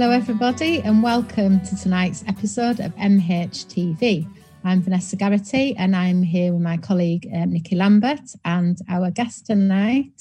Hello, 0.00 0.12
everybody, 0.12 0.80
and 0.82 1.02
welcome 1.02 1.60
to 1.62 1.74
tonight's 1.74 2.22
episode 2.28 2.78
of 2.78 2.94
MHTV. 2.94 4.32
I'm 4.62 4.80
Vanessa 4.80 5.16
Garrity, 5.16 5.74
and 5.76 5.96
I'm 5.96 6.22
here 6.22 6.52
with 6.52 6.62
my 6.62 6.76
colleague 6.76 7.28
um, 7.34 7.50
Nicky 7.50 7.74
Lambert 7.74 8.20
and 8.44 8.78
our 8.88 9.10
guest 9.10 9.46
tonight. 9.46 10.12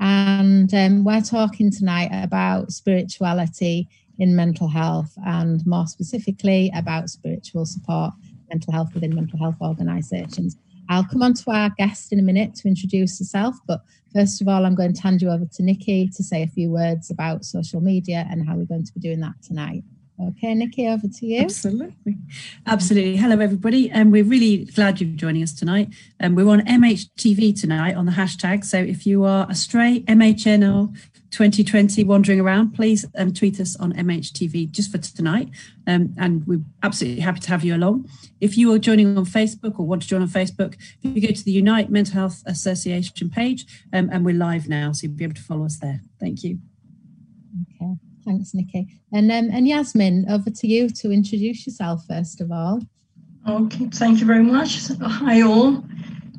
And 0.00 0.74
um, 0.74 1.02
we're 1.02 1.22
talking 1.22 1.70
tonight 1.70 2.10
about 2.12 2.72
spirituality 2.72 3.88
in 4.18 4.36
mental 4.36 4.68
health, 4.68 5.14
and 5.24 5.66
more 5.66 5.86
specifically 5.86 6.70
about 6.76 7.08
spiritual 7.08 7.64
support, 7.64 8.12
mental 8.50 8.74
health 8.74 8.92
within 8.92 9.14
mental 9.14 9.38
health 9.38 9.56
organisations. 9.62 10.58
I'll 10.90 11.06
come 11.06 11.22
on 11.22 11.32
to 11.32 11.50
our 11.52 11.70
guest 11.78 12.12
in 12.12 12.18
a 12.18 12.22
minute 12.22 12.54
to 12.56 12.68
introduce 12.68 13.18
herself, 13.18 13.56
but 13.66 13.80
first 14.14 14.40
of 14.40 14.48
all, 14.48 14.64
I'm 14.64 14.74
going 14.74 14.94
to 14.94 15.02
hand 15.02 15.20
you 15.20 15.30
over 15.30 15.44
to 15.44 15.62
Nicky 15.62 16.08
to 16.08 16.22
say 16.22 16.42
a 16.42 16.46
few 16.46 16.70
words 16.70 17.10
about 17.10 17.44
social 17.44 17.80
media 17.80 18.26
and 18.30 18.46
how 18.46 18.56
we're 18.56 18.64
going 18.64 18.84
to 18.84 18.92
be 18.92 19.00
doing 19.00 19.20
that 19.20 19.34
tonight. 19.42 19.82
Okay, 20.22 20.54
Nicky, 20.54 20.86
over 20.86 21.08
to 21.08 21.26
you. 21.26 21.40
Absolutely. 21.40 22.16
Absolutely. 22.66 23.16
Hello, 23.16 23.40
everybody. 23.40 23.90
And 23.90 24.02
um, 24.02 24.10
we're 24.12 24.22
really 24.22 24.64
glad 24.66 25.00
you're 25.00 25.10
joining 25.10 25.42
us 25.42 25.52
tonight. 25.52 25.88
And 26.20 26.38
um, 26.38 26.46
we're 26.46 26.52
on 26.52 26.60
MHTV 26.60 27.60
tonight 27.60 27.96
on 27.96 28.06
the 28.06 28.12
hashtag. 28.12 28.64
So 28.64 28.78
if 28.78 29.06
you 29.06 29.24
are 29.24 29.46
a 29.50 29.56
stray 29.56 30.04
MHNL 30.06 30.96
2020 31.34 32.04
wandering 32.04 32.38
around, 32.38 32.74
please 32.74 33.04
um, 33.18 33.34
tweet 33.34 33.58
us 33.58 33.74
on 33.76 33.92
MHTV 33.94 34.70
just 34.70 34.92
for 34.92 34.98
tonight. 34.98 35.50
Um, 35.84 36.14
and 36.16 36.46
we're 36.46 36.62
absolutely 36.84 37.22
happy 37.22 37.40
to 37.40 37.48
have 37.48 37.64
you 37.64 37.74
along. 37.74 38.08
If 38.40 38.56
you 38.56 38.72
are 38.72 38.78
joining 38.78 39.18
on 39.18 39.24
Facebook 39.24 39.80
or 39.80 39.84
want 39.84 40.02
to 40.02 40.08
join 40.08 40.22
on 40.22 40.28
Facebook, 40.28 40.76
you 41.00 41.20
go 41.20 41.34
to 41.34 41.44
the 41.44 41.50
Unite 41.50 41.90
Mental 41.90 42.14
Health 42.14 42.44
Association 42.46 43.30
page 43.30 43.66
um, 43.92 44.08
and 44.12 44.24
we're 44.24 44.36
live 44.36 44.68
now, 44.68 44.92
so 44.92 45.08
you'll 45.08 45.16
be 45.16 45.24
able 45.24 45.34
to 45.34 45.42
follow 45.42 45.64
us 45.64 45.76
there. 45.78 46.00
Thank 46.20 46.44
you. 46.44 46.60
Okay, 47.82 47.94
thanks, 48.24 48.54
Nicky. 48.54 49.00
And, 49.12 49.32
um, 49.32 49.50
and 49.52 49.66
Yasmin, 49.66 50.26
over 50.30 50.50
to 50.50 50.66
you 50.68 50.88
to 50.88 51.10
introduce 51.10 51.66
yourself 51.66 52.04
first 52.08 52.40
of 52.40 52.52
all. 52.52 52.80
Okay, 53.48 53.86
thank 53.86 54.20
you 54.20 54.26
very 54.26 54.44
much. 54.44 54.88
Hi, 55.02 55.42
all. 55.42 55.84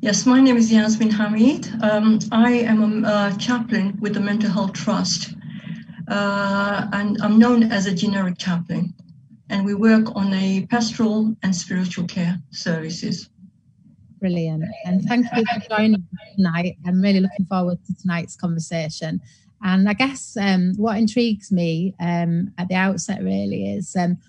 Yes, 0.06 0.28
my 0.28 0.39
name 0.39 0.56
is 0.56 0.72
Yasmin 0.72 1.09
Hamid. 1.09 1.67
Um, 1.81 2.20
I 2.31 2.52
am 2.52 3.03
a 3.06 3.36
chaplain 3.39 3.98
with 4.00 4.14
the 4.14 4.20
Mental 4.20 4.52
Health 4.52 4.73
Trust, 4.73 5.34
uh, 6.08 6.86
and 6.94 7.20
I'm 7.23 7.39
known 7.39 7.72
as 7.72 7.88
a 7.88 7.92
generic 7.92 8.38
chaplain. 8.38 8.94
And 9.50 9.66
we 9.66 9.73
work 9.73 10.16
on 10.16 10.31
a 10.31 10.67
pastoral 10.67 11.36
and 11.42 11.56
spiritual 11.56 12.06
care 12.06 12.38
services. 12.52 13.31
Brilliant. 14.20 14.66
And 14.86 15.02
thank 15.06 15.26
you 15.36 15.44
for 15.52 15.76
joining 15.76 16.06
tonight. 16.36 16.78
I'm 16.86 17.02
really 17.02 17.20
looking 17.20 17.48
forward 17.48 17.80
to 17.88 17.95
tonight's 17.95 18.36
conversation. 18.36 19.20
And 19.64 19.89
I 19.89 19.94
guess 19.94 20.38
um, 20.39 20.76
what 20.78 21.00
intrigues 21.00 21.52
me 21.52 21.95
um, 22.00 22.53
at 22.59 22.67
the 22.67 22.76
outset 22.76 23.23
really 23.23 23.72
is 23.73 23.95
um, 23.95 24.20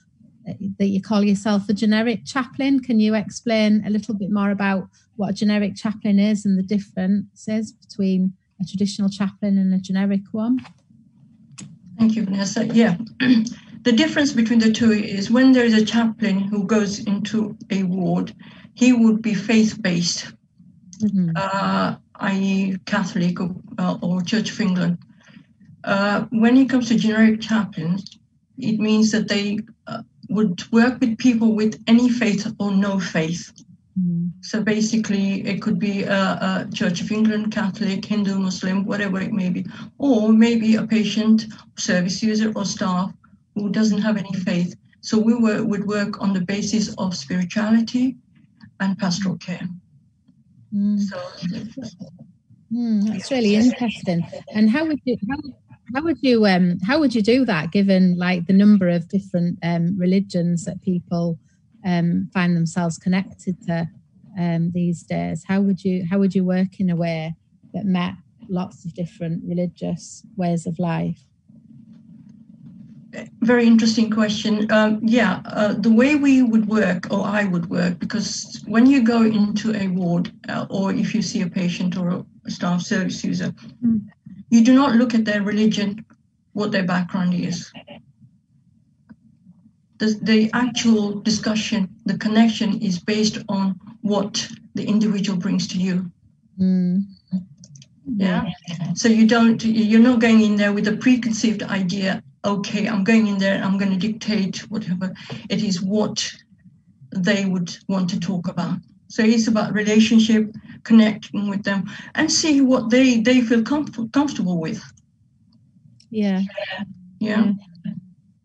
that 0.78 0.86
you 0.86 1.02
call 1.02 1.22
yourself 1.22 1.68
a 1.68 1.74
generic 1.74 2.24
chaplain. 2.24 2.80
Can 2.80 2.98
you 2.98 3.14
explain 3.14 3.84
a 3.86 3.90
little 3.90 4.14
bit 4.14 4.30
more 4.30 4.52
about 4.52 4.88
what 5.16 5.30
a 5.30 5.32
generic 5.32 5.76
chaplain 5.76 6.18
is 6.18 6.44
and 6.44 6.58
the 6.58 6.62
differences 6.62 7.72
between 7.72 8.34
a 8.60 8.64
traditional 8.64 9.08
chaplain 9.08 9.58
and 9.58 9.74
a 9.74 9.78
generic 9.78 10.22
one? 10.32 10.58
Thank 11.98 12.14
you, 12.16 12.24
Vanessa. 12.24 12.66
Yeah. 12.66 12.96
the 13.82 13.92
difference 13.92 14.32
between 14.32 14.58
the 14.58 14.72
two 14.72 14.92
is 14.92 15.30
when 15.30 15.52
there 15.52 15.64
is 15.64 15.74
a 15.74 15.84
chaplain 15.84 16.40
who 16.40 16.64
goes 16.64 17.00
into 17.00 17.56
a 17.70 17.82
ward, 17.84 18.34
he 18.74 18.92
would 18.92 19.22
be 19.22 19.34
faith 19.34 19.80
based, 19.80 20.32
mm-hmm. 21.00 21.30
uh, 21.34 21.96
i.e., 22.16 22.76
Catholic 22.84 23.40
or, 23.40 23.54
uh, 23.78 23.98
or, 24.02 24.22
Church 24.22 24.50
of 24.50 24.60
England. 24.60 24.98
Uh, 25.84 26.26
when 26.30 26.56
it 26.56 26.68
comes 26.68 26.88
to 26.88 26.96
generic 26.96 27.40
chaplains, 27.40 28.18
it 28.58 28.78
means 28.78 29.12
that 29.12 29.28
they 29.28 29.60
uh, 29.86 30.02
would 30.28 30.62
work 30.72 31.00
with 31.00 31.16
people 31.18 31.54
with 31.54 31.82
any 31.86 32.08
faith 32.08 32.52
or 32.58 32.72
no 32.72 32.98
faith. 32.98 33.52
Mm. 33.98 34.30
So 34.42 34.62
basically, 34.62 35.46
it 35.46 35.62
could 35.62 35.78
be 35.78 36.02
a, 36.02 36.14
a, 36.14 36.68
Church 36.72 37.00
of 37.00 37.10
England, 37.10 37.52
Catholic, 37.52 38.04
Hindu, 38.04 38.38
Muslim, 38.38 38.84
whatever 38.84 39.20
it 39.20 39.32
may 39.32 39.48
be, 39.48 39.64
or 39.98 40.32
maybe 40.32 40.76
a 40.76 40.86
patient, 40.86 41.46
service 41.76 42.22
user, 42.22 42.52
or 42.54 42.64
staff 42.64 43.12
who 43.54 43.70
doesn't 43.70 44.02
have 44.02 44.18
any 44.18 44.32
faith. 44.32 44.76
So 45.00 45.18
we 45.18 45.34
were, 45.34 45.64
would 45.64 45.86
work 45.86 46.20
on 46.20 46.34
the 46.34 46.42
basis 46.42 46.94
of 46.96 47.16
spirituality 47.16 48.16
and 48.80 48.98
pastoral 48.98 49.38
care. 49.38 49.66
Mm. 50.74 51.00
So 51.00 51.16
mm, 52.72 53.06
that's 53.08 53.30
really 53.30 53.54
interesting. 53.54 54.26
And 54.52 54.68
how 54.68 54.84
would 54.84 55.00
you 55.04 55.16
how, 55.30 55.36
how 55.94 56.02
would 56.02 56.18
you 56.20 56.44
um 56.46 56.78
how 56.80 56.98
would 56.98 57.14
you 57.14 57.22
do 57.22 57.44
that 57.46 57.72
given 57.72 58.18
like 58.18 58.46
the 58.46 58.52
number 58.52 58.88
of 58.88 59.08
different 59.08 59.58
um, 59.62 59.96
religions 59.96 60.64
that 60.64 60.82
people 60.82 61.38
um, 61.86 62.28
find 62.34 62.56
themselves 62.56 62.98
connected 62.98 63.62
to 63.66 63.88
um, 64.38 64.72
these 64.72 65.02
days? 65.04 65.44
How 65.46 65.60
would 65.60 65.82
you 65.82 66.04
how 66.10 66.18
would 66.18 66.34
you 66.34 66.44
work 66.44 66.80
in 66.80 66.90
a 66.90 66.96
way 66.96 67.34
that 67.72 67.86
met 67.86 68.14
lots 68.48 68.84
of 68.84 68.92
different 68.94 69.42
religious 69.46 70.26
ways 70.36 70.66
of 70.66 70.78
life? 70.78 71.22
Very 73.40 73.66
interesting 73.66 74.10
question. 74.10 74.70
Um, 74.70 75.00
yeah, 75.02 75.40
uh, 75.46 75.72
the 75.72 75.90
way 75.90 76.16
we 76.16 76.42
would 76.42 76.68
work, 76.68 77.10
or 77.10 77.24
I 77.24 77.44
would 77.44 77.70
work, 77.70 77.98
because 77.98 78.62
when 78.66 78.84
you 78.84 79.02
go 79.02 79.22
into 79.22 79.74
a 79.74 79.88
ward, 79.88 80.30
uh, 80.50 80.66
or 80.68 80.92
if 80.92 81.14
you 81.14 81.22
see 81.22 81.40
a 81.40 81.48
patient 81.48 81.96
or 81.96 82.10
a 82.10 82.50
staff 82.50 82.82
service 82.82 83.24
user, 83.24 83.54
mm. 83.82 84.02
you 84.50 84.62
do 84.62 84.74
not 84.74 84.96
look 84.96 85.14
at 85.14 85.24
their 85.24 85.42
religion, 85.42 86.04
what 86.52 86.72
their 86.72 86.84
background 86.84 87.32
is 87.32 87.72
the, 89.98 90.18
the 90.22 90.50
actual 90.52 91.20
discussion, 91.20 91.88
the 92.04 92.18
connection 92.18 92.80
is 92.80 92.98
based 92.98 93.38
on 93.48 93.78
what 94.02 94.46
the 94.74 94.84
individual 94.84 95.38
brings 95.38 95.66
to 95.68 95.78
you. 95.78 96.10
Mm. 96.58 97.02
Yeah. 98.06 98.44
So 98.94 99.08
you 99.08 99.26
don't, 99.26 99.62
you're 99.64 100.00
not 100.00 100.20
going 100.20 100.40
in 100.40 100.56
there 100.56 100.72
with 100.72 100.88
a 100.88 100.96
preconceived 100.96 101.62
idea, 101.62 102.22
okay, 102.44 102.86
I'm 102.86 103.04
going 103.04 103.26
in 103.26 103.38
there, 103.38 103.62
I'm 103.62 103.78
going 103.78 103.90
to 103.90 104.08
dictate 104.08 104.58
whatever. 104.70 105.12
It 105.50 105.62
is 105.62 105.82
what 105.82 106.32
they 107.10 107.44
would 107.44 107.76
want 107.88 108.10
to 108.10 108.20
talk 108.20 108.48
about. 108.48 108.78
So 109.08 109.22
it's 109.22 109.48
about 109.48 109.72
relationship, 109.72 110.54
connecting 110.82 111.48
with 111.48 111.62
them, 111.62 111.84
and 112.14 112.30
see 112.30 112.60
what 112.60 112.90
they 112.90 113.20
they 113.20 113.40
feel 113.40 113.62
com- 113.62 114.10
comfortable 114.12 114.58
with. 114.58 114.82
Yeah. 116.10 116.42
Yeah. 117.20 117.44
yeah. 117.44 117.52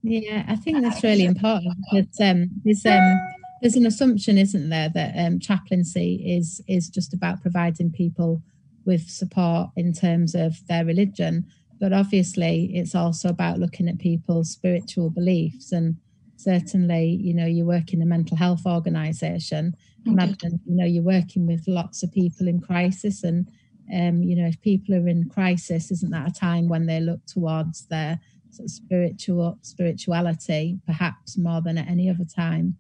Yeah, 0.04 0.46
I 0.48 0.56
think 0.56 0.82
that's 0.82 1.04
really 1.04 1.26
important 1.26 1.78
because 1.92 2.20
um, 2.20 2.50
there's 2.64 2.86
um, 2.86 3.20
there's 3.62 3.76
an 3.76 3.86
assumption, 3.86 4.38
isn't 4.38 4.70
there, 4.70 4.90
that 4.90 5.14
um, 5.16 5.40
chaplaincy 5.40 6.24
is 6.26 6.62
is 6.68 6.90
just 6.90 7.14
about 7.14 7.42
providing 7.42 7.92
people 7.92 8.42
with 8.86 9.08
support 9.10 9.70
in 9.76 9.94
terms 9.94 10.34
of 10.34 10.66
their 10.68 10.84
religion, 10.84 11.46
but 11.80 11.94
obviously 11.94 12.72
it's 12.74 12.96
also 12.96 13.30
about 13.30 13.60
looking 13.60 13.88
at 13.88 14.00
people's 14.00 14.50
spiritual 14.50 15.12
beliefs. 15.12 15.72
And 15.72 15.98
certainly, 16.36 17.20
you 17.22 17.36
know, 17.36 17.46
you 17.46 17.64
work 17.64 17.94
in 17.94 18.02
a 18.02 18.06
mental 18.06 18.38
health 18.38 18.66
organisation. 18.66 19.76
Imagine, 20.08 20.60
you 20.66 20.76
know, 20.76 20.86
you're 20.86 21.04
working 21.04 21.46
with 21.46 21.68
lots 21.68 22.02
of 22.02 22.12
people 22.12 22.48
in 22.48 22.60
crisis, 22.60 23.24
and 23.24 23.48
um, 23.94 24.24
you 24.24 24.36
know, 24.36 24.48
if 24.48 24.60
people 24.62 24.96
are 24.96 25.08
in 25.08 25.30
crisis, 25.30 25.92
isn't 25.92 26.12
that 26.12 26.30
a 26.30 26.34
time 26.34 26.68
when 26.68 26.88
they 26.88 27.00
look 27.00 27.24
towards 27.28 27.86
their 27.86 28.20
sort 28.52 28.66
of 28.66 28.72
spiritual 28.72 29.58
spirituality, 29.62 30.80
perhaps 30.86 31.38
more 31.38 31.62
than 31.62 31.78
at 31.78 31.88
any 31.88 32.10
other 32.10 32.26
time 32.26 32.76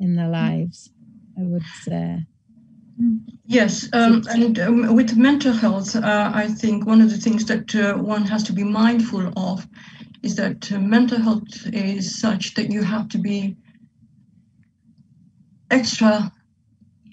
in 0.00 0.16
their 0.16 0.28
lives. 0.28 0.90
I 1.38 1.42
would 1.42 1.64
say. 1.82 2.26
Yes, 3.46 3.88
um, 3.92 4.22
and 4.28 4.58
um, 4.60 4.94
with 4.94 5.16
mental 5.16 5.52
health, 5.52 5.96
uh, 5.96 6.30
I 6.32 6.46
think 6.46 6.86
one 6.86 7.00
of 7.00 7.10
the 7.10 7.16
things 7.16 7.44
that 7.46 7.74
uh, 7.74 7.94
one 7.94 8.24
has 8.24 8.44
to 8.44 8.52
be 8.52 8.62
mindful 8.62 9.32
of 9.36 9.66
is 10.22 10.36
that 10.36 10.70
uh, 10.70 10.78
mental 10.78 11.20
health 11.20 11.66
is 11.72 12.20
such 12.20 12.54
that 12.54 12.70
you 12.70 12.82
have 12.82 13.08
to 13.10 13.18
be 13.18 13.56
extra 15.70 16.32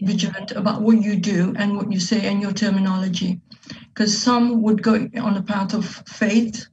vigilant 0.02 0.52
about 0.52 0.82
what 0.82 1.02
you 1.02 1.16
do 1.16 1.54
and 1.58 1.76
what 1.76 1.92
you 1.92 2.00
say 2.00 2.28
and 2.28 2.42
your 2.42 2.54
terminology. 2.54 3.42
Because 3.88 4.18
some 4.18 4.62
would 4.62 4.82
go 4.84 4.94
on 5.20 5.34
the 5.34 5.44
path 5.46 5.74
of 5.74 5.86
faith 5.86 6.68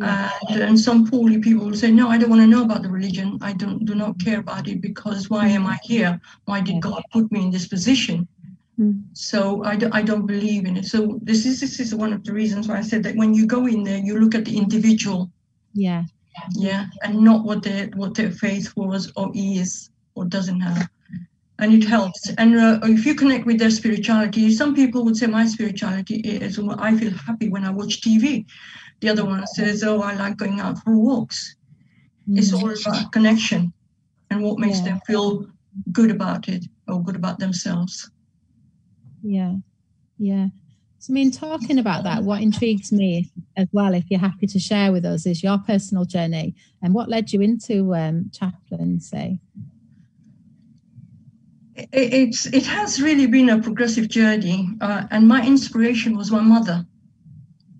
and, 0.00 0.62
and 0.62 0.80
some 0.80 1.08
poorly 1.08 1.38
people 1.38 1.66
will 1.66 1.76
say, 1.76 1.90
no, 1.90 2.08
I 2.08 2.18
don't 2.18 2.30
want 2.30 2.42
to 2.42 2.46
know 2.46 2.64
about 2.64 2.82
the 2.82 2.88
religion. 2.88 3.38
I 3.40 3.52
don't 3.52 3.84
do 3.84 3.94
not 3.94 4.18
care 4.18 4.40
about 4.40 4.68
it 4.68 4.80
because 4.80 5.30
why 5.30 5.46
am 5.48 5.66
I 5.66 5.78
here? 5.82 6.20
Why 6.46 6.60
did 6.60 6.80
God 6.80 7.02
put 7.12 7.30
me 7.30 7.44
in 7.44 7.50
this 7.50 7.68
position? 7.68 8.26
Mm. 8.78 9.04
So 9.12 9.62
I, 9.62 9.76
do, 9.76 9.88
I 9.92 10.02
don't 10.02 10.26
believe 10.26 10.64
in 10.64 10.76
it. 10.76 10.86
So 10.86 11.18
this 11.22 11.46
is 11.46 11.60
this 11.60 11.78
is 11.78 11.94
one 11.94 12.12
of 12.12 12.24
the 12.24 12.32
reasons 12.32 12.66
why 12.66 12.78
I 12.78 12.82
said 12.82 13.04
that 13.04 13.14
when 13.14 13.34
you 13.34 13.46
go 13.46 13.66
in 13.66 13.84
there, 13.84 13.98
you 13.98 14.18
look 14.18 14.34
at 14.34 14.44
the 14.44 14.56
individual. 14.56 15.30
Yeah. 15.74 16.04
Yeah, 16.56 16.86
and 17.04 17.20
not 17.20 17.44
what 17.44 17.62
their 17.62 17.86
what 17.94 18.14
their 18.14 18.32
faith 18.32 18.72
was 18.74 19.12
or 19.14 19.30
is 19.34 19.90
or 20.16 20.24
doesn't 20.24 20.60
have 20.60 20.88
and 21.58 21.72
it 21.72 21.86
helps. 21.86 22.30
And 22.36 22.56
uh, 22.56 22.80
if 22.82 23.06
you 23.06 23.14
connect 23.14 23.46
with 23.46 23.58
their 23.58 23.70
spirituality, 23.70 24.50
some 24.50 24.74
people 24.74 25.04
would 25.04 25.16
say 25.16 25.26
my 25.26 25.46
spirituality 25.46 26.16
is 26.16 26.58
I 26.58 26.96
feel 26.96 27.12
happy 27.12 27.48
when 27.48 27.64
I 27.64 27.70
watch 27.70 28.00
TV. 28.00 28.44
The 29.04 29.10
other 29.10 29.26
one 29.26 29.46
says, 29.46 29.84
oh, 29.84 30.00
I 30.00 30.14
like 30.14 30.38
going 30.38 30.60
out 30.60 30.78
for 30.78 30.96
walks. 30.96 31.56
Mm. 32.26 32.38
It's 32.38 32.54
all 32.54 32.70
about 32.70 33.12
connection 33.12 33.70
and 34.30 34.42
what 34.42 34.58
makes 34.58 34.78
yeah. 34.78 34.84
them 34.84 35.00
feel 35.06 35.46
good 35.92 36.10
about 36.10 36.48
it 36.48 36.64
or 36.88 37.02
good 37.02 37.14
about 37.14 37.38
themselves. 37.38 38.10
Yeah, 39.22 39.56
yeah. 40.16 40.46
So, 41.00 41.12
I 41.12 41.16
mean, 41.16 41.30
talking 41.30 41.78
about 41.78 42.04
that, 42.04 42.22
what 42.22 42.40
intrigues 42.40 42.92
me 42.92 43.30
as 43.58 43.68
well, 43.72 43.92
if 43.92 44.04
you're 44.08 44.18
happy 44.18 44.46
to 44.46 44.58
share 44.58 44.90
with 44.90 45.04
us, 45.04 45.26
is 45.26 45.42
your 45.42 45.58
personal 45.58 46.06
journey 46.06 46.54
and 46.82 46.94
what 46.94 47.10
led 47.10 47.30
you 47.30 47.42
into 47.42 47.94
um, 47.94 48.30
chaplaincy. 48.32 49.38
It's 51.92 52.46
it 52.46 52.64
has 52.64 53.02
really 53.02 53.26
been 53.26 53.50
a 53.50 53.60
progressive 53.60 54.08
journey, 54.08 54.70
uh, 54.80 55.08
and 55.10 55.28
my 55.28 55.46
inspiration 55.46 56.16
was 56.16 56.30
my 56.30 56.40
mother. 56.40 56.86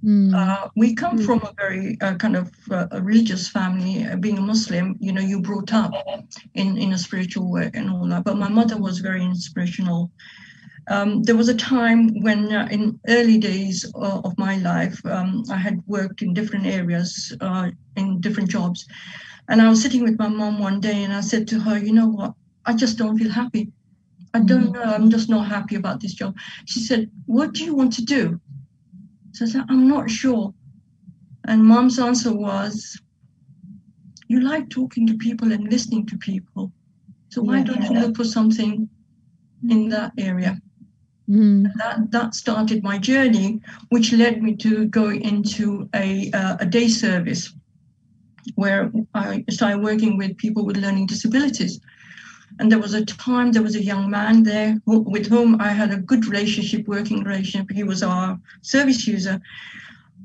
Mm. 0.04 0.34
Uh, 0.34 0.68
we 0.76 0.94
come 0.94 1.18
mm. 1.18 1.24
from 1.24 1.40
a 1.42 1.52
very 1.56 1.96
uh, 2.02 2.14
kind 2.16 2.36
of 2.36 2.52
uh, 2.70 2.86
religious 3.00 3.48
family. 3.48 4.04
Uh, 4.04 4.16
being 4.16 4.36
a 4.36 4.42
Muslim, 4.42 4.96
you 5.00 5.12
know, 5.12 5.22
you 5.22 5.40
brought 5.40 5.72
up 5.72 5.92
in 6.54 6.76
in 6.76 6.92
a 6.92 6.98
spiritual 6.98 7.50
way 7.50 7.70
and 7.72 7.88
all 7.90 8.06
that. 8.08 8.24
But 8.24 8.36
my 8.36 8.48
mother 8.48 8.76
was 8.76 8.98
very 8.98 9.24
inspirational. 9.24 10.10
Um, 10.88 11.22
there 11.22 11.36
was 11.36 11.48
a 11.48 11.54
time 11.54 12.20
when, 12.20 12.52
uh, 12.52 12.68
in 12.70 13.00
early 13.08 13.38
days 13.38 13.90
of 13.94 14.36
my 14.36 14.56
life, 14.58 15.00
um, 15.06 15.44
I 15.50 15.56
had 15.56 15.82
worked 15.86 16.20
in 16.20 16.34
different 16.34 16.66
areas, 16.66 17.34
uh, 17.40 17.70
in 17.96 18.20
different 18.20 18.50
jobs, 18.50 18.86
and 19.48 19.62
I 19.62 19.70
was 19.70 19.80
sitting 19.80 20.02
with 20.02 20.18
my 20.18 20.28
mom 20.28 20.58
one 20.58 20.80
day, 20.80 21.04
and 21.04 21.14
I 21.14 21.22
said 21.22 21.48
to 21.48 21.60
her, 21.60 21.78
"You 21.78 21.94
know 21.94 22.08
what? 22.08 22.34
I 22.66 22.74
just 22.74 22.98
don't 22.98 23.16
feel 23.16 23.30
happy. 23.30 23.72
I 24.34 24.40
don't 24.40 24.68
mm. 24.68 24.74
know. 24.74 24.82
I'm 24.82 25.08
just 25.08 25.30
not 25.30 25.46
happy 25.46 25.76
about 25.76 26.00
this 26.00 26.12
job." 26.12 26.36
She 26.66 26.80
said, 26.80 27.10
"What 27.24 27.54
do 27.54 27.64
you 27.64 27.74
want 27.74 27.94
to 27.94 28.04
do?" 28.04 28.38
So 29.34 29.44
I 29.44 29.48
said, 29.48 29.64
I'm 29.68 29.88
not 29.88 30.08
sure. 30.08 30.54
And 31.46 31.64
mom's 31.64 31.98
answer 31.98 32.32
was, 32.32 33.00
You 34.28 34.40
like 34.40 34.70
talking 34.70 35.06
to 35.08 35.16
people 35.16 35.52
and 35.52 35.70
listening 35.70 36.06
to 36.06 36.16
people. 36.16 36.72
So 37.30 37.42
why 37.42 37.58
yeah. 37.58 37.64
don't 37.64 37.82
you 37.82 37.90
look 37.98 38.16
for 38.16 38.24
something 38.24 38.88
in 39.68 39.88
that 39.88 40.12
area? 40.18 40.60
Mm. 41.28 41.72
That 41.78 42.10
that 42.12 42.34
started 42.34 42.84
my 42.84 42.98
journey, 42.98 43.60
which 43.88 44.12
led 44.12 44.42
me 44.42 44.54
to 44.56 44.86
go 44.86 45.10
into 45.10 45.88
a 45.94 46.30
uh, 46.32 46.56
a 46.60 46.66
day 46.66 46.86
service, 46.86 47.52
where 48.54 48.92
I 49.14 49.44
started 49.50 49.82
working 49.82 50.16
with 50.16 50.36
people 50.36 50.64
with 50.64 50.76
learning 50.76 51.06
disabilities. 51.06 51.80
And 52.58 52.70
there 52.70 52.78
was 52.78 52.94
a 52.94 53.04
time, 53.04 53.52
there 53.52 53.62
was 53.62 53.74
a 53.74 53.82
young 53.82 54.10
man 54.10 54.42
there 54.42 54.78
who, 54.86 55.00
with 55.00 55.26
whom 55.26 55.60
I 55.60 55.68
had 55.68 55.92
a 55.92 55.96
good 55.96 56.26
relationship, 56.26 56.86
working 56.86 57.24
relationship. 57.24 57.70
He 57.70 57.82
was 57.82 58.02
our 58.02 58.38
service 58.62 59.06
user. 59.06 59.40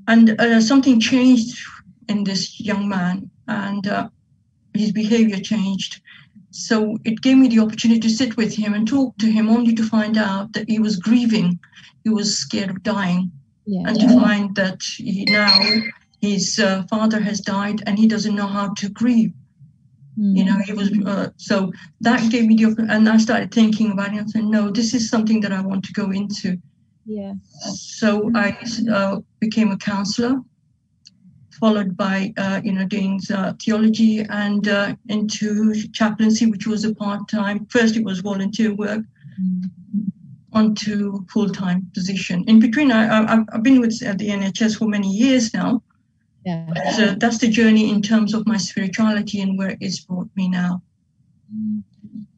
And 0.08 0.40
uh, 0.40 0.62
something 0.62 1.00
changed 1.00 1.60
in 2.08 2.24
this 2.24 2.60
young 2.60 2.90
man, 2.90 3.30
and 3.48 3.88
uh, 3.88 4.10
his 4.74 4.92
behavior 4.92 5.40
changed. 5.40 6.02
So 6.52 6.98
it 7.04 7.22
gave 7.22 7.38
me 7.38 7.48
the 7.48 7.60
opportunity 7.60 8.00
to 8.02 8.10
sit 8.10 8.36
with 8.38 8.56
him 8.56 8.74
and 8.74 8.88
talk 8.88 9.18
to 9.18 9.32
him, 9.32 9.50
only 9.50 9.76
to 9.76 9.84
find 9.84 10.18
out 10.18 10.54
that 10.54 10.68
he 10.68 10.80
was 10.80 10.98
grieving. 10.98 11.60
He 12.04 12.10
was 12.10 12.38
scared 12.38 12.70
of 12.70 12.84
dying. 12.84 13.32
Yeah. 13.66 13.84
And 13.88 14.00
to 14.00 14.08
find 14.20 14.56
that 14.56 14.82
he 14.82 15.26
now 15.30 15.60
his 16.22 16.60
uh, 16.60 16.84
father 16.90 17.20
has 17.20 17.40
died 17.40 17.84
and 17.86 17.98
he 17.98 18.08
doesn't 18.08 18.36
know 18.36 18.48
how 18.48 18.74
to 18.76 18.90
grieve. 18.90 19.34
Mm. 20.20 20.38
You 20.38 20.46
know, 20.46 20.58
he 20.66 20.74
was 20.74 20.92
uh, 21.06 21.30
so 21.38 21.72
that 22.02 22.30
gave 22.30 22.46
me 22.46 22.56
the 22.56 22.76
and 22.90 23.08
I 23.08 23.18
started 23.18 23.54
thinking 23.54 23.92
about 23.92 24.14
it 24.14 24.18
and 24.18 24.30
said, 24.30 24.44
no, 24.44 24.70
this 24.70 24.94
is 24.94 25.10
something 25.10 25.40
that 25.42 25.54
I 25.54 25.62
want 25.62 25.86
to 25.86 25.94
go 25.94 26.12
into. 26.12 26.58
Yeah. 27.06 27.34
So 27.74 28.30
I 28.36 28.58
uh, 28.92 29.20
became 29.40 29.72
a 29.72 29.78
counselor, 29.78 30.42
followed 31.60 31.96
by 31.96 32.34
uh, 32.38 32.60
you 32.64 32.74
know 32.74 32.86
doing 32.86 33.22
uh, 33.34 33.54
theology 33.64 34.20
and 34.30 34.68
uh, 34.68 34.96
into 35.08 35.74
chaplaincy, 35.94 36.48
which 36.48 36.68
was 36.68 36.84
a 36.84 36.94
part 36.94 37.30
time. 37.30 37.66
First, 37.68 37.96
it 37.96 38.04
was 38.04 38.20
volunteer 38.20 38.74
work. 38.76 39.02
Mm. 39.42 39.64
Onto 40.52 41.28
full 41.28 41.50
time 41.50 41.92
position. 41.94 42.44
In 42.48 42.60
between, 42.60 42.92
I, 42.92 43.06
I, 43.20 43.38
I've 43.54 43.62
been 43.62 43.80
with 43.80 44.00
the 44.00 44.30
NHS 44.30 44.80
for 44.80 44.88
many 44.88 45.08
years 45.08 45.54
now, 45.54 45.84
yeah. 46.50 46.92
So 46.92 47.16
that's 47.16 47.38
the 47.38 47.48
journey 47.48 47.90
in 47.90 48.02
terms 48.02 48.34
of 48.34 48.48
my 48.48 48.58
spirituality 48.58 49.42
and 49.42 49.58
where 49.58 49.78
it's 49.80 50.00
brought 50.00 50.30
me 50.36 50.50
now. 50.50 50.82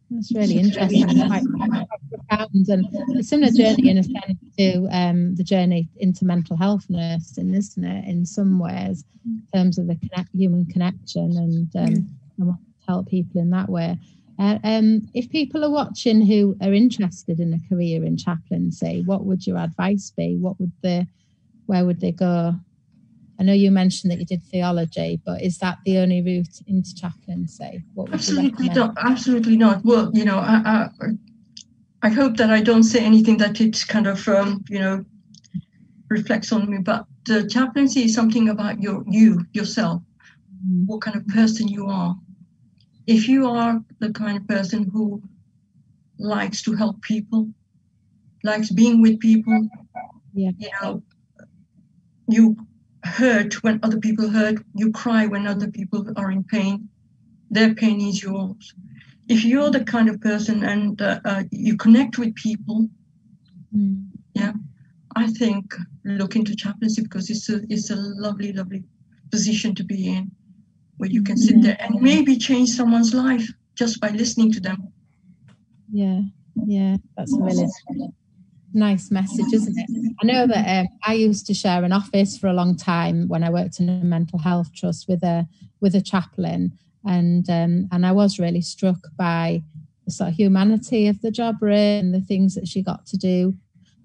That's 0.10 0.31
really 0.34 0.60
interesting. 0.60 1.08
Quite, 1.28 1.44
quite 1.56 1.88
profound 2.10 2.68
and 2.68 2.86
a 3.18 3.24
similar 3.24 3.52
journey 3.52 3.90
in 3.90 3.98
a 3.98 4.04
sense 4.04 4.40
to 4.58 4.88
um, 4.92 5.36
the 5.36 5.44
journey 5.44 5.88
into 5.98 6.25
mental 6.25 6.58
health 6.58 6.86
nursing, 6.90 7.54
isn't 7.54 7.84
it? 7.84 8.08
In 8.08 8.25
some 8.25 8.60
ways, 8.60 9.06
in 9.25 9.44
terms 9.54 9.78
of 9.78 9.88
the 9.88 9.96
connect, 9.96 10.30
human 10.34 10.66
connection 10.66 11.38
and, 11.38 11.75
um, 11.75 12.10
and 12.40 12.56
help 12.88 13.08
people 13.08 13.40
in 13.40 13.50
that 13.52 13.69
way. 13.69 13.98
Uh, 14.38 14.58
um, 14.63 15.08
if 15.13 15.30
people 15.30 15.63
are 15.63 15.69
watching 15.69 16.25
who 16.25 16.58
are 16.62 16.74
interested 16.74 17.40
in 17.40 17.54
a 17.54 17.69
career 17.69 18.04
in 18.04 18.18
chaplaincy, 18.18 19.04
what 19.06 19.24
would 19.24 19.46
your 19.48 19.58
advice 19.58 20.12
be? 20.18 20.36
What 20.36 20.60
would 20.60 20.72
the, 20.81 21.08
where 21.68 21.86
would 21.86 22.02
they 22.02 22.12
go? 22.12 22.56
I 23.41 23.43
know 23.43 23.53
you 23.53 23.71
mentioned 23.71 24.11
that 24.11 24.19
you 24.19 24.25
did 24.25 24.43
theology, 24.43 25.19
but 25.25 25.41
is 25.41 25.57
that 25.57 25.79
the 25.83 25.97
only 25.97 26.21
route 26.21 26.61
into 26.67 26.93
chaplaincy? 26.93 27.83
absolutely 28.13 28.69
not. 28.69 28.95
Absolutely 29.01 29.57
not. 29.57 29.83
Well, 29.83 30.11
you 30.13 30.25
know, 30.25 30.38
I, 30.38 30.89
I, 31.01 31.07
I 32.03 32.09
hope 32.09 32.38
that 32.38 32.51
I 32.51 32.61
don't 32.61 32.83
say 32.83 33.03
anything 33.03 33.38
that 33.38 33.59
it 33.59 33.83
kind 33.88 34.05
of, 34.05 34.27
um, 34.27 34.63
you 34.69 34.77
know, 34.77 35.03
reflects 36.07 36.51
on 36.51 36.69
me. 36.69 36.77
But 36.83 37.07
the 37.25 37.47
chaplaincy 37.47 38.03
is 38.03 38.13
something 38.13 38.49
about 38.49 38.79
your 38.79 39.03
you 39.07 39.43
yourself, 39.53 40.03
mm. 40.63 40.85
what 40.85 41.01
kind 41.01 41.17
of 41.17 41.25
person 41.29 41.67
you 41.67 41.88
are. 41.88 42.15
If 43.07 43.27
you 43.27 43.47
are 43.47 43.83
the 43.97 44.11
kind 44.13 44.38
of 44.38 44.47
person 44.47 44.88
who 44.93 45.19
likes 46.19 46.61
to 46.61 46.75
help 46.75 47.01
people, 47.01 47.49
likes 48.43 48.69
being 48.69 49.01
with 49.01 49.19
people, 49.19 49.67
yeah. 50.35 50.51
you 50.59 50.69
know, 50.79 51.01
you 52.27 52.55
hurt 53.03 53.63
when 53.63 53.80
other 53.83 54.00
people 54.00 54.30
hurt. 54.30 54.63
You 54.75 54.92
cry 54.92 55.25
when 55.25 55.48
other 55.48 55.69
people 55.69 56.05
are 56.15 56.31
in 56.31 56.43
pain. 56.43 56.89
Their 57.50 57.74
pain 57.74 58.01
is 58.01 58.24
yours. 58.24 58.74
If 59.27 59.43
you're 59.46 59.72
the 59.72 59.84
kind 59.84 60.10
of 60.10 60.20
person 60.22 60.63
and 60.63 61.01
uh, 61.01 61.20
uh, 61.25 61.43
you 61.51 61.77
connect 61.77 62.17
with 62.17 62.36
people, 62.36 62.88
mm. 63.75 64.08
yeah, 64.34 64.53
I 65.15 65.27
think 65.27 65.75
look 66.03 66.36
into 66.36 66.55
chaplaincy 66.55 67.01
because 67.01 67.29
it's 67.29 67.50
a 67.50 67.62
it's 67.70 67.89
a 67.89 67.96
lovely, 67.96 68.53
lovely 68.53 68.84
position 69.31 69.75
to 69.75 69.84
be 69.84 70.10
in, 70.10 70.31
where 70.98 71.10
you 71.10 71.24
can 71.24 71.38
sit 71.38 71.62
there 71.62 71.77
and 71.79 72.01
maybe 72.01 72.38
change 72.38 72.70
someone's 72.70 73.13
life 73.13 73.50
just 73.75 74.01
by 74.01 74.10
listening 74.10 74.51
to 74.53 74.60
them. 74.60 74.91
Yeah, 75.91 76.22
yeah, 76.65 76.98
that's 77.17 77.36
really 77.38 77.67
nice 78.74 79.12
message, 79.12 79.54
isn't 79.54 79.78
it? 79.78 80.16
I 80.22 80.25
know 80.25 80.48
that 80.48 80.80
um, 80.80 80.88
I 81.06 81.13
used 81.13 81.46
to 81.48 81.54
share 81.54 81.84
an 81.84 81.92
office 81.92 82.38
for 82.38 82.48
a 82.48 82.54
long 82.54 82.75
time 82.75 83.28
when 83.28 83.44
I 83.44 83.50
worked 83.50 83.80
in 83.80 83.90
a 83.90 84.04
mental 84.04 84.40
health 84.40 84.74
trust 84.74 85.08
with 85.08 85.24
a 85.24 85.48
with 85.80 85.96
a 85.96 86.01
chaplain, 86.01 86.74
and 87.06 87.50
um, 87.50 87.88
and 87.92 88.06
I 88.06 88.12
was 88.12 88.40
really 88.40 88.62
struck 88.62 89.00
by 89.18 89.63
the 90.06 90.12
sort 90.12 90.30
of 90.30 90.36
humanity 90.36 91.08
of 91.08 91.22
the 91.22 91.32
job 91.32 91.62
and 91.62 92.13
the 92.13 92.22
things 92.22 92.56
that 92.56 92.68
she 92.68 92.82
got 92.82 93.06
to 93.08 93.18
do. 93.18 93.56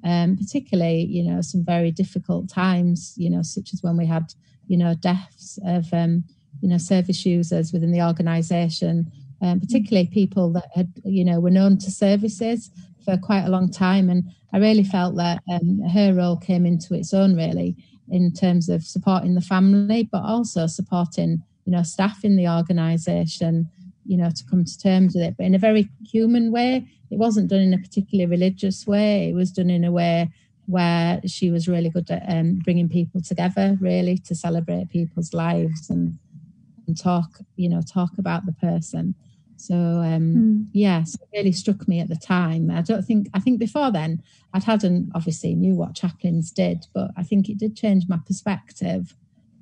Um, 0.05 0.37
particularly, 0.37 1.03
you 1.03 1.25
know, 1.25 1.41
some 1.41 1.65
very 1.65 1.91
difficult 1.91 2.49
times, 2.49 3.15
you 3.17 3.29
know, 3.29 3.43
such 3.43 3.73
as 3.73 3.83
when 3.83 3.97
we 3.97 4.07
had, 4.07 4.33
you 4.69 4.77
know, 4.77 4.95
deaths 4.95 5.59
of, 5.65 5.93
um, 5.93 6.23
you 6.61 6.69
know, 6.69 6.79
service 6.79 7.27
users 7.27 7.73
within 7.73 7.91
the 7.91 8.03
organisation, 8.03 9.11
um, 9.43 9.59
particularly 9.59 10.07
people 10.07 10.53
that 10.53 10.69
had, 10.77 10.93
you 11.05 11.25
know, 11.25 11.41
were 11.41 11.51
known 11.51 11.77
to 11.79 11.91
services 11.91 12.71
for 13.07 13.17
quite 13.17 13.45
a 13.45 13.49
long 13.49 13.71
time. 13.71 14.11
And 14.11 14.25
I 14.53 14.59
really 14.59 14.85
felt 14.85 15.17
that 15.17 15.43
um, 15.51 15.81
her 15.95 16.13
role 16.13 16.37
came 16.37 16.67
into 16.67 16.95
its 16.95 17.15
own, 17.15 17.35
really, 17.37 17.75
in 18.11 18.33
terms 18.33 18.69
of 18.69 18.85
supporting 18.85 19.35
the 19.35 19.41
family, 19.41 20.09
but 20.13 20.23
also 20.23 20.67
supporting, 20.67 21.43
you 21.65 21.73
know, 21.73 21.83
staff 21.83 22.25
in 22.25 22.37
the 22.37 22.49
organisation, 22.49 23.71
you 24.05 24.19
know, 24.19 24.31
to 24.31 24.45
come 24.51 24.65
to 24.65 24.79
terms 24.79 25.15
with 25.15 25.25
it, 25.25 25.37
but 25.39 25.47
in 25.47 25.55
a 25.55 25.59
very 25.59 25.89
human 26.05 26.53
way. 26.53 26.87
It 27.11 27.19
wasn't 27.19 27.49
done 27.49 27.61
in 27.61 27.73
a 27.73 27.79
particularly 27.79 28.29
religious 28.29 28.87
way. 28.87 29.31
It 29.31 29.35
was 29.35 29.53
done 29.53 29.71
in 29.71 29.85
a 29.85 29.93
way 29.93 30.29
where 30.67 31.21
she 31.25 31.51
was 31.51 31.69
really 31.69 31.89
good 31.89 32.11
at 32.11 32.25
um, 32.29 32.59
bringing 32.65 32.89
people 32.89 33.21
together, 33.21 33.79
really, 33.81 34.19
to 34.19 34.35
celebrate 34.35 34.91
people's 34.91 35.33
lives 35.33 35.89
and, 35.89 36.19
and 36.89 36.99
talk, 36.99 37.39
you 37.55 37.69
know, 37.69 37.81
talk 37.81 38.19
about 38.19 38.45
the 38.45 38.53
person. 38.53 39.15
So 39.57 39.75
um, 39.75 40.35
mm. 40.37 40.67
yes, 40.73 41.15
it 41.15 41.29
really 41.37 41.53
struck 41.53 41.89
me 41.89 42.01
at 42.01 42.09
the 42.09 42.17
time. 42.17 42.71
I 42.71 42.83
don't 42.83 43.03
think 43.03 43.29
I 43.35 43.41
think 43.41 43.59
before 43.59 43.91
then 43.91 44.23
I'd 44.53 44.65
hadn't 44.65 45.11
obviously 45.15 45.55
knew 45.55 45.75
what 45.75 45.95
chaplains 45.95 46.51
did, 46.51 46.87
but 46.95 47.11
I 47.17 47.23
think 47.23 47.49
it 47.49 47.59
did 47.59 47.77
change 47.77 48.05
my 48.09 48.19
perspective 48.27 49.15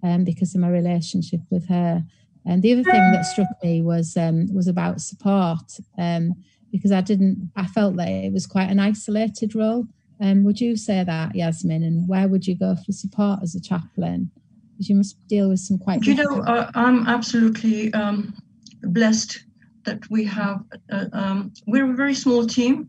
um, 0.02 0.24
because 0.24 0.54
of 0.54 0.60
my 0.60 0.68
relationship 0.68 1.40
with 1.50 1.68
her. 1.68 2.04
And 2.46 2.62
the 2.62 2.72
other 2.72 2.84
thing 2.84 3.12
that 3.12 3.24
struck 3.24 3.48
me 3.62 3.82
was 3.82 4.16
um, 4.16 4.52
was 4.52 4.68
about 4.68 5.00
support 5.00 5.78
um, 5.96 6.34
because 6.70 6.92
I 6.92 7.00
didn't 7.00 7.50
I 7.56 7.66
felt 7.66 7.96
that 7.96 8.08
it 8.08 8.32
was 8.32 8.46
quite 8.46 8.70
an 8.70 8.80
isolated 8.80 9.54
role. 9.54 9.86
Um, 10.20 10.44
would 10.44 10.60
you 10.60 10.76
say 10.76 11.02
that, 11.04 11.34
Yasmin? 11.34 11.82
And 11.82 12.08
where 12.08 12.28
would 12.28 12.46
you 12.46 12.56
go 12.56 12.76
for 12.76 12.92
support 12.92 13.40
as 13.42 13.54
a 13.54 13.60
chaplain? 13.60 14.30
Because 14.72 14.88
you 14.88 14.96
must 14.96 15.26
deal 15.28 15.48
with 15.48 15.60
some 15.60 15.78
quite. 15.78 16.04
You 16.04 16.14
know, 16.14 16.42
uh, 16.42 16.70
I'm 16.74 17.06
absolutely 17.06 17.92
um, 17.94 18.34
blessed 18.82 19.44
that 19.84 20.00
we 20.10 20.24
have. 20.24 20.64
Uh, 20.90 21.06
um, 21.12 21.52
we're 21.66 21.90
a 21.92 21.96
very 21.96 22.14
small 22.14 22.46
team 22.46 22.88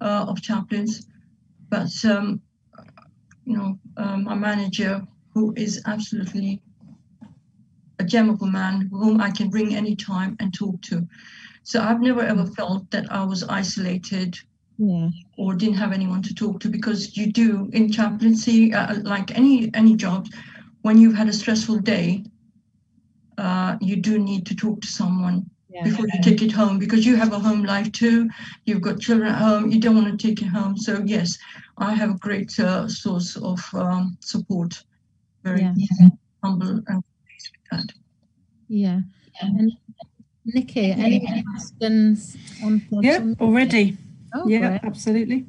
uh, 0.00 0.26
of 0.28 0.40
chaplains, 0.42 1.06
but 1.68 1.90
um, 2.04 2.40
you 3.44 3.56
know, 3.56 3.78
um, 3.96 4.24
my 4.24 4.34
manager, 4.34 5.06
who 5.34 5.52
is 5.56 5.82
absolutely 5.86 6.60
a 7.98 8.04
gem 8.04 8.30
of 8.30 8.40
a 8.42 8.46
man, 8.46 8.88
whom 8.92 9.20
I 9.20 9.30
can 9.30 9.50
ring 9.50 9.74
anytime 9.74 10.36
and 10.40 10.52
talk 10.52 10.80
to. 10.82 11.06
So 11.62 11.80
I've 11.82 12.00
never 12.00 12.22
ever 12.22 12.46
felt 12.46 12.90
that 12.90 13.12
I 13.12 13.22
was 13.24 13.44
isolated 13.44 14.38
Yeah. 14.78 15.10
or 15.36 15.54
didn't 15.54 15.76
have 15.76 15.92
anyone 15.92 16.22
to 16.22 16.34
talk 16.34 16.60
to 16.60 16.68
because 16.68 17.16
you 17.16 17.30
do 17.32 17.68
in 17.72 17.92
chaplaincy, 17.92 18.72
uh, 18.72 19.00
like 19.02 19.36
any 19.36 19.70
any 19.74 19.94
job, 19.96 20.26
when 20.82 20.96
you've 20.98 21.14
had 21.14 21.28
a 21.28 21.32
stressful 21.32 21.78
day, 21.80 22.24
uh, 23.38 23.76
you 23.80 23.96
do 23.96 24.18
need 24.18 24.46
to 24.46 24.54
talk 24.54 24.80
to 24.80 24.88
someone 24.88 25.50
Yeah. 25.72 25.84
before 25.84 26.06
you 26.12 26.20
take 26.22 26.42
it 26.42 26.50
home 26.50 26.78
because 26.78 27.06
you 27.06 27.14
have 27.16 27.32
a 27.32 27.38
home 27.38 27.62
life 27.64 27.92
too. 27.92 28.28
You've 28.64 28.80
got 28.80 28.98
children 29.00 29.30
at 29.30 29.38
home. 29.38 29.70
You 29.70 29.78
don't 29.80 29.94
want 29.94 30.18
to 30.18 30.26
take 30.26 30.42
it 30.42 30.48
home. 30.48 30.76
So 30.76 31.00
yes, 31.04 31.38
I 31.78 31.94
have 31.94 32.10
a 32.10 32.18
great 32.18 32.58
uh, 32.58 32.88
source 32.88 33.36
of 33.36 33.60
um, 33.74 34.16
support. 34.20 34.82
Very 35.44 35.62
Yeah. 35.62 35.74
humble 36.42 36.82
and 36.86 37.02
pleased 37.24 37.50
with 37.54 37.66
that. 37.70 37.88
Yeah. 38.68 39.00
And 39.40 39.72
Nicky, 40.44 40.90
any 40.92 41.20
questions 41.44 42.36
on 42.64 42.80
social 42.90 43.02
Yeah, 43.04 43.34
already. 43.40 43.96
Oh, 44.34 44.48
yeah, 44.48 44.68
great. 44.78 44.80
absolutely. 44.84 45.46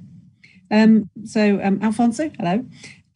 Um, 0.70 1.10
so, 1.26 1.60
um, 1.64 1.80
Alfonso, 1.82 2.30
hello. 2.38 2.66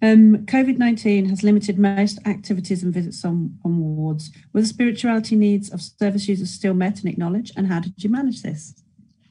Um, 0.02 0.46
COVID 0.46 0.78
19 0.78 1.30
has 1.30 1.44
limited 1.44 1.80
most 1.80 2.20
activities 2.28 2.84
and 2.84 2.94
visits 2.94 3.24
on, 3.24 3.58
on 3.64 3.80
wards. 3.80 4.32
Were 4.54 4.62
the 4.62 4.68
spirituality 4.68 5.36
needs 5.36 5.72
of 5.72 5.82
service 5.82 6.28
users 6.28 6.52
still 6.52 6.74
met 6.74 7.00
and 7.00 7.10
acknowledged? 7.10 7.54
And 7.56 7.68
how 7.68 7.80
did 7.80 8.04
you 8.04 8.10
manage 8.10 8.42
this? 8.42 8.76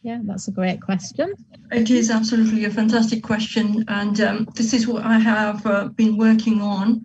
Yeah, 0.03 0.21
that's 0.25 0.49
a 0.49 0.51
great 0.51 0.83
question. 0.83 1.35
It 1.73 1.91
is 1.91 2.11
absolutely 2.11 2.67
a 2.67 2.71
fantastic 2.71 3.23
question, 3.23 3.85
and 3.89 4.21
um, 4.21 4.49
this 4.55 4.75
is 4.75 4.87
what 4.87 5.03
I 5.03 5.19
have 5.19 5.65
uh, 5.67 5.89
been 5.89 6.19
working 6.19 6.61
on 6.61 7.05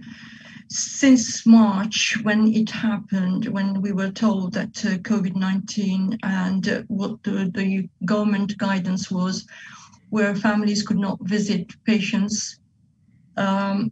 since 0.70 1.46
March 1.48 2.18
when 2.22 2.54
it 2.54 2.70
happened, 2.70 3.48
when 3.48 3.82
we 3.82 3.92
were 3.92 4.12
told 4.12 4.54
that 4.54 4.86
uh, 4.86 4.98
COVID 5.00 5.36
19 5.36 6.20
and 6.24 6.70
uh, 6.70 6.84
what 6.88 7.24
the, 7.24 7.51
the 7.56 7.89
government 8.06 8.58
guidance 8.58 9.10
was, 9.10 9.48
where 10.10 10.36
families 10.36 10.84
could 10.84 11.00
not 11.00 11.18
visit 11.22 11.72
patients. 11.86 12.59
Um, 13.39 13.91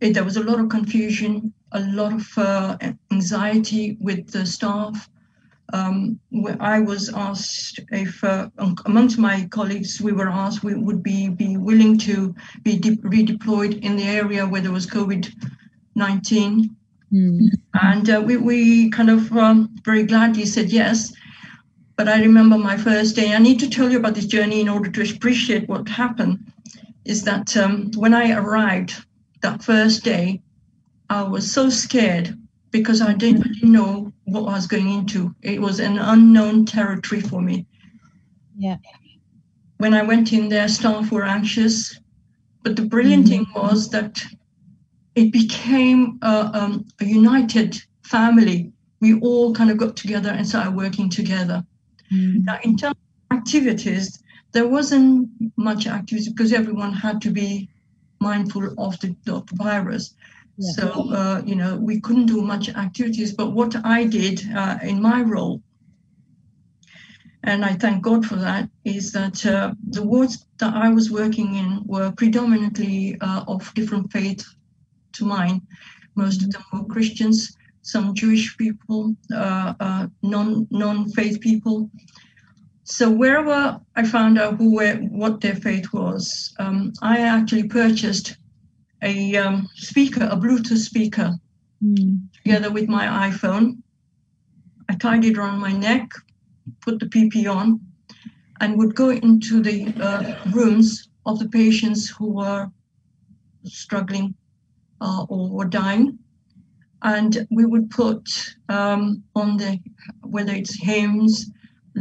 it- 0.00 0.14
there 0.14 0.24
was 0.24 0.36
a 0.38 0.42
lot 0.50 0.58
of 0.60 0.68
confusion, 0.68 1.52
a 1.72 1.80
lot 1.80 2.12
of 2.12 2.26
uh, 2.38 2.76
anxiety 3.12 3.96
with 4.00 4.22
the 4.34 4.44
staff. 4.46 5.08
Um, 5.72 6.18
where 6.30 6.56
I 6.60 6.80
was 6.80 7.02
asked 7.14 7.78
if, 7.92 8.24
uh, 8.24 8.48
amongst 8.86 9.18
my 9.18 9.36
colleagues, 9.50 10.00
we 10.00 10.10
were 10.10 10.28
asked 10.28 10.64
we 10.64 10.74
would 10.74 11.00
be, 11.00 11.28
be 11.28 11.56
willing 11.56 11.96
to 11.98 12.34
be 12.64 12.76
de- 12.76 12.96
redeployed 12.96 13.80
in 13.86 13.94
the 13.96 14.08
area 14.20 14.44
where 14.48 14.60
there 14.62 14.72
was 14.72 14.86
COVID 14.88 15.32
19. 15.94 16.74
Hmm. 17.10 17.46
And 17.74 18.10
uh, 18.10 18.20
we, 18.26 18.36
we 18.36 18.90
kind 18.90 19.10
of 19.10 19.30
um, 19.36 19.68
very 19.84 20.02
gladly 20.02 20.44
said 20.44 20.70
yes. 20.70 21.12
But 21.96 22.08
I 22.08 22.20
remember 22.20 22.58
my 22.58 22.76
first 22.76 23.14
day. 23.14 23.32
I 23.34 23.38
need 23.38 23.60
to 23.60 23.68
tell 23.70 23.90
you 23.92 23.98
about 23.98 24.14
this 24.16 24.26
journey 24.26 24.60
in 24.60 24.68
order 24.68 24.90
to 24.90 25.14
appreciate 25.14 25.68
what 25.68 25.88
happened. 25.88 26.38
Is 27.10 27.24
that 27.24 27.56
um, 27.56 27.90
when 27.96 28.14
I 28.14 28.32
arrived 28.32 28.94
that 29.42 29.64
first 29.64 30.04
day, 30.04 30.40
I 31.08 31.22
was 31.24 31.50
so 31.50 31.68
scared 31.68 32.38
because 32.70 33.00
I 33.00 33.12
didn't, 33.14 33.42
I 33.42 33.48
didn't 33.48 33.72
know 33.72 34.12
what 34.26 34.42
I 34.42 34.54
was 34.54 34.68
going 34.68 34.90
into. 34.98 35.34
It 35.42 35.60
was 35.60 35.80
an 35.80 35.98
unknown 35.98 36.66
territory 36.66 37.20
for 37.20 37.42
me. 37.42 37.66
Yeah. 38.56 38.76
When 39.78 39.92
I 39.92 40.02
went 40.04 40.32
in 40.32 40.48
there, 40.48 40.68
staff 40.68 41.10
were 41.10 41.24
anxious. 41.24 41.98
But 42.62 42.76
the 42.76 42.86
brilliant 42.86 43.26
thing 43.26 43.46
was 43.56 43.90
that 43.90 44.22
it 45.16 45.32
became 45.32 46.20
a, 46.22 46.50
um, 46.54 46.86
a 47.00 47.06
united 47.06 47.76
family. 48.04 48.70
We 49.00 49.18
all 49.18 49.52
kind 49.52 49.70
of 49.72 49.78
got 49.78 49.96
together 49.96 50.30
and 50.30 50.46
started 50.46 50.76
working 50.76 51.10
together. 51.10 51.64
Hmm. 52.08 52.44
Now, 52.44 52.60
in 52.62 52.76
terms 52.76 52.96
of 53.30 53.36
activities, 53.38 54.22
there 54.52 54.68
wasn't 54.68 55.28
much 55.56 55.86
activity 55.86 56.30
because 56.30 56.52
everyone 56.52 56.92
had 56.92 57.20
to 57.22 57.30
be 57.30 57.68
mindful 58.20 58.64
of 58.78 58.98
the, 59.00 59.16
of 59.28 59.46
the 59.46 59.56
virus. 59.56 60.14
Yeah. 60.56 60.72
So, 60.72 61.14
uh, 61.14 61.42
you 61.44 61.54
know, 61.54 61.76
we 61.76 62.00
couldn't 62.00 62.26
do 62.26 62.42
much 62.42 62.68
activities. 62.68 63.32
But 63.32 63.52
what 63.52 63.74
I 63.84 64.04
did 64.04 64.42
uh, 64.54 64.78
in 64.82 65.00
my 65.00 65.22
role, 65.22 65.62
and 67.44 67.64
I 67.64 67.72
thank 67.74 68.02
God 68.02 68.26
for 68.26 68.36
that, 68.36 68.68
is 68.84 69.12
that 69.12 69.46
uh, 69.46 69.72
the 69.88 70.02
wards 70.02 70.46
that 70.58 70.74
I 70.74 70.90
was 70.90 71.10
working 71.10 71.54
in 71.54 71.82
were 71.86 72.12
predominantly 72.12 73.16
uh, 73.20 73.44
of 73.48 73.72
different 73.74 74.12
faith 74.12 74.44
to 75.12 75.24
mine. 75.24 75.62
Most 76.16 76.42
of 76.42 76.50
them 76.50 76.62
were 76.72 76.84
Christians, 76.84 77.56
some 77.82 78.14
Jewish 78.14 78.56
people, 78.58 79.16
uh, 79.34 79.72
uh, 79.80 80.06
non 80.22 80.66
non 80.70 81.10
faith 81.12 81.40
people. 81.40 81.90
So 82.90 83.08
wherever 83.08 83.80
I 83.94 84.04
found 84.04 84.36
out 84.36 84.56
who 84.56 84.74
were 84.74 84.96
what 84.96 85.40
their 85.40 85.54
faith 85.54 85.92
was, 85.92 86.52
um, 86.58 86.92
I 87.00 87.20
actually 87.20 87.68
purchased 87.68 88.36
a 89.00 89.36
um, 89.36 89.68
speaker, 89.76 90.24
a 90.24 90.36
Bluetooth 90.36 90.78
speaker, 90.78 91.38
Hmm. 91.80 92.16
together 92.44 92.70
with 92.70 92.88
my 92.88 93.30
iPhone. 93.30 93.78
I 94.90 94.96
tied 94.96 95.24
it 95.24 95.38
around 95.38 95.60
my 95.60 95.72
neck, 95.72 96.10
put 96.82 96.98
the 96.98 97.06
PP 97.06 97.46
on, 97.46 97.80
and 98.60 98.76
would 98.76 98.94
go 98.94 99.10
into 99.10 99.62
the 99.62 99.86
uh, 99.98 100.50
rooms 100.50 101.08
of 101.24 101.38
the 101.38 101.48
patients 101.48 102.10
who 102.10 102.32
were 102.32 102.70
struggling 103.64 104.34
uh, 105.00 105.24
or 105.28 105.48
were 105.48 105.64
dying. 105.64 106.18
And 107.02 107.46
we 107.50 107.64
would 107.64 107.88
put 107.88 108.28
um, 108.68 109.22
on 109.34 109.56
the 109.56 109.78
whether 110.22 110.52
it's 110.52 110.74
hymns, 110.74 111.50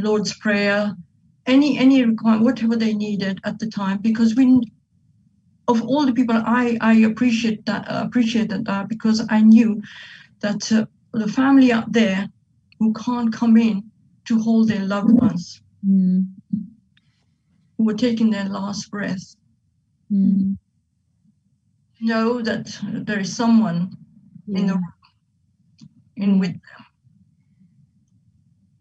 Lord's 0.01 0.33
Prayer, 0.37 0.95
any 1.45 1.77
any 1.77 2.03
requirement, 2.03 2.43
whatever 2.43 2.75
they 2.75 2.93
needed 2.93 3.39
at 3.43 3.59
the 3.59 3.67
time, 3.67 3.97
because 3.99 4.35
we 4.35 4.61
of 5.67 5.81
all 5.83 6.05
the 6.05 6.13
people 6.13 6.35
I 6.35 6.77
I 6.81 6.93
appreciate 7.09 7.65
that 7.65 7.87
uh, 7.89 8.03
appreciated 8.05 8.65
that 8.65 8.87
because 8.89 9.25
I 9.29 9.41
knew 9.41 9.81
that 10.41 10.71
uh, 10.71 10.85
the 11.13 11.27
family 11.27 11.71
out 11.71 11.91
there 11.91 12.27
who 12.79 12.93
can't 12.93 13.31
come 13.33 13.57
in 13.57 13.83
to 14.25 14.39
hold 14.39 14.67
their 14.67 14.85
loved 14.85 15.11
ones 15.11 15.61
Hmm. 15.85 16.21
who 17.77 17.85
were 17.85 17.93
taking 18.07 18.29
their 18.31 18.49
last 18.49 18.91
breath 18.91 19.35
Hmm. 20.09 20.53
know 22.01 22.41
that 22.41 22.65
there 23.05 23.19
is 23.19 23.35
someone 23.35 23.95
in 24.47 24.67
the 24.67 24.73
Yeah. 24.73 26.23
in 26.25 26.39
with 26.39 26.51
them. 26.51 26.88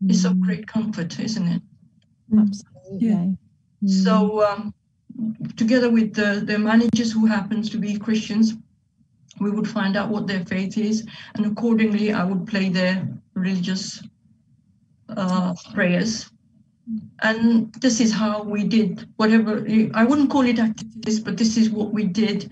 It's 0.07 0.25
of 0.25 0.33
Hmm. 0.33 0.43
great 0.43 0.67
comfort, 0.67 1.19
isn't 1.19 1.49
it? 1.49 1.63
Absolutely. 2.37 3.09
Yeah. 3.09 3.25
Hmm. 3.25 3.87
So, 3.87 4.45
um, 4.47 4.75
together 5.57 5.91
with 5.91 6.15
the, 6.15 6.43
the 6.45 6.59
managers 6.59 7.13
who 7.13 7.27
happens 7.27 7.69
to 7.71 7.79
be 7.79 7.99
Christians, 7.99 8.55
we 9.41 9.51
would 9.51 9.69
find 9.69 9.97
out 9.97 10.11
what 10.11 10.27
their 10.27 10.45
faith 10.45 10.79
is, 10.79 11.07
and 11.35 11.47
accordingly, 11.47 12.13
I 12.13 12.25
would 12.25 12.47
play 12.47 12.69
their 12.69 13.07
religious 13.35 14.03
uh, 15.17 15.55
prayers. 15.75 16.31
And 17.23 17.73
this 17.75 18.01
is 18.01 18.13
how 18.13 18.43
we 18.43 18.65
did 18.65 19.09
whatever, 19.17 19.67
I 19.95 20.05
wouldn't 20.05 20.31
call 20.31 20.43
it 20.43 20.59
activities, 20.59 21.21
but 21.21 21.37
this 21.37 21.57
is 21.57 21.71
what 21.71 21.93
we 21.93 22.05
did 22.05 22.51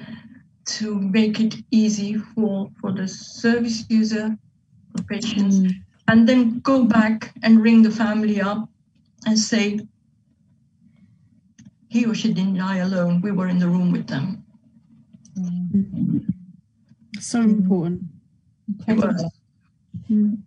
to 0.66 0.98
make 1.00 1.40
it 1.40 1.54
easy 1.70 2.14
for, 2.18 2.70
for 2.80 2.92
the 2.92 3.08
service 3.08 3.84
user, 3.88 4.36
for 4.96 5.02
patients, 5.04 5.58
Hmm. 5.58 5.68
And 6.08 6.28
then 6.28 6.60
go 6.60 6.84
back 6.84 7.32
and 7.42 7.62
ring 7.62 7.82
the 7.82 7.90
family 7.90 8.40
up 8.40 8.68
and 9.26 9.38
say, 9.38 9.80
he 11.88 12.04
or 12.06 12.14
she 12.14 12.32
didn't 12.32 12.58
die 12.58 12.78
alone. 12.78 13.20
We 13.20 13.32
were 13.32 13.48
in 13.48 13.58
the 13.58 13.68
room 13.68 13.90
with 13.92 14.06
them. 14.06 14.44
Yeah. 15.34 16.20
So 17.20 17.40
important. 17.40 18.02
Incredible. 18.86 19.32
Mm. 20.10 20.42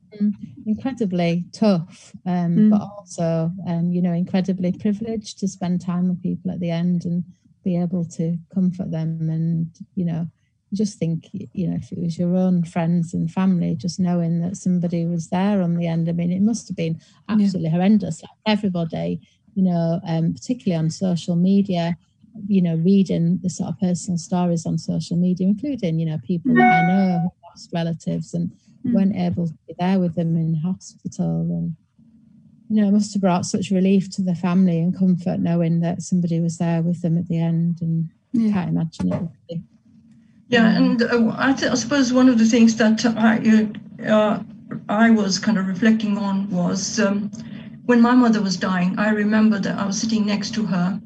incredibly 0.66 1.46
tough, 1.52 2.16
um, 2.26 2.56
Mm. 2.56 2.70
but 2.70 2.82
also, 2.82 3.52
um, 3.68 3.92
you 3.92 4.02
know, 4.02 4.14
incredibly 4.14 4.72
privileged 4.72 5.40
to 5.40 5.48
spend 5.48 5.82
time 5.82 6.08
with 6.08 6.22
people 6.22 6.52
at 6.52 6.60
the 6.60 6.70
end 6.70 7.06
and 7.06 7.24
be 7.64 7.76
able 7.76 8.06
to 8.06 8.38
comfort 8.54 8.92
them. 8.92 9.30
And, 9.30 9.68
you 9.96 10.06
know, 10.06 10.30
just 10.74 11.00
think, 11.00 11.28
you 11.32 11.68
know, 11.68 11.76
if 11.76 11.92
it 11.92 12.00
was 12.00 12.18
your 12.18 12.36
own 12.36 12.64
friends 12.64 13.14
and 13.14 13.32
family, 13.32 13.76
just 13.76 14.00
knowing 14.00 14.42
that 14.42 14.56
somebody 14.56 15.06
was 15.06 15.30
there 15.30 15.62
on 15.62 15.76
the 15.76 15.88
end. 15.88 16.08
I 16.08 16.12
mean, 16.12 16.32
it 16.32 16.42
must 16.42 16.68
have 16.68 16.78
been 16.78 17.00
absolutely 17.28 17.72
horrendous. 17.72 18.22
Like 18.22 18.58
everybody, 18.58 19.22
you 19.56 19.64
know, 19.64 20.00
um, 20.08 20.34
particularly 20.34 20.78
on 20.78 20.92
social 20.92 21.36
media, 21.36 21.98
you 22.48 22.62
know, 22.62 22.76
reading 22.76 23.40
the 23.42 23.50
sort 23.50 23.70
of 23.70 23.80
personal 23.80 24.18
stories 24.18 24.66
on 24.66 24.78
social 24.78 25.18
media, 25.18 25.48
including, 25.48 26.00
you 26.00 26.06
know, 26.06 26.20
people 26.24 26.54
that 26.54 26.84
I 26.84 26.88
know 26.88 27.20
who 27.20 27.30
lost 27.50 27.72
relatives 27.74 28.34
and 28.34 28.52
mm. 28.86 28.94
weren't 28.94 29.16
able 29.16 29.48
to 29.48 29.54
be 29.68 29.74
there 29.80 30.00
with 30.00 30.16
them 30.16 30.36
in 30.38 30.54
hospital. 30.54 31.42
And, 31.50 31.76
you 32.70 32.82
know, 32.82 32.90
it 32.90 32.92
must 32.92 33.14
have 33.14 33.22
brought 33.22 33.46
such 33.46 33.72
relief 33.72 34.10
to 34.12 34.22
the 34.22 34.36
family 34.36 34.78
and 34.80 34.98
comfort 34.98 35.40
knowing 35.40 35.80
that 35.80 36.04
somebody 36.04 36.40
was 36.40 36.60
there 36.60 36.84
with 36.84 37.02
them 37.02 37.18
at 37.18 37.28
the 37.28 37.40
end. 37.40 37.80
And 37.82 38.12
yeah. 38.34 38.50
I 38.50 38.54
can't 38.54 38.70
imagine 38.70 39.32
it. 39.50 39.62
Yeah, 40.50 40.76
and 40.76 41.02
uh, 41.04 41.32
I, 41.38 41.54
th- 41.54 41.72
I, 41.72 41.76
suppose 41.76 42.12
one 42.12 42.28
of 42.28 42.40
the 42.40 42.46
things 42.46 42.76
that 42.78 43.06
I 43.06 43.70
uh, 44.10 44.42
I 44.90 45.12
was 45.12 45.38
kind 45.38 45.60
of 45.60 45.68
reflecting 45.68 46.18
on 46.18 46.50
was 46.50 47.00
um, 47.00 47.30
when 47.86 48.02
my 48.02 48.16
mother 48.16 48.42
was 48.42 48.58
dying. 48.58 48.98
I 48.98 49.10
remember 49.10 49.60
that 49.60 49.78
I 49.78 49.86
was 49.86 50.02
sitting 50.02 50.26
next 50.26 50.56
to 50.56 50.66
her, 50.66 51.00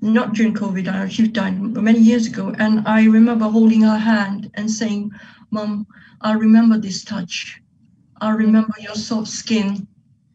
not 0.00 0.34
during 0.34 0.52
COVID. 0.52 1.10
She 1.12 1.28
died 1.28 1.60
many 1.60 2.00
years 2.00 2.26
ago, 2.26 2.52
and 2.58 2.82
I 2.88 3.04
remember 3.04 3.48
holding 3.48 3.82
her 3.82 3.98
hand 3.98 4.50
and 4.54 4.68
saying, 4.68 5.12
"Mom, 5.52 5.86
I 6.20 6.32
remember 6.32 6.76
this 6.76 7.04
touch. 7.04 7.62
I 8.20 8.30
remember 8.30 8.74
your 8.80 8.96
soft 8.96 9.28
skin. 9.28 9.86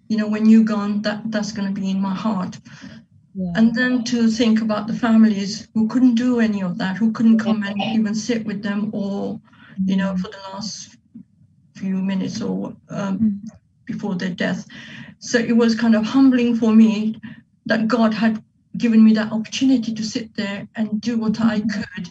You 0.07 0.15
know, 0.15 0.27
when 0.29 0.45
you're 0.45 0.63
gone, 0.63 1.01
that 1.01 1.29
that's 1.31 1.51
going 1.51 1.67
to 1.67 1.81
be 1.81 1.89
in 1.89 1.99
my 1.99 2.15
heart." 2.15 2.59
Yeah. 3.39 3.51
And 3.53 3.75
then 3.75 4.03
to 4.05 4.31
think 4.31 4.61
about 4.61 4.87
the 4.87 4.95
families 4.95 5.67
who 5.75 5.87
couldn't 5.87 6.15
do 6.15 6.39
any 6.39 6.63
of 6.63 6.79
that, 6.79 6.97
who 6.97 7.11
couldn't 7.11 7.37
come 7.37 7.61
and 7.61 7.79
even 7.79 8.15
sit 8.15 8.43
with 8.43 8.63
them 8.63 8.89
or, 8.93 9.39
you 9.85 9.95
know, 9.95 10.17
for 10.17 10.29
the 10.29 10.39
last 10.51 10.97
few 11.75 11.97
minutes 11.97 12.41
or 12.41 12.75
um, 12.89 13.19
mm. 13.19 13.39
before 13.85 14.15
their 14.15 14.31
death. 14.31 14.65
So 15.19 15.37
it 15.37 15.55
was 15.55 15.75
kind 15.75 15.93
of 15.93 16.03
humbling 16.03 16.55
for 16.55 16.73
me 16.73 17.21
that 17.67 17.87
God 17.87 18.11
had 18.11 18.43
given 18.75 19.03
me 19.03 19.13
that 19.13 19.31
opportunity 19.31 19.93
to 19.93 20.03
sit 20.03 20.35
there 20.35 20.67
and 20.75 20.99
do 20.99 21.19
what 21.19 21.39
I 21.39 21.61
mm. 21.61 21.69
could. 21.71 22.09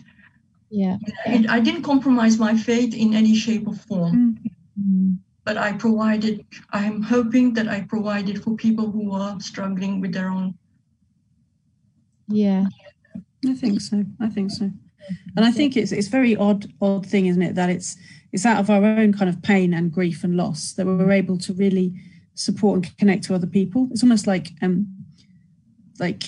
Yeah. 0.70 0.96
I 1.26 1.58
didn't 1.58 1.82
compromise 1.82 2.38
my 2.38 2.56
faith 2.56 2.94
in 2.94 3.14
any 3.14 3.34
shape 3.34 3.66
or 3.66 3.74
form. 3.74 4.38
Mm-hmm. 4.78 5.14
But 5.42 5.56
I 5.56 5.72
provided, 5.72 6.46
I'm 6.70 7.02
hoping 7.02 7.52
that 7.54 7.66
I 7.66 7.80
provided 7.80 8.44
for 8.44 8.54
people 8.54 8.92
who 8.92 9.10
are 9.10 9.40
struggling 9.40 10.00
with 10.00 10.12
their 10.12 10.28
own 10.28 10.54
yeah. 12.28 12.66
I 13.46 13.54
think 13.54 13.80
so. 13.80 14.04
I 14.20 14.28
think 14.28 14.50
so. 14.50 14.70
And 15.36 15.44
I 15.44 15.50
think 15.50 15.76
it's 15.76 15.92
it's 15.92 16.08
very 16.08 16.36
odd 16.36 16.66
odd 16.80 17.06
thing, 17.06 17.26
isn't 17.26 17.42
it, 17.42 17.54
that 17.54 17.70
it's 17.70 17.96
it's 18.32 18.46
out 18.46 18.58
of 18.58 18.70
our 18.70 18.84
own 18.84 19.12
kind 19.12 19.28
of 19.28 19.42
pain 19.42 19.72
and 19.72 19.92
grief 19.92 20.24
and 20.24 20.36
loss 20.36 20.72
that 20.72 20.86
we're 20.86 21.12
able 21.12 21.38
to 21.38 21.52
really 21.54 21.94
support 22.34 22.76
and 22.76 22.98
connect 22.98 23.24
to 23.24 23.34
other 23.34 23.46
people. 23.46 23.88
It's 23.90 24.02
almost 24.02 24.26
like 24.26 24.52
um 24.62 24.86
like 25.98 26.24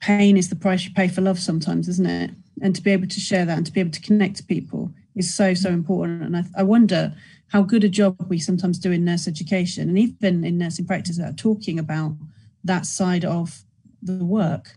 pain 0.00 0.36
is 0.36 0.48
the 0.48 0.56
price 0.56 0.84
you 0.84 0.92
pay 0.92 1.08
for 1.08 1.20
love 1.20 1.38
sometimes, 1.38 1.88
isn't 1.88 2.06
it? 2.06 2.30
And 2.60 2.74
to 2.76 2.82
be 2.82 2.90
able 2.90 3.08
to 3.08 3.20
share 3.20 3.44
that 3.44 3.56
and 3.56 3.66
to 3.66 3.72
be 3.72 3.80
able 3.80 3.90
to 3.92 4.00
connect 4.00 4.36
to 4.36 4.44
people 4.44 4.92
is 5.16 5.34
so 5.34 5.54
so 5.54 5.70
important. 5.70 6.22
And 6.22 6.36
I, 6.36 6.44
I 6.58 6.62
wonder 6.62 7.14
how 7.48 7.62
good 7.62 7.82
a 7.82 7.88
job 7.88 8.14
we 8.28 8.38
sometimes 8.38 8.78
do 8.78 8.92
in 8.92 9.04
nurse 9.04 9.26
education 9.26 9.88
and 9.88 9.98
even 9.98 10.44
in 10.44 10.58
nursing 10.58 10.86
practice 10.86 11.18
about 11.18 11.38
talking 11.38 11.78
about 11.78 12.14
that 12.62 12.84
side 12.84 13.24
of 13.24 13.62
the 14.02 14.22
work 14.24 14.76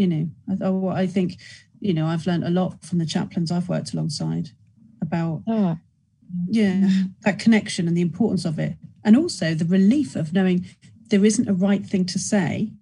you 0.00 0.06
know, 0.06 0.92
I, 0.94 1.02
I 1.02 1.06
think, 1.06 1.36
you 1.80 1.92
know, 1.92 2.06
I've 2.06 2.26
learned 2.26 2.44
a 2.44 2.50
lot 2.50 2.82
from 2.82 2.98
the 2.98 3.06
chaplains 3.06 3.52
I've 3.52 3.68
worked 3.68 3.92
alongside 3.92 4.48
about, 5.02 5.42
oh. 5.46 5.76
yeah, 6.48 6.88
that 7.24 7.38
connection 7.38 7.86
and 7.86 7.94
the 7.94 8.00
importance 8.00 8.46
of 8.46 8.58
it. 8.58 8.76
And 9.04 9.14
also 9.14 9.52
the 9.52 9.66
relief 9.66 10.16
of 10.16 10.32
knowing 10.32 10.66
there 11.08 11.24
isn't 11.24 11.48
a 11.48 11.52
right 11.52 11.84
thing 11.84 12.06
to 12.06 12.18
say. 12.18 12.72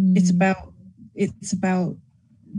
Mm. 0.00 0.16
It's 0.16 0.30
about, 0.30 0.72
it's 1.14 1.52
about 1.52 1.96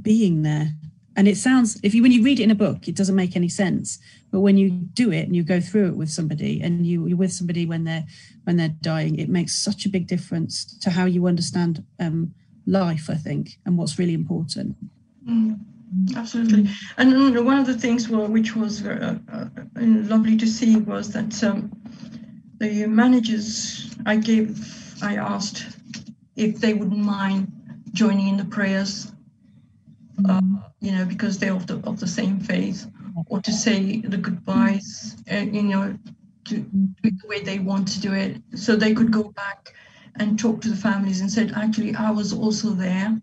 being 0.02 0.44
there. 0.44 0.70
And 1.18 1.28
it 1.28 1.36
sounds, 1.36 1.78
if 1.84 1.94
you, 1.94 2.02
when 2.02 2.14
you 2.14 2.24
read 2.24 2.40
it 2.40 2.44
in 2.44 2.52
a 2.52 2.56
book, 2.56 2.88
it 2.88 2.96
doesn't 2.96 3.16
make 3.16 3.36
any 3.36 3.50
sense. 3.50 4.00
But 4.32 4.40
when 4.40 4.58
you 4.58 4.70
do 4.70 5.12
it 5.12 5.26
and 5.26 5.36
you 5.36 5.44
go 5.44 5.60
through 5.60 5.88
it 5.88 5.98
with 5.98 6.10
somebody 6.10 6.62
and 6.62 6.86
you, 6.86 7.06
you're 7.08 7.18
with 7.18 7.34
somebody 7.34 7.66
when 7.66 7.84
they're, 7.84 8.06
when 8.46 8.56
they're 8.56 8.76
dying, 8.80 9.20
it 9.20 9.28
makes 9.28 9.56
such 9.56 9.86
a 9.86 9.90
big 9.90 10.08
difference 10.08 10.64
to 10.80 10.90
how 10.90 11.04
you 11.04 11.28
understand 11.28 11.84
um, 12.00 12.34
life, 12.70 13.10
I 13.10 13.16
think, 13.16 13.58
and 13.66 13.78
what's 13.78 13.98
really 14.00 14.14
important. 14.14 14.76
Mm, 15.28 15.60
absolutely. 16.16 16.70
And 16.98 17.46
one 17.46 17.58
of 17.58 17.66
the 17.66 17.78
things 17.78 18.10
which 18.10 18.56
was 18.56 18.86
uh, 18.86 19.18
uh, 19.32 19.48
lovely 19.76 20.38
to 20.38 20.48
see 20.48 20.78
was 20.78 21.12
that 21.14 21.44
um, 21.44 21.72
the 22.60 22.86
managers, 22.86 23.96
I 24.06 24.18
gave, 24.18 25.02
I 25.02 25.16
asked 25.16 25.66
if 26.36 26.60
they 26.60 26.74
wouldn't 26.74 27.04
mind 27.04 27.52
joining 27.94 28.28
in 28.28 28.38
the 28.38 28.46
prayers, 28.46 29.12
uh, 30.28 30.42
you 30.80 30.92
know, 30.92 31.06
because 31.06 31.40
they're 31.40 31.54
of 31.54 31.66
the, 31.68 31.80
of 31.86 32.00
the 32.00 32.08
same 32.08 32.40
faith, 32.40 32.86
or 33.28 33.42
to 33.42 33.52
say 33.52 34.02
the 34.02 34.18
goodbyes, 34.18 35.18
uh, 35.32 35.38
you 35.38 35.64
know, 35.64 35.98
to 36.46 36.58
do 36.58 36.90
it 37.04 37.22
the 37.22 37.28
way 37.28 37.42
they 37.42 37.60
want 37.60 37.88
to 37.88 38.00
do 38.00 38.14
it, 38.14 38.42
so 38.56 38.76
they 38.76 38.94
could 38.94 39.12
go 39.12 39.32
back 39.32 39.74
and 40.20 40.38
talked 40.38 40.64
to 40.64 40.70
the 40.70 40.76
families 40.76 41.22
and 41.22 41.32
said, 41.32 41.54
actually, 41.56 41.96
I 41.96 42.12
was 42.12 42.34
also 42.34 42.72
there. 42.72 43.20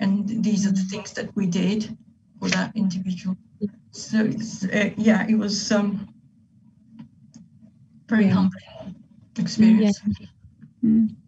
And 0.00 0.42
these 0.42 0.66
are 0.66 0.72
the 0.72 0.84
things 0.84 1.12
that 1.12 1.34
we 1.36 1.46
did 1.46 1.96
for 2.38 2.48
that 2.50 2.72
individual. 2.74 3.36
So, 3.90 4.30
uh, 4.72 4.90
yeah, 4.96 5.26
it 5.28 5.36
was 5.36 5.70
um, 5.72 6.08
very 8.08 8.26
yeah. 8.26 8.32
humbling 8.32 8.94
experience. 9.38 10.00
Yeah. 10.18 10.26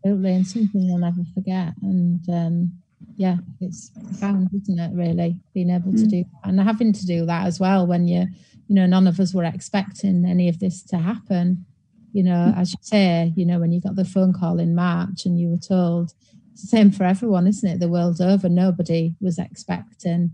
Absolutely, 0.04 0.34
and 0.34 0.46
something 0.46 0.82
you'll 0.82 0.98
never 0.98 1.22
forget. 1.34 1.72
And 1.82 2.20
um, 2.28 2.72
yeah, 3.16 3.36
it's 3.60 3.90
profound, 3.90 4.50
isn't 4.54 4.78
it? 4.78 4.92
Really, 4.94 5.40
being 5.52 5.70
able 5.70 5.92
to 5.92 5.98
mm. 5.98 6.10
do 6.10 6.24
that 6.24 6.48
and 6.48 6.60
having 6.60 6.92
to 6.92 7.06
do 7.06 7.26
that 7.26 7.46
as 7.46 7.58
well 7.58 7.86
when 7.86 8.06
you, 8.06 8.26
you 8.68 8.74
know, 8.74 8.86
none 8.86 9.06
of 9.06 9.18
us 9.18 9.34
were 9.34 9.44
expecting 9.44 10.24
any 10.24 10.48
of 10.48 10.60
this 10.60 10.82
to 10.84 10.98
happen 10.98 11.66
you 12.12 12.22
know, 12.22 12.52
as 12.56 12.72
you 12.72 12.78
say, 12.82 13.32
you 13.36 13.46
know, 13.46 13.58
when 13.58 13.72
you 13.72 13.80
got 13.80 13.96
the 13.96 14.04
phone 14.04 14.32
call 14.32 14.58
in 14.58 14.74
March 14.74 15.24
and 15.24 15.38
you 15.38 15.48
were 15.48 15.56
told, 15.56 16.12
it's 16.52 16.62
the 16.62 16.68
same 16.68 16.90
for 16.90 17.04
everyone, 17.04 17.46
isn't 17.46 17.68
it? 17.68 17.80
The 17.80 17.88
world 17.88 18.20
over, 18.20 18.48
nobody 18.48 19.14
was 19.20 19.38
expecting 19.38 20.32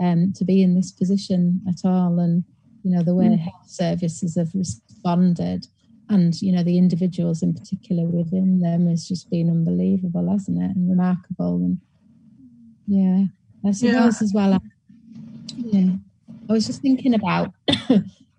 um, 0.00 0.32
to 0.36 0.44
be 0.44 0.62
in 0.62 0.74
this 0.74 0.92
position 0.92 1.62
at 1.68 1.84
all. 1.84 2.18
And, 2.18 2.44
you 2.82 2.90
know, 2.90 3.02
the 3.02 3.14
way 3.14 3.26
mm. 3.26 3.38
health 3.38 3.68
services 3.68 4.36
have 4.36 4.50
responded 4.54 5.66
and, 6.10 6.40
you 6.42 6.52
know, 6.52 6.62
the 6.62 6.76
individuals 6.76 7.42
in 7.42 7.54
particular 7.54 8.04
within 8.04 8.60
them 8.60 8.88
has 8.88 9.08
just 9.08 9.30
been 9.30 9.48
unbelievable, 9.48 10.30
hasn't 10.30 10.62
it? 10.62 10.76
And 10.76 10.90
remarkable. 10.90 11.56
And 11.56 11.80
yeah, 12.86 13.24
I 13.66 13.72
suppose 13.72 14.20
yeah. 14.20 14.24
as 14.24 14.32
well. 14.34 14.62
Yeah. 15.56 15.94
I 16.48 16.52
was 16.52 16.66
just 16.66 16.82
thinking 16.82 17.14
about 17.14 17.54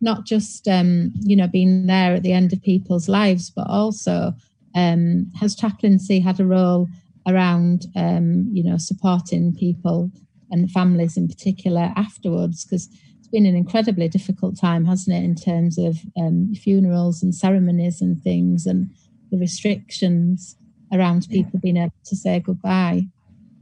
not 0.06 0.26
just 0.26 0.68
um, 0.70 1.12
you 1.22 1.36
know 1.36 1.48
being 1.48 1.88
there 1.88 2.14
at 2.14 2.24
the 2.24 2.32
end 2.32 2.54
of 2.54 2.62
people's 2.62 3.10
lives, 3.10 3.50
but 3.50 3.68
also 3.68 4.34
um, 4.76 5.30
has 5.40 5.56
chaplaincy 5.56 6.20
had 6.20 6.40
a 6.40 6.46
role 6.46 6.88
around 7.28 7.88
um, 7.98 8.48
you 8.54 8.64
know 8.64 8.78
supporting 8.78 9.54
people 9.54 10.10
and 10.52 10.72
families 10.72 11.18
in 11.18 11.28
particular 11.28 11.92
afterwards? 11.98 12.64
Because 12.64 12.88
it's 13.20 13.28
been 13.28 13.48
an 13.48 13.56
incredibly 13.56 14.08
difficult 14.08 14.58
time 14.58 14.86
hasn't 14.86 15.18
it 15.18 15.26
in 15.26 15.36
terms 15.36 15.78
of 15.78 15.98
um, 16.16 16.54
funerals 16.54 17.24
and 17.24 17.34
ceremonies 17.34 18.00
and 18.00 18.22
things 18.22 18.68
and 18.68 18.90
the 19.32 19.38
restrictions 19.38 20.56
around 20.94 21.28
people 21.30 21.60
being 21.60 21.78
able 21.78 21.92
to 22.06 22.16
say 22.16 22.40
goodbye 22.40 23.02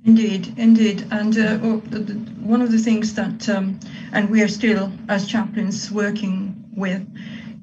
Indeed, 0.06 0.54
indeed. 0.58 1.08
And 1.12 1.38
uh, 1.38 1.58
one 1.58 2.62
of 2.62 2.72
the 2.72 2.78
things 2.78 3.14
that, 3.14 3.48
um, 3.48 3.80
and 4.12 4.30
we 4.30 4.42
are 4.42 4.50
still 4.50 4.92
as 5.08 5.28
chaplains 5.28 5.92
working 5.92 6.64
with, 6.76 7.08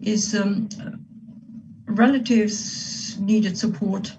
is 0.01 0.35
um, 0.35 0.69
relatives 1.87 3.19
needed 3.19 3.59
support, 3.59 4.17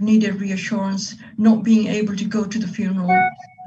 needed 0.00 0.40
reassurance, 0.40 1.16
not 1.38 1.62
being 1.62 1.86
able 1.86 2.14
to 2.16 2.24
go 2.24 2.44
to 2.44 2.58
the 2.58 2.68
funeral. 2.68 3.08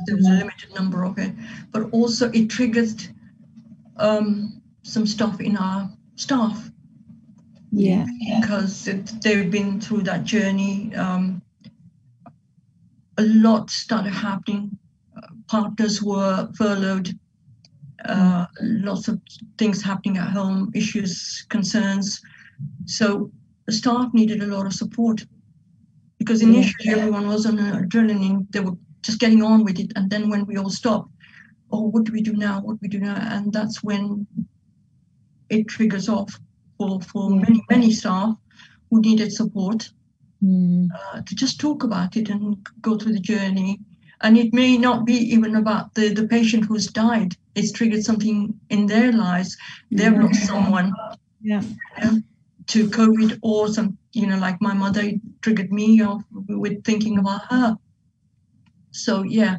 There 0.06 0.16
was 0.16 0.28
a 0.28 0.34
limited 0.34 0.76
number 0.76 1.04
of 1.04 1.18
it, 1.18 1.32
but 1.72 1.90
also 1.92 2.30
it 2.32 2.50
triggered 2.50 3.02
um, 3.98 4.62
some 4.84 5.08
stuff 5.08 5.40
in 5.42 5.58
our 5.58 5.90
staff. 6.16 6.70
Yeah. 7.72 8.06
Because 8.40 8.88
it, 8.88 9.12
they've 9.24 9.50
been 9.50 9.82
through 9.82 10.04
that 10.04 10.24
journey. 10.24 10.94
Um, 10.96 11.35
a 13.18 13.24
lot 13.24 13.70
started 13.70 14.14
happening. 14.14 14.78
partners 15.48 16.02
were 16.02 16.50
furloughed. 16.58 17.18
Uh, 18.04 18.46
lots 18.62 19.08
of 19.08 19.20
things 19.58 19.82
happening 19.82 20.18
at 20.18 20.30
home, 20.30 20.72
issues, 20.76 21.46
concerns. 21.50 22.22
So 22.86 23.32
the 23.66 23.74
staff 23.74 24.14
needed 24.14 24.44
a 24.44 24.48
lot 24.48 24.66
of 24.66 24.74
support 24.74 25.26
because 26.20 26.42
initially 26.42 26.90
yeah. 26.90 26.98
everyone 26.98 27.28
was 27.28 27.46
on 27.46 27.58
adrenaline. 27.58 28.46
They 28.52 28.60
were 28.60 28.78
just 29.02 29.20
getting 29.20 29.42
on 29.44 29.64
with 29.64 29.80
it. 29.80 29.92
And 29.96 30.10
then 30.10 30.30
when 30.30 30.46
we 30.46 30.58
all 30.58 30.70
stopped, 30.70 31.10
oh, 31.72 31.84
what 31.84 32.04
do 32.04 32.12
we 32.12 32.22
do 32.22 32.34
now? 32.34 32.62
What 32.62 32.74
do 32.74 32.80
we 32.82 32.88
do 32.90 33.00
now? 33.00 33.16
And 33.16 33.52
that's 33.52 33.84
when 33.84 34.28
it 35.50 35.68
triggers 35.68 36.10
off 36.10 36.38
for, 36.78 37.02
for 37.02 37.32
yeah. 37.32 37.42
many, 37.42 37.64
many 37.70 37.92
staff 37.92 38.36
who 38.90 39.02
needed 39.02 39.32
support 39.32 39.90
mm. 40.44 40.88
uh, 41.14 41.22
to 41.22 41.36
just 41.36 41.60
talk 41.60 41.84
about 41.84 42.16
it 42.16 42.30
and 42.30 42.58
go 42.82 42.98
through 42.98 43.14
the 43.14 43.20
journey. 43.20 43.80
and 44.22 44.38
it 44.38 44.54
may 44.54 44.78
not 44.78 45.06
be 45.06 45.14
even 45.14 45.56
about 45.56 45.94
the, 45.94 46.10
the 46.14 46.28
patient 46.28 46.66
who's 46.66 46.88
died. 46.88 47.36
It's 47.54 47.72
triggered 47.72 48.04
something 48.04 48.58
in 48.70 48.88
their 48.88 49.12
lives. 49.12 49.58
They've 49.92 50.14
yeah. 50.14 50.22
lost 50.22 50.46
someone 50.46 50.94
yeah. 51.42 51.62
to 52.68 52.88
COVID 52.88 53.40
or 53.42 53.68
some, 53.68 53.98
you 54.14 54.26
know, 54.26 54.38
like 54.38 54.62
my 54.62 54.74
mother 54.74 55.12
triggered 55.42 55.72
me 55.72 56.02
off 56.02 56.24
with 56.32 56.84
thinking 56.84 57.20
about 57.20 57.42
her. 57.52 57.78
So 58.92 59.24
yeah, 59.24 59.58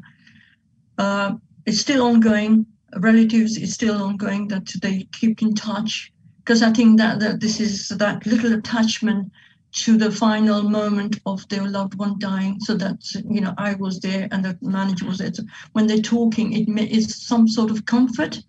uh, 0.98 1.34
it's 1.66 1.80
still 1.80 2.02
ongoing. 2.02 2.66
Relatives 2.96 3.58
is 3.58 3.74
still 3.74 4.02
ongoing 4.02 4.48
that 4.48 4.72
they 4.80 5.06
keep 5.12 5.42
in 5.42 5.54
touch 5.54 6.12
because 6.38 6.62
I 6.62 6.72
think 6.72 6.98
that, 6.98 7.20
that 7.20 7.40
this 7.40 7.60
is 7.60 7.88
that 7.88 8.24
little 8.24 8.54
attachment 8.54 9.30
to 9.76 9.96
the 9.96 10.10
final 10.10 10.62
moment 10.62 11.20
of 11.26 11.46
their 11.48 11.68
loved 11.68 11.94
one 11.94 12.18
dying. 12.18 12.58
So 12.60 12.74
that 12.76 12.98
you 13.28 13.40
know, 13.40 13.54
I 13.58 13.74
was 13.74 14.00
there 14.00 14.28
and 14.30 14.44
the 14.44 14.58
manager 14.62 15.06
was 15.06 15.18
there. 15.18 15.32
So 15.32 15.44
when 15.72 15.86
they're 15.86 15.98
talking, 15.98 16.52
it 16.52 16.90
is 16.90 17.26
some 17.26 17.46
sort 17.46 17.70
of 17.70 17.84
comfort. 17.86 18.40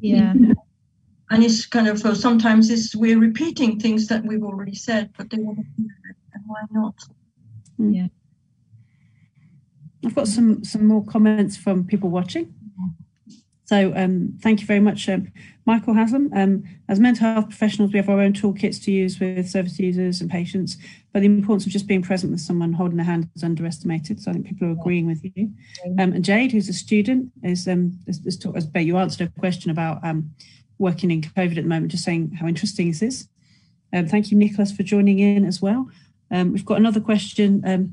Yeah. 0.00 0.34
And 1.30 1.42
it's 1.42 1.64
kind 1.66 1.88
of 1.88 2.04
uh, 2.04 2.14
sometimes 2.14 2.70
it's 2.70 2.94
we're 2.94 3.18
repeating 3.18 3.80
things 3.80 4.06
that 4.08 4.24
we've 4.24 4.42
already 4.42 4.74
said, 4.74 5.10
but 5.16 5.30
they 5.30 5.38
want 5.38 5.56
to 5.58 5.64
hear 5.76 5.90
it, 6.10 6.16
and 6.34 6.44
why 6.46 6.60
not? 6.70 6.94
Yeah. 7.78 8.08
I've 10.04 10.14
got 10.14 10.28
some 10.28 10.62
some 10.62 10.86
more 10.86 11.04
comments 11.04 11.56
from 11.56 11.86
people 11.86 12.10
watching. 12.10 12.54
So 13.64 13.94
um, 13.96 14.38
thank 14.42 14.60
you 14.60 14.66
very 14.66 14.80
much, 14.80 15.08
um, 15.08 15.32
Michael 15.66 15.94
Haslam. 15.94 16.30
Um, 16.34 16.64
as 16.88 17.00
mental 17.00 17.32
health 17.32 17.48
professionals, 17.48 17.92
we 17.92 17.98
have 17.98 18.08
our 18.08 18.20
own 18.20 18.32
toolkits 18.32 18.82
to 18.84 18.92
use 18.92 19.18
with 19.18 19.48
service 19.48 19.78
users 19.78 20.20
and 20.20 20.30
patients, 20.30 20.76
but 21.12 21.20
the 21.20 21.26
importance 21.26 21.66
of 21.66 21.72
just 21.72 21.86
being 21.86 22.02
present 22.02 22.32
with 22.32 22.40
someone 22.40 22.72
holding 22.72 22.96
their 22.96 23.06
hand 23.06 23.28
is 23.34 23.42
underestimated. 23.42 24.20
So 24.20 24.30
I 24.30 24.34
think 24.34 24.46
people 24.46 24.68
are 24.68 24.72
agreeing 24.72 25.06
with 25.06 25.24
you. 25.24 25.50
Um, 25.98 26.12
and 26.12 26.24
Jade, 26.24 26.52
who's 26.52 26.68
a 26.68 26.74
student, 26.74 27.32
is, 27.42 27.66
um, 27.66 27.98
is, 28.06 28.24
is 28.26 28.38
talk, 28.38 28.56
as 28.56 28.68
you 28.74 28.96
answered 28.98 29.28
a 29.34 29.40
question 29.40 29.70
about 29.70 30.04
um, 30.04 30.30
working 30.78 31.10
in 31.10 31.22
COVID 31.22 31.56
at 31.56 31.62
the 31.62 31.62
moment, 31.62 31.92
just 31.92 32.04
saying 32.04 32.32
how 32.32 32.46
interesting 32.46 32.88
this 32.88 33.02
is. 33.02 33.28
thank 33.92 34.30
you, 34.30 34.36
Nicholas, 34.36 34.72
for 34.72 34.82
joining 34.82 35.18
in 35.18 35.44
as 35.44 35.62
well. 35.62 35.88
we've 36.30 36.66
got 36.66 36.78
another 36.78 37.00
question 37.00 37.90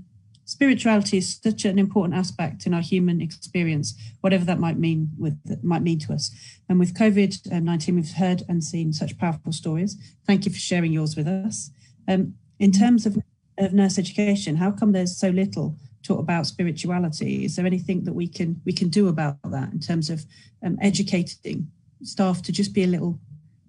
spirituality 0.52 1.18
is 1.18 1.40
such 1.48 1.66
an 1.66 1.78
important 1.80 2.16
aspect 2.24 2.66
in 2.68 2.74
our 2.74 2.86
human 2.94 3.22
experience, 3.22 3.88
whatever 4.24 4.46
that 4.46 4.60
might 4.66 4.80
mean 4.86 5.00
with 5.24 5.38
might 5.64 5.84
mean 5.90 6.00
to 6.00 6.14
us. 6.14 6.26
And 6.68 6.80
with 6.80 6.98
COVID 7.04 7.32
nineteen, 7.70 7.96
we've 7.96 8.20
heard 8.26 8.44
and 8.50 8.64
seen 8.72 8.94
such 8.94 9.18
powerful 9.18 9.54
stories. 9.54 9.92
Thank 10.28 10.46
you 10.46 10.52
for 10.52 10.60
sharing 10.70 10.94
yours 10.94 11.16
with 11.16 11.28
us. 11.28 11.72
Um, 12.12 12.22
in 12.60 12.72
terms 12.72 13.06
of, 13.06 13.14
of 13.58 13.74
nurse 13.74 13.98
education, 13.98 14.58
how 14.58 14.72
come 14.72 14.92
there's 14.92 15.18
so 15.18 15.30
little 15.30 15.68
taught 16.04 16.20
about 16.20 16.48
spirituality? 16.48 17.34
Is 17.46 17.56
there 17.56 17.66
anything 17.74 18.04
that 18.06 18.16
we 18.22 18.28
can 18.28 18.50
we 18.66 18.74
can 18.74 18.90
do 18.90 19.08
about 19.08 19.38
that 19.56 19.72
in 19.76 19.80
terms 19.80 20.10
of 20.10 20.26
um, 20.66 20.78
educating 20.82 21.72
staff 22.04 22.42
to 22.42 22.52
just 22.52 22.74
be 22.74 22.84
a 22.84 22.92
little 22.96 23.14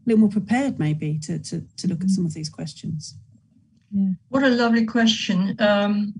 little 0.06 0.20
more 0.24 0.30
prepared, 0.38 0.78
maybe 0.78 1.18
to 1.26 1.38
to, 1.48 1.54
to 1.78 1.88
look 1.88 2.02
at 2.02 2.10
some 2.10 2.26
of 2.26 2.34
these 2.34 2.50
questions? 2.58 3.16
Yeah. 3.94 4.14
What 4.30 4.42
a 4.42 4.48
lovely 4.48 4.86
question. 4.86 5.54
Um, 5.58 6.14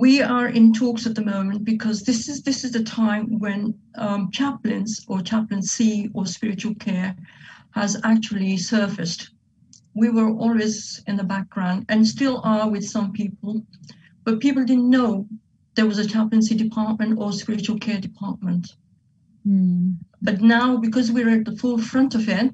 we 0.00 0.22
are 0.22 0.48
in 0.48 0.72
talks 0.72 1.06
at 1.06 1.14
the 1.14 1.30
moment 1.34 1.62
because 1.62 2.02
this 2.04 2.26
is 2.26 2.42
this 2.42 2.64
is 2.64 2.72
the 2.72 2.82
time 2.82 3.38
when 3.38 3.74
um, 3.96 4.30
chaplains 4.30 5.04
or 5.08 5.20
chaplaincy 5.20 6.08
or 6.14 6.24
spiritual 6.24 6.74
care 6.76 7.14
has 7.72 8.00
actually 8.02 8.56
surfaced. 8.56 9.32
We 9.92 10.08
were 10.08 10.30
always 10.30 11.02
in 11.06 11.16
the 11.16 11.30
background 11.34 11.84
and 11.90 12.08
still 12.08 12.40
are 12.44 12.70
with 12.70 12.82
some 12.82 13.12
people, 13.12 13.62
but 14.24 14.40
people 14.40 14.64
didn't 14.64 14.88
know 14.88 15.26
there 15.74 15.86
was 15.86 15.98
a 15.98 16.08
chaplaincy 16.08 16.54
department 16.54 17.18
or 17.18 17.30
spiritual 17.32 17.78
care 17.78 18.00
department. 18.00 18.76
Mm. 19.46 19.96
But 20.22 20.40
now, 20.40 20.78
because 20.78 21.12
we're 21.12 21.28
at 21.28 21.44
the 21.44 21.56
forefront 21.56 22.14
of 22.14 22.26
it, 22.26 22.50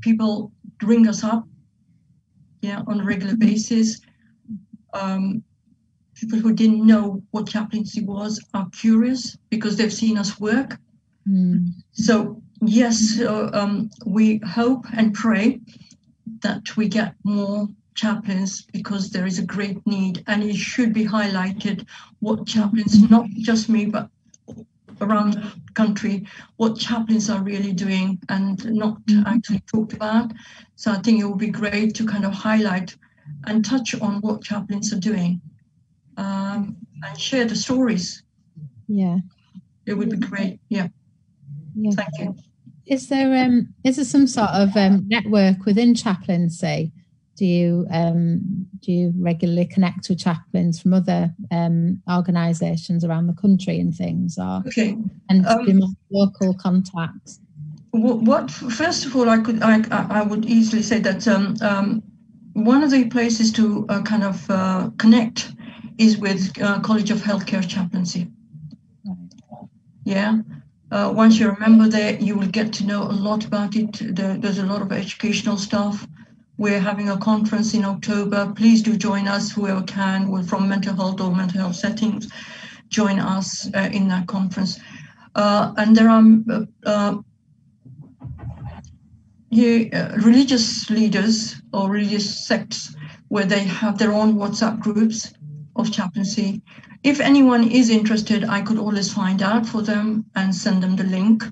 people 0.00 0.52
ring 0.82 1.06
us 1.06 1.22
up, 1.22 1.46
yeah, 2.62 2.82
on 2.86 3.00
a 3.00 3.04
regular 3.04 3.36
basis. 3.36 4.00
Um, 4.94 5.42
people 6.16 6.38
who 6.38 6.52
didn't 6.52 6.84
know 6.84 7.22
what 7.30 7.46
chaplaincy 7.48 8.02
was 8.02 8.42
are 8.54 8.68
curious 8.70 9.36
because 9.50 9.76
they've 9.76 9.92
seen 9.92 10.16
us 10.16 10.40
work. 10.40 10.78
Mm. 11.28 11.72
So, 11.92 12.42
yes, 12.62 13.20
uh, 13.20 13.50
um, 13.52 13.90
we 14.04 14.38
hope 14.38 14.86
and 14.96 15.14
pray 15.14 15.60
that 16.42 16.76
we 16.76 16.88
get 16.88 17.14
more 17.22 17.68
chaplains 17.94 18.62
because 18.72 19.10
there 19.10 19.26
is 19.26 19.38
a 19.38 19.44
great 19.44 19.86
need 19.86 20.24
and 20.26 20.42
it 20.42 20.56
should 20.56 20.92
be 20.92 21.04
highlighted 21.04 21.86
what 22.20 22.46
chaplains, 22.46 23.10
not 23.10 23.26
just 23.30 23.68
me, 23.68 23.86
but 23.86 24.08
around 25.00 25.34
the 25.34 25.52
country, 25.74 26.26
what 26.56 26.78
chaplains 26.78 27.28
are 27.28 27.42
really 27.42 27.72
doing 27.72 28.18
and 28.30 28.64
not 28.72 29.00
mm. 29.06 29.22
actually 29.26 29.60
talked 29.60 29.92
about. 29.92 30.32
So 30.76 30.92
I 30.92 30.96
think 30.96 31.20
it 31.20 31.26
would 31.26 31.38
be 31.38 31.48
great 31.48 31.94
to 31.96 32.06
kind 32.06 32.24
of 32.24 32.32
highlight 32.32 32.96
and 33.44 33.64
touch 33.64 33.94
on 34.00 34.20
what 34.20 34.42
chaplains 34.42 34.92
are 34.92 35.00
doing 35.00 35.40
um, 36.16 36.76
and 37.02 37.18
share 37.18 37.44
the 37.44 37.56
stories. 37.56 38.22
Yeah, 38.88 39.18
it 39.86 39.94
would 39.94 40.10
be 40.10 40.18
great. 40.18 40.60
Yeah. 40.68 40.88
Yeah. 41.74 41.90
Thank 41.92 42.08
you. 42.18 42.36
Is 42.86 43.08
there 43.08 43.44
um 43.44 43.74
is 43.84 43.96
there 43.96 44.04
some 44.04 44.26
sort 44.26 44.50
of 44.50 44.76
um, 44.76 45.04
network 45.08 45.64
within 45.66 45.94
chaplaincy? 45.94 46.92
Do 47.36 47.44
you 47.44 47.86
um 47.90 48.66
do 48.80 48.92
you 48.92 49.12
regularly 49.18 49.66
connect 49.66 50.08
with 50.08 50.20
chaplains 50.20 50.80
from 50.80 50.94
other 50.94 51.34
um 51.50 52.00
organisations 52.10 53.04
around 53.04 53.26
the 53.26 53.34
country 53.34 53.80
and 53.80 53.94
things, 53.94 54.38
or 54.38 54.62
okay, 54.66 54.96
and 55.28 55.46
um, 55.46 55.96
local 56.10 56.54
contacts? 56.54 57.40
What 57.90 58.50
first 58.50 59.04
of 59.04 59.16
all, 59.16 59.28
I 59.28 59.38
could 59.38 59.62
I 59.62 59.82
I 59.90 60.22
would 60.22 60.46
easily 60.46 60.82
say 60.82 61.00
that 61.00 61.26
um, 61.26 61.56
um 61.60 62.02
one 62.52 62.82
of 62.82 62.90
the 62.90 63.04
places 63.06 63.52
to 63.52 63.84
uh, 63.88 64.00
kind 64.02 64.24
of 64.24 64.50
uh, 64.50 64.90
connect 64.96 65.52
is 65.98 66.18
with 66.18 66.60
uh, 66.60 66.80
College 66.80 67.10
of 67.10 67.18
Healthcare 67.18 67.66
Chaplaincy. 67.66 68.28
Yeah. 70.04 70.40
Uh, 70.90 71.12
once 71.14 71.38
you're 71.38 71.52
a 71.52 71.60
member 71.60 71.88
there, 71.88 72.14
you 72.16 72.36
will 72.36 72.46
get 72.46 72.72
to 72.74 72.86
know 72.86 73.02
a 73.02 73.16
lot 73.28 73.44
about 73.44 73.74
it. 73.74 73.98
There, 74.14 74.36
there's 74.38 74.58
a 74.58 74.66
lot 74.66 74.82
of 74.82 74.92
educational 74.92 75.58
stuff. 75.58 76.06
We're 76.58 76.80
having 76.80 77.08
a 77.10 77.18
conference 77.18 77.74
in 77.74 77.84
October. 77.84 78.52
Please 78.56 78.82
do 78.82 78.96
join 78.96 79.26
us, 79.26 79.50
whoever 79.50 79.82
can. 79.82 80.28
We're 80.28 80.44
from 80.44 80.68
mental 80.68 80.94
health 80.94 81.20
or 81.20 81.34
mental 81.34 81.60
health 81.60 81.76
settings. 81.76 82.28
Join 82.88 83.18
us 83.18 83.68
uh, 83.74 83.90
in 83.92 84.08
that 84.08 84.26
conference. 84.26 84.78
Uh, 85.34 85.74
and 85.76 85.94
there 85.94 86.08
are 86.08 86.24
uh, 86.50 86.64
uh, 86.86 87.18
yeah, 89.50 90.14
religious 90.14 90.88
leaders 90.88 91.56
or 91.72 91.90
religious 91.90 92.46
sects 92.46 92.94
where 93.28 93.44
they 93.44 93.64
have 93.64 93.98
their 93.98 94.12
own 94.12 94.34
WhatsApp 94.34 94.78
groups 94.80 95.34
of 95.76 95.92
chaplaincy. 95.92 96.62
If 97.02 97.20
anyone 97.20 97.70
is 97.70 97.90
interested, 97.90 98.44
I 98.44 98.62
could 98.62 98.78
always 98.78 99.12
find 99.12 99.42
out 99.42 99.66
for 99.66 99.82
them 99.82 100.26
and 100.34 100.54
send 100.54 100.82
them 100.82 100.96
the 100.96 101.04
link. 101.04 101.44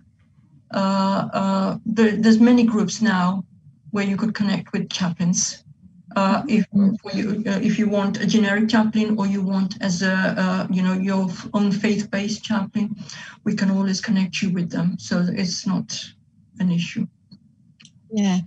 Uh, 0.73 1.29
uh, 1.33 1.79
there, 1.87 2.17
there's 2.17 2.41
many 2.41 2.65
groups 2.65 3.01
now 3.01 3.45
where 3.91 4.05
you 4.05 4.17
could 4.17 4.35
connect 4.35 4.73
with 4.73 4.91
chaplains. 4.91 5.65
Uh, 6.17 6.43
if 6.49 6.65
you 6.73 7.43
uh, 7.47 7.59
if 7.61 7.77
you 7.79 7.89
want 7.89 8.21
a 8.21 8.27
generic 8.27 8.69
chaplain 8.69 9.17
or 9.19 9.27
you 9.27 9.43
want 9.43 9.83
as 9.83 10.03
a 10.03 10.13
uh, 10.13 10.67
you 10.71 10.81
know 10.81 10.95
your 10.95 11.29
own 11.55 11.73
faith-based 11.73 12.43
chaplain, 12.43 12.95
we 13.43 13.55
can 13.55 13.71
always 13.71 14.01
connect 14.01 14.41
you 14.41 14.51
with 14.51 14.71
them. 14.71 14.97
So 14.99 15.27
it's 15.29 15.67
not 15.67 15.89
an 16.61 16.71
issue. 16.71 17.07
Yeah, 18.11 18.41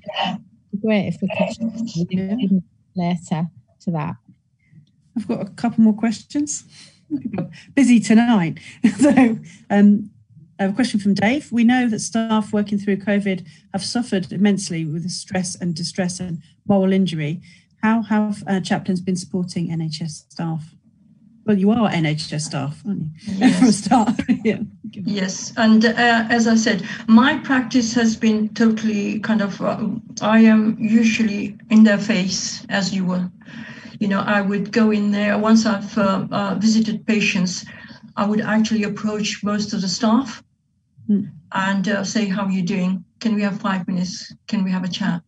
great 0.82 1.08
if 1.08 1.22
we 1.22 1.28
could 1.28 2.64
later 2.96 3.50
to 3.82 3.92
that. 3.92 4.16
I've 5.18 5.28
got 5.28 5.42
a 5.42 5.50
couple 5.52 5.84
more 5.84 5.94
questions. 5.94 6.64
Busy 7.74 8.00
tonight. 8.00 8.60
so, 9.00 9.40
um, 9.70 10.12
a 10.60 10.72
question 10.72 11.00
from 11.00 11.14
Dave. 11.14 11.52
We 11.52 11.64
know 11.64 11.90
that 11.90 12.00
staff 12.00 12.54
working 12.54 12.78
through 12.78 12.98
COVID 12.98 13.46
have 13.74 13.84
suffered 13.84 14.32
immensely 14.32 14.86
with 14.86 15.10
stress 15.10 15.56
and 15.56 15.76
distress 15.76 16.20
and 16.20 16.42
moral 16.68 16.94
injury. 16.94 17.42
How 17.82 18.04
have 18.04 18.44
uh, 18.48 18.60
chaplains 18.60 19.02
been 19.02 19.16
supporting 19.16 19.70
NHS 19.70 20.32
staff? 20.32 20.64
Well, 21.46 21.58
you 21.58 21.72
are 21.72 21.90
NHS 21.90 22.42
staff, 22.42 22.82
aren't 22.86 23.02
you? 23.02 23.10
Yes. 23.38 23.90
Yeah. 24.44 24.60
Yes, 24.92 25.54
and 25.58 25.86
uh, 25.86 26.26
as 26.30 26.48
I 26.48 26.56
said, 26.56 26.84
my 27.08 27.38
practice 27.40 27.94
has 27.94 28.16
been 28.16 28.50
totally 28.50 29.20
kind 29.20 29.42
of. 29.42 29.62
Uh, 29.62 29.88
I 30.22 30.40
am 30.40 30.78
usually 30.80 31.58
in 31.70 31.84
their 31.84 31.98
face, 31.98 32.66
as 32.70 32.94
you 32.94 33.06
were 33.06 33.30
you 34.00 34.08
know, 34.08 34.22
I 34.22 34.42
would 34.42 34.72
go 34.72 34.92
in 34.92 35.12
there 35.12 35.38
once 35.38 35.66
I've 35.66 35.98
uh, 35.98 36.28
uh, 36.32 36.56
visited 36.56 37.06
patients. 37.06 37.66
I 38.16 38.26
would 38.26 38.42
actually 38.42 38.84
approach 38.84 39.44
most 39.44 39.74
of 39.74 39.82
the 39.82 39.88
staff 39.88 40.44
mm. 41.10 41.30
and 41.52 41.88
uh, 41.88 42.04
say, 42.04 42.26
"How 42.28 42.46
are 42.46 42.52
you 42.52 42.64
doing? 42.64 43.04
Can 43.20 43.36
we 43.36 43.42
have 43.44 43.60
five 43.60 43.88
minutes? 43.88 44.34
Can 44.48 44.64
we 44.64 44.72
have 44.72 44.84
a 44.84 44.88
chat?" 44.88 45.22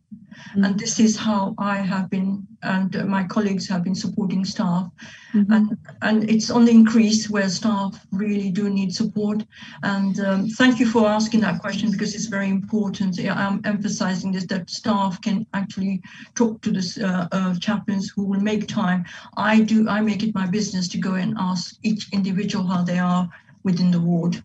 Mm. 0.54 0.66
And 0.66 0.78
this 0.78 0.98
is 0.98 1.16
how 1.16 1.54
I 1.58 1.76
have 1.76 2.10
been, 2.10 2.46
and 2.62 3.08
my 3.08 3.24
colleagues 3.24 3.68
have 3.68 3.84
been 3.84 3.94
supporting 3.94 4.44
staff. 4.44 4.90
Mm-hmm. 5.32 5.52
And, 5.52 5.78
and 6.02 6.30
it's 6.30 6.50
on 6.50 6.64
the 6.64 6.72
increase 6.72 7.30
where 7.30 7.48
staff 7.48 8.04
really 8.10 8.50
do 8.50 8.68
need 8.68 8.94
support. 8.94 9.44
And 9.82 10.18
um, 10.20 10.48
thank 10.48 10.80
you 10.80 10.86
for 10.86 11.06
asking 11.06 11.40
that 11.40 11.60
question 11.60 11.90
because 11.90 12.14
it's 12.14 12.26
very 12.26 12.48
important. 12.48 13.18
I'm 13.20 13.60
emphasizing 13.64 14.32
this 14.32 14.46
that 14.46 14.68
staff 14.68 15.20
can 15.20 15.46
actually 15.54 16.02
talk 16.34 16.60
to 16.62 16.70
the 16.70 16.82
uh, 17.04 17.28
uh, 17.36 17.54
chaplains 17.58 18.10
who 18.10 18.24
will 18.24 18.40
make 18.40 18.66
time. 18.66 19.04
I 19.36 19.60
do, 19.60 19.88
I 19.88 20.00
make 20.00 20.22
it 20.22 20.34
my 20.34 20.46
business 20.46 20.88
to 20.88 20.98
go 20.98 21.14
and 21.14 21.36
ask 21.38 21.76
each 21.82 22.12
individual 22.12 22.66
how 22.66 22.82
they 22.82 22.98
are 22.98 23.28
within 23.62 23.90
the 23.90 24.00
ward, 24.00 24.42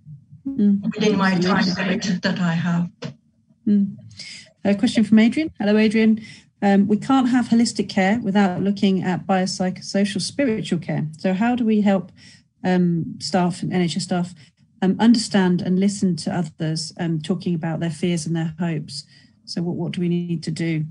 mm. 0.47 0.81
within 0.83 1.17
my 1.17 1.39
time 1.39 1.65
limit 1.77 2.21
that 2.21 2.39
I 2.39 2.53
have. 2.53 2.89
Mm. 3.67 3.95
A 4.65 4.73
question 4.73 5.03
from 5.03 5.19
Adrian. 5.19 5.51
Hello, 5.59 5.77
Adrian. 5.77 6.19
Um, 6.63 6.87
we 6.87 6.97
can't 6.97 7.29
have 7.29 7.49
holistic 7.49 7.87
care 7.87 8.19
without 8.23 8.63
looking 8.63 9.03
at 9.03 9.27
biopsychosocial 9.27 10.19
spiritual 10.19 10.79
care. 10.79 11.05
So, 11.19 11.35
how 11.35 11.53
do 11.53 11.63
we 11.63 11.81
help 11.81 12.11
um, 12.63 13.13
staff 13.19 13.61
and 13.61 13.71
NHS 13.71 14.01
staff 14.01 14.33
um, 14.81 14.95
understand 14.99 15.61
and 15.61 15.79
listen 15.79 16.15
to 16.15 16.35
others 16.35 16.91
um, 16.99 17.21
talking 17.21 17.53
about 17.53 17.79
their 17.79 17.91
fears 17.91 18.25
and 18.25 18.35
their 18.35 18.55
hopes? 18.57 19.05
So, 19.43 19.61
what, 19.61 19.75
what 19.75 19.91
do 19.91 20.01
we 20.01 20.09
need 20.09 20.41
to 20.41 20.51
do? 20.51 20.83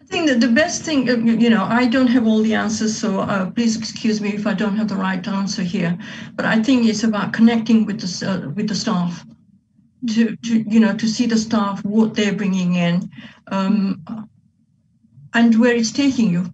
I 0.00 0.04
think 0.04 0.28
that 0.28 0.40
the 0.40 0.52
best 0.52 0.84
thing, 0.84 1.10
uh, 1.10 1.16
you 1.16 1.50
know, 1.50 1.64
I 1.64 1.88
don't 1.88 2.06
have 2.06 2.28
all 2.28 2.42
the 2.42 2.54
answers, 2.54 2.96
so 2.96 3.22
uh, 3.22 3.50
please 3.50 3.76
excuse 3.76 4.20
me 4.20 4.34
if 4.34 4.46
I 4.46 4.54
don't 4.54 4.76
have 4.76 4.86
the 4.86 4.94
right 4.94 5.26
answer 5.26 5.64
here. 5.64 5.98
But 6.36 6.44
I 6.44 6.62
think 6.62 6.86
it's 6.86 7.02
about 7.02 7.32
connecting 7.32 7.86
with 7.86 7.98
the 7.98 8.30
uh, 8.30 8.50
with 8.50 8.68
the 8.68 8.76
staff 8.76 9.24
to, 10.06 10.36
to 10.36 10.60
you 10.60 10.80
know 10.80 10.96
to 10.96 11.08
see 11.08 11.26
the 11.26 11.36
staff 11.36 11.84
what 11.84 12.14
they're 12.14 12.34
bringing 12.34 12.74
in 12.74 13.10
um, 13.48 14.04
and 15.34 15.58
where 15.58 15.74
it's 15.74 15.92
taking 15.92 16.30
you. 16.30 16.52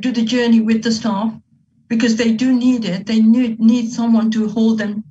Do 0.00 0.10
the 0.10 0.24
journey 0.24 0.60
with 0.60 0.82
the 0.82 0.90
staff 0.90 1.32
because 1.88 2.16
they 2.16 2.32
do 2.32 2.52
need 2.52 2.84
it. 2.84 3.06
They 3.06 3.20
need, 3.20 3.60
need 3.60 3.90
someone 3.90 4.30
to 4.32 4.48
hold 4.48 4.78
them 4.78 5.04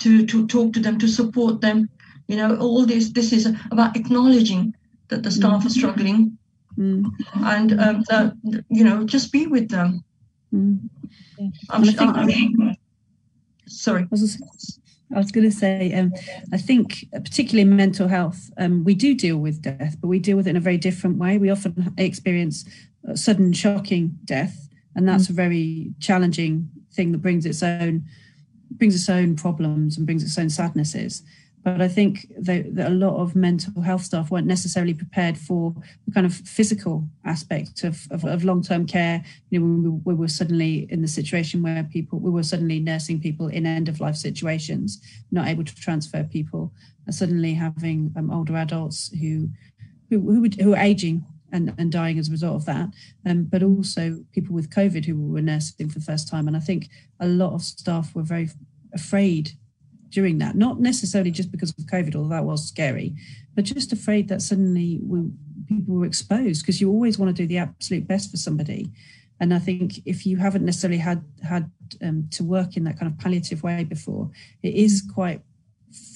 to 0.00 0.26
to 0.26 0.46
talk 0.46 0.72
to 0.74 0.80
them 0.80 0.98
to 0.98 1.08
support 1.08 1.60
them. 1.60 1.88
You 2.28 2.36
know 2.36 2.56
all 2.56 2.84
this 2.84 3.10
this 3.10 3.32
is 3.32 3.46
about 3.70 3.96
acknowledging 3.96 4.74
that 5.08 5.22
the 5.22 5.30
staff 5.30 5.58
mm-hmm. 5.58 5.66
are 5.66 5.70
struggling. 5.70 6.38
Mm-hmm. 6.78 7.44
and 7.44 7.80
um, 7.80 8.04
that, 8.10 8.34
you 8.68 8.84
know 8.84 9.04
just 9.04 9.32
be 9.32 9.46
with 9.46 9.70
them. 9.70 10.04
Mm-hmm. 10.52 11.46
I'm, 11.70 11.84
I'm, 11.98 12.76
sorry 13.66 14.06
I 15.14 15.18
was 15.18 15.30
going 15.30 15.48
to 15.48 15.56
say, 15.56 15.92
um, 15.94 16.12
I 16.52 16.58
think, 16.58 17.06
uh, 17.14 17.20
particularly 17.20 17.62
in 17.68 17.76
mental 17.76 18.08
health, 18.08 18.50
um, 18.58 18.82
we 18.84 18.94
do 18.94 19.14
deal 19.14 19.38
with 19.38 19.62
death, 19.62 19.96
but 20.00 20.08
we 20.08 20.18
deal 20.18 20.36
with 20.36 20.46
it 20.46 20.50
in 20.50 20.56
a 20.56 20.60
very 20.60 20.78
different 20.78 21.18
way. 21.18 21.38
We 21.38 21.50
often 21.50 21.94
experience 21.96 22.64
sudden, 23.14 23.52
shocking 23.52 24.18
death, 24.24 24.68
and 24.96 25.08
that's 25.08 25.26
mm. 25.26 25.30
a 25.30 25.34
very 25.34 25.92
challenging 26.00 26.68
thing 26.92 27.12
that 27.12 27.18
brings 27.18 27.46
its 27.46 27.62
own 27.62 28.04
brings 28.70 28.94
its 28.94 29.08
own 29.08 29.36
problems 29.36 29.96
and 29.96 30.06
brings 30.06 30.24
its 30.24 30.36
own 30.36 30.50
sadnesses. 30.50 31.22
But 31.66 31.82
I 31.82 31.88
think 31.88 32.32
that, 32.38 32.76
that, 32.76 32.92
a 32.92 32.94
lot 32.94 33.16
of 33.16 33.34
mental 33.34 33.82
health 33.82 34.02
staff 34.02 34.30
weren't 34.30 34.46
necessarily 34.46 34.94
prepared 34.94 35.36
for 35.36 35.74
the 36.06 36.12
kind 36.12 36.24
of 36.24 36.32
physical 36.32 37.08
aspect 37.24 37.82
of, 37.82 38.06
of, 38.12 38.24
of 38.24 38.44
long-term 38.44 38.86
care. 38.86 39.24
You 39.50 39.58
know, 39.58 39.90
we, 40.04 40.14
we, 40.14 40.14
were 40.14 40.28
suddenly 40.28 40.86
in 40.90 41.02
the 41.02 41.08
situation 41.08 41.64
where 41.64 41.82
people, 41.82 42.20
we 42.20 42.30
were 42.30 42.44
suddenly 42.44 42.78
nursing 42.78 43.20
people 43.20 43.48
in 43.48 43.66
end-of-life 43.66 44.14
situations, 44.14 45.02
not 45.32 45.48
able 45.48 45.64
to 45.64 45.74
transfer 45.74 46.22
people, 46.22 46.72
and 47.04 47.12
suddenly 47.12 47.54
having 47.54 48.14
um, 48.16 48.30
older 48.30 48.56
adults 48.56 49.10
who 49.20 49.48
who 50.08 50.20
who, 50.20 50.48
who 50.62 50.72
are 50.72 50.80
aging 50.80 51.24
and, 51.50 51.74
and 51.78 51.90
dying 51.90 52.16
as 52.20 52.28
a 52.28 52.30
result 52.30 52.54
of 52.54 52.66
that, 52.66 52.90
um, 53.26 53.42
but 53.42 53.64
also 53.64 54.24
people 54.30 54.54
with 54.54 54.70
COVID 54.70 55.04
who 55.04 55.16
were 55.16 55.42
nursing 55.42 55.88
for 55.88 55.98
the 55.98 56.04
first 56.04 56.28
time. 56.28 56.46
And 56.46 56.56
I 56.56 56.60
think 56.60 56.90
a 57.18 57.26
lot 57.26 57.54
of 57.54 57.64
staff 57.64 58.14
were 58.14 58.22
very 58.22 58.50
afraid 58.94 59.50
during 60.10 60.38
that, 60.38 60.56
not 60.56 60.80
necessarily 60.80 61.30
just 61.30 61.50
because 61.50 61.70
of 61.70 61.84
COVID, 61.86 62.14
although 62.14 62.28
that 62.30 62.44
was 62.44 62.66
scary, 62.66 63.14
but 63.54 63.64
just 63.64 63.92
afraid 63.92 64.28
that 64.28 64.42
suddenly 64.42 65.00
we, 65.02 65.30
people 65.66 65.94
were 65.94 66.06
exposed 66.06 66.62
because 66.62 66.80
you 66.80 66.90
always 66.90 67.18
want 67.18 67.34
to 67.34 67.42
do 67.42 67.46
the 67.46 67.58
absolute 67.58 68.06
best 68.06 68.30
for 68.30 68.36
somebody. 68.36 68.90
And 69.40 69.52
I 69.52 69.58
think 69.58 70.00
if 70.06 70.24
you 70.24 70.36
haven't 70.38 70.64
necessarily 70.64 70.98
had 70.98 71.22
had 71.42 71.70
um, 72.02 72.28
to 72.32 72.44
work 72.44 72.76
in 72.76 72.84
that 72.84 72.98
kind 72.98 73.12
of 73.12 73.18
palliative 73.18 73.62
way 73.62 73.84
before, 73.84 74.30
it 74.62 74.74
is 74.74 75.02
quite 75.14 75.42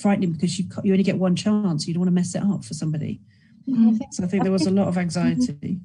frightening 0.00 0.32
because 0.32 0.58
you 0.58 0.66
you 0.82 0.92
only 0.92 1.04
get 1.04 1.18
one 1.18 1.36
chance. 1.36 1.86
You 1.86 1.94
don't 1.94 2.00
want 2.00 2.08
to 2.08 2.14
mess 2.14 2.34
it 2.34 2.42
up 2.42 2.64
for 2.64 2.74
somebody. 2.74 3.20
I 3.68 3.92
think, 3.92 4.12
so 4.14 4.24
I 4.24 4.26
think 4.26 4.42
there 4.42 4.52
was 4.52 4.66
a 4.66 4.70
lot 4.70 4.88
of 4.88 4.96
anxiety. 4.96 5.78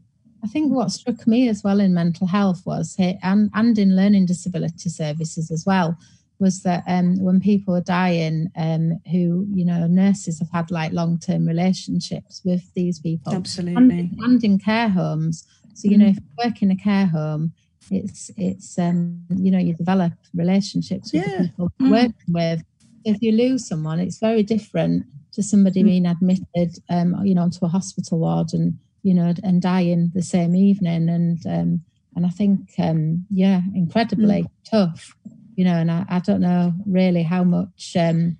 I 0.43 0.47
think 0.47 0.71
what 0.71 0.91
struck 0.91 1.27
me 1.27 1.49
as 1.49 1.63
well 1.63 1.79
in 1.79 1.93
mental 1.93 2.27
health 2.27 2.61
was 2.65 2.95
and 2.99 3.49
and 3.53 3.77
in 3.77 3.95
learning 3.95 4.27
disability 4.27 4.89
services 4.89 5.51
as 5.51 5.65
well 5.65 5.97
was 6.39 6.63
that 6.63 6.83
um, 6.87 7.17
when 7.23 7.39
people 7.39 7.75
are 7.75 7.81
dying, 7.81 8.51
um, 8.57 8.99
who 9.11 9.45
you 9.53 9.65
know 9.65 9.87
nurses 9.87 10.39
have 10.39 10.51
had 10.51 10.71
like 10.71 10.91
long 10.91 11.19
term 11.19 11.45
relationships 11.45 12.41
with 12.43 12.73
these 12.73 12.99
people, 12.99 13.33
absolutely, 13.33 13.99
and, 13.99 14.19
and 14.19 14.43
in 14.43 14.59
care 14.59 14.89
homes. 14.89 15.45
So 15.73 15.89
you 15.89 15.97
mm. 15.97 16.01
know, 16.01 16.07
if 16.07 16.15
you 16.15 16.45
work 16.45 16.61
in 16.61 16.71
a 16.71 16.75
care 16.75 17.05
home, 17.05 17.53
it's 17.89 18.31
it's 18.37 18.77
um, 18.77 19.23
you 19.29 19.51
know 19.51 19.59
you 19.59 19.73
develop 19.73 20.13
relationships 20.33 21.13
with 21.13 21.27
yeah. 21.27 21.41
people 21.43 21.71
mm. 21.81 21.91
working 21.91 22.33
with. 22.33 22.63
If 23.05 23.21
you 23.21 23.31
lose 23.31 23.67
someone, 23.67 23.99
it's 23.99 24.17
very 24.17 24.43
different 24.43 25.05
to 25.33 25.43
somebody 25.43 25.83
mm. 25.83 25.85
being 25.85 26.05
admitted, 26.05 26.79
um, 26.89 27.23
you 27.23 27.35
know, 27.35 27.43
onto 27.43 27.65
a 27.65 27.69
hospital 27.69 28.19
ward 28.19 28.53
and 28.53 28.77
you 29.03 29.13
know 29.13 29.33
and 29.43 29.61
dying 29.61 30.11
the 30.13 30.23
same 30.23 30.55
evening. 30.55 31.09
And 31.09 31.45
um, 31.45 31.81
and 32.15 32.25
I 32.25 32.29
think 32.29 32.71
um, 32.79 33.25
yeah, 33.29 33.61
incredibly 33.73 34.43
mm. 34.43 34.49
tough 34.69 35.15
you 35.55 35.63
know, 35.65 35.75
and 35.75 35.91
I, 35.91 36.05
I 36.09 36.19
don't 36.19 36.41
know 36.41 36.73
really 36.85 37.23
how 37.23 37.43
much 37.43 37.95
um, 37.97 38.37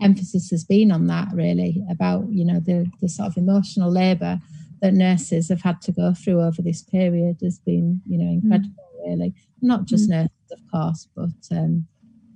emphasis 0.00 0.50
has 0.50 0.64
been 0.64 0.92
on 0.92 1.06
that 1.06 1.28
really 1.32 1.82
about, 1.90 2.30
you 2.30 2.44
know, 2.44 2.60
the, 2.60 2.90
the 3.00 3.08
sort 3.08 3.28
of 3.28 3.36
emotional 3.36 3.90
labour 3.90 4.40
that 4.80 4.94
nurses 4.94 5.48
have 5.48 5.62
had 5.62 5.80
to 5.82 5.92
go 5.92 6.14
through 6.14 6.40
over 6.40 6.62
this 6.62 6.82
period 6.82 7.38
has 7.42 7.58
been, 7.58 8.00
you 8.06 8.18
know, 8.18 8.26
mm. 8.26 8.42
incredible 8.42 8.84
mm. 9.00 9.08
really. 9.08 9.34
Not 9.60 9.86
just 9.86 10.08
mm. 10.08 10.12
nurses, 10.12 10.52
of 10.52 10.60
course, 10.70 11.08
but, 11.16 11.56
um, 11.56 11.86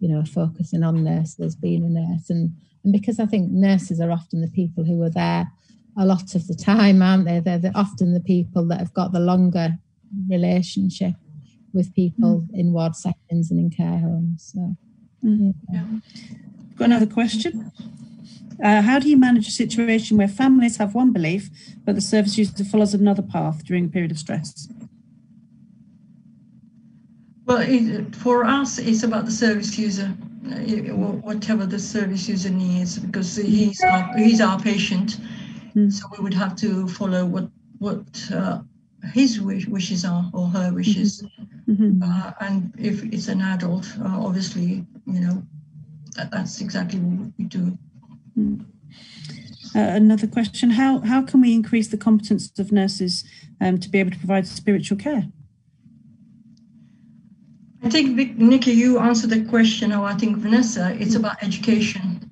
you 0.01 0.09
know, 0.09 0.25
focusing 0.25 0.83
on 0.83 1.05
nurses, 1.05 1.55
being 1.55 1.85
a 1.85 1.89
nurse. 1.89 2.31
And, 2.31 2.53
and 2.83 2.93
because 2.93 3.21
I 3.21 3.27
think 3.27 3.53
nurses 3.53 4.01
are 4.01 4.11
often 4.11 4.41
the 4.41 4.51
people 4.51 4.85
who 4.85 5.01
are 5.03 5.11
there 5.11 5.51
a 5.97 6.07
lot 6.07 6.35
of 6.35 6.47
the 6.49 6.55
time, 6.55 7.03
aren't 7.03 7.27
they? 7.27 7.39
They're 7.39 7.59
the, 7.59 7.73
often 7.77 8.13
the 8.13 8.21
people 8.21 8.67
that 8.69 8.79
have 8.79 8.95
got 8.95 9.13
the 9.13 9.21
longer 9.21 9.79
relationship 10.29 11.15
with 11.73 11.95
people 11.95 12.47
mm. 12.51 12.59
in 12.59 12.73
ward 12.73 12.95
settings 12.97 13.51
and 13.51 13.59
in 13.59 13.71
care 13.71 13.99
homes. 13.99 14.53
So, 14.53 14.77
mm. 15.25 15.55
yeah. 15.73 15.85
Got 16.77 16.85
another 16.87 17.07
question. 17.07 17.73
Uh, 18.63 18.81
how 18.83 18.99
do 18.99 19.09
you 19.09 19.17
manage 19.17 19.49
a 19.49 19.51
situation 19.51 20.17
where 20.17 20.29
families 20.29 20.77
have 20.77 20.95
one 20.95 21.13
belief, 21.13 21.51
but 21.85 21.95
the 21.95 22.01
service 22.01 22.39
user 22.39 22.65
follows 22.65 22.95
another 22.95 23.23
path 23.23 23.65
during 23.65 23.87
a 23.87 23.89
period 23.89 24.11
of 24.11 24.19
stress? 24.19 24.69
Well, 27.45 27.61
it, 27.61 28.15
for 28.15 28.45
us, 28.45 28.79
it's 28.79 29.03
about 29.03 29.25
the 29.25 29.33
service 29.33 29.77
user, 29.77 30.15
uh, 30.47 30.95
whatever 31.23 31.67
the 31.67 31.79
service 31.79 32.29
user 32.29 32.51
needs, 32.51 32.99
because 32.99 33.35
he's 33.37 33.83
our, 33.83 34.17
he's 34.17 34.41
our 34.41 34.61
patient. 34.61 35.19
Mm. 35.75 35.93
So 35.93 36.07
we 36.17 36.23
would 36.23 36.35
have 36.35 36.55
to 36.57 36.87
follow 36.89 37.27
what 37.27 37.49
what 37.79 38.31
uh, 38.33 38.61
his 39.13 39.41
wish, 39.41 39.67
wishes 39.67 40.05
are 40.05 40.31
or 40.33 40.47
her 40.47 40.73
wishes. 40.73 41.23
Mm-hmm. 41.23 41.52
Mm-hmm. 41.69 42.03
Uh, 42.03 42.33
and 42.41 42.73
if 42.79 43.05
it's 43.05 43.29
an 43.29 43.41
adult, 43.41 43.87
uh, 44.01 44.27
obviously, 44.27 44.85
you 45.07 45.21
know, 45.21 45.43
that, 46.17 46.31
that's 46.31 46.61
exactly 46.61 46.99
what 46.99 47.33
we 47.39 47.45
do. 47.45 47.79
Mm. 48.39 48.65
Uh, 49.75 49.79
another 49.79 50.27
question: 50.27 50.71
How 50.71 50.99
how 51.01 51.23
can 51.23 51.41
we 51.41 51.55
increase 51.55 51.89
the 51.89 51.97
competence 51.97 52.59
of 52.59 52.73
nurses 52.73 53.25
um, 53.61 53.79
to 53.79 53.89
be 53.89 53.99
able 54.01 54.11
to 54.11 54.19
provide 54.19 54.47
spiritual 54.47 54.99
care? 54.99 55.25
I 57.85 57.91
think 57.91 58.39
Nicky, 58.39 58.73
you 58.73 58.99
answered 58.99 59.31
the 59.31 59.45
question, 59.45 59.93
or 59.93 60.05
I 60.05 60.15
think 60.15 60.37
Vanessa. 60.37 60.97
It's 61.01 61.15
about 61.15 61.43
education 61.43 62.31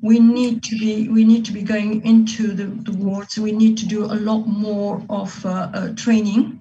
we 0.00 0.20
need 0.20 0.62
to 0.62 0.78
be 0.78 1.08
we 1.08 1.24
need 1.24 1.44
to 1.44 1.52
be 1.52 1.62
going 1.62 2.04
into 2.04 2.48
the, 2.48 2.66
the 2.90 2.96
wards. 2.96 3.38
We 3.38 3.52
need 3.52 3.76
to 3.78 3.86
do 3.86 4.04
a 4.04 4.14
lot 4.14 4.46
more 4.46 5.02
of 5.10 5.44
uh, 5.44 5.70
uh, 5.74 5.94
training. 5.94 6.57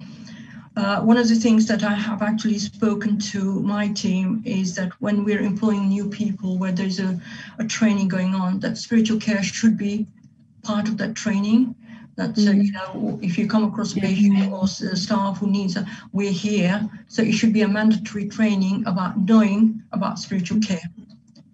Uh, 0.78 1.02
one 1.02 1.18
of 1.18 1.28
the 1.28 1.34
things 1.34 1.66
that 1.66 1.84
I 1.84 1.96
have 1.96 2.22
actually 2.22 2.60
spoken 2.60 3.18
to 3.34 3.62
my 3.62 3.88
team 3.88 4.44
is 4.46 4.76
that 4.76 4.92
when 5.02 5.24
we're 5.24 5.42
employing 5.42 5.88
new 5.90 6.08
people, 6.08 6.60
where 6.60 6.72
there's 6.72 7.00
a, 7.00 7.20
a 7.58 7.66
training 7.66 8.10
going 8.10 8.36
on, 8.36 8.60
that 8.60 8.78
spiritual 8.78 9.20
care 9.20 9.42
should 9.42 9.76
be 9.76 10.06
part 10.62 10.88
of 10.88 10.98
that 11.00 11.16
training. 11.16 11.74
That 12.16 12.36
mm-hmm. 12.36 12.62
you 12.62 12.72
know, 12.74 13.20
if 13.24 13.40
you 13.40 13.48
come 13.48 13.64
across 13.64 13.98
a 13.98 14.00
patient 14.00 14.54
or 14.54 14.68
staff 14.68 15.40
who 15.40 15.48
needs, 15.50 15.78
a, 15.78 15.86
we're 16.12 16.32
here. 16.32 16.88
So 17.08 17.24
it 17.24 17.32
should 17.32 17.54
be 17.54 17.64
a 17.64 17.68
mandatory 17.68 18.28
training 18.28 18.86
about 18.86 19.18
knowing 19.18 19.82
about 19.94 20.20
spiritual 20.20 20.60
care 20.60 20.88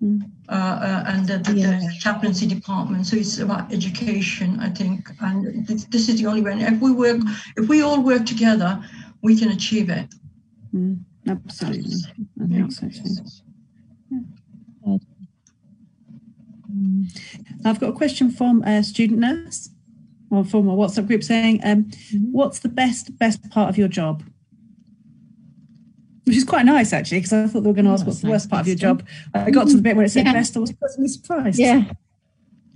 mm. 0.04 0.22
uh, 0.50 0.52
uh, 0.52 1.04
and 1.08 1.28
the, 1.28 1.38
the, 1.38 1.54
yeah. 1.54 1.80
the, 1.80 1.94
chaplaincy 2.00 2.46
department. 2.46 3.08
So 3.08 3.16
it's 3.16 3.40
about 3.40 3.72
education, 3.72 4.60
I 4.60 4.70
think, 4.70 5.10
and 5.22 5.66
this, 5.66 5.86
this, 5.86 6.10
is 6.10 6.20
the 6.20 6.28
only 6.28 6.42
way. 6.42 6.52
And 6.52 6.62
if 6.62 6.82
we 6.82 6.92
work, 6.92 7.22
if 7.56 7.70
we 7.70 7.82
all 7.82 8.02
work 8.02 8.26
together, 8.26 8.84
we 9.24 9.36
can 9.36 9.50
achieve 9.50 9.90
it. 9.90 10.14
Mm, 10.76 11.00
absolutely, 11.28 11.96
I 12.42 12.48
think 12.48 12.72
so 12.72 12.88
too. 12.90 13.16
Yeah. 14.86 14.98
I've 17.66 17.80
got 17.80 17.90
a 17.90 17.94
question 17.94 18.30
from 18.32 18.62
a 18.64 18.84
student 18.84 19.20
nurse 19.20 19.70
or 20.30 20.44
from 20.44 20.68
a 20.68 20.76
WhatsApp 20.76 21.08
group 21.08 21.24
saying, 21.24 21.62
um, 21.64 21.86
mm-hmm. 21.86 22.32
"What's 22.32 22.60
the 22.60 22.70
best 22.70 23.18
best 23.18 23.50
part 23.50 23.70
of 23.70 23.78
your 23.78 23.88
job?" 23.88 24.24
which 26.26 26.38
is 26.38 26.44
quite 26.44 26.66
nice 26.66 26.94
actually, 26.94 27.20
because 27.20 27.34
I 27.34 27.48
thought 27.48 27.62
they 27.62 27.70
were 27.70 27.74
going 27.74 27.86
to 27.86 27.92
ask 27.92 28.06
what's 28.06 28.22
the 28.22 28.30
worst 28.30 28.50
part 28.50 28.62
of 28.62 28.68
your 28.68 28.78
job. 28.78 29.06
I 29.34 29.52
got 29.52 29.68
to 29.68 29.76
the 29.76 29.82
bit 29.82 29.96
where 29.96 30.06
it 30.06 30.10
said 30.10 30.26
yeah. 30.26 30.34
best. 30.34 30.56
I 30.56 30.62
was 30.62 30.72
pleasantly 30.72 31.10
surprised. 31.10 31.60
Yeah, 31.60 31.84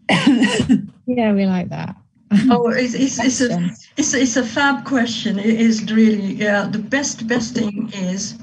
yeah, 1.05 1.33
we 1.33 1.45
like 1.45 1.69
that. 1.69 1.95
oh, 2.51 2.69
it's 2.69 2.93
it's, 2.93 3.19
it's 3.19 3.41
a 3.41 3.69
it's, 3.95 4.13
it's 4.13 4.35
a 4.35 4.43
fab 4.43 4.85
question. 4.85 5.39
It 5.39 5.61
is 5.61 5.91
really 5.91 6.33
yeah. 6.33 6.67
The 6.67 6.79
best 6.79 7.27
best 7.27 7.55
thing 7.55 7.89
is 7.93 8.37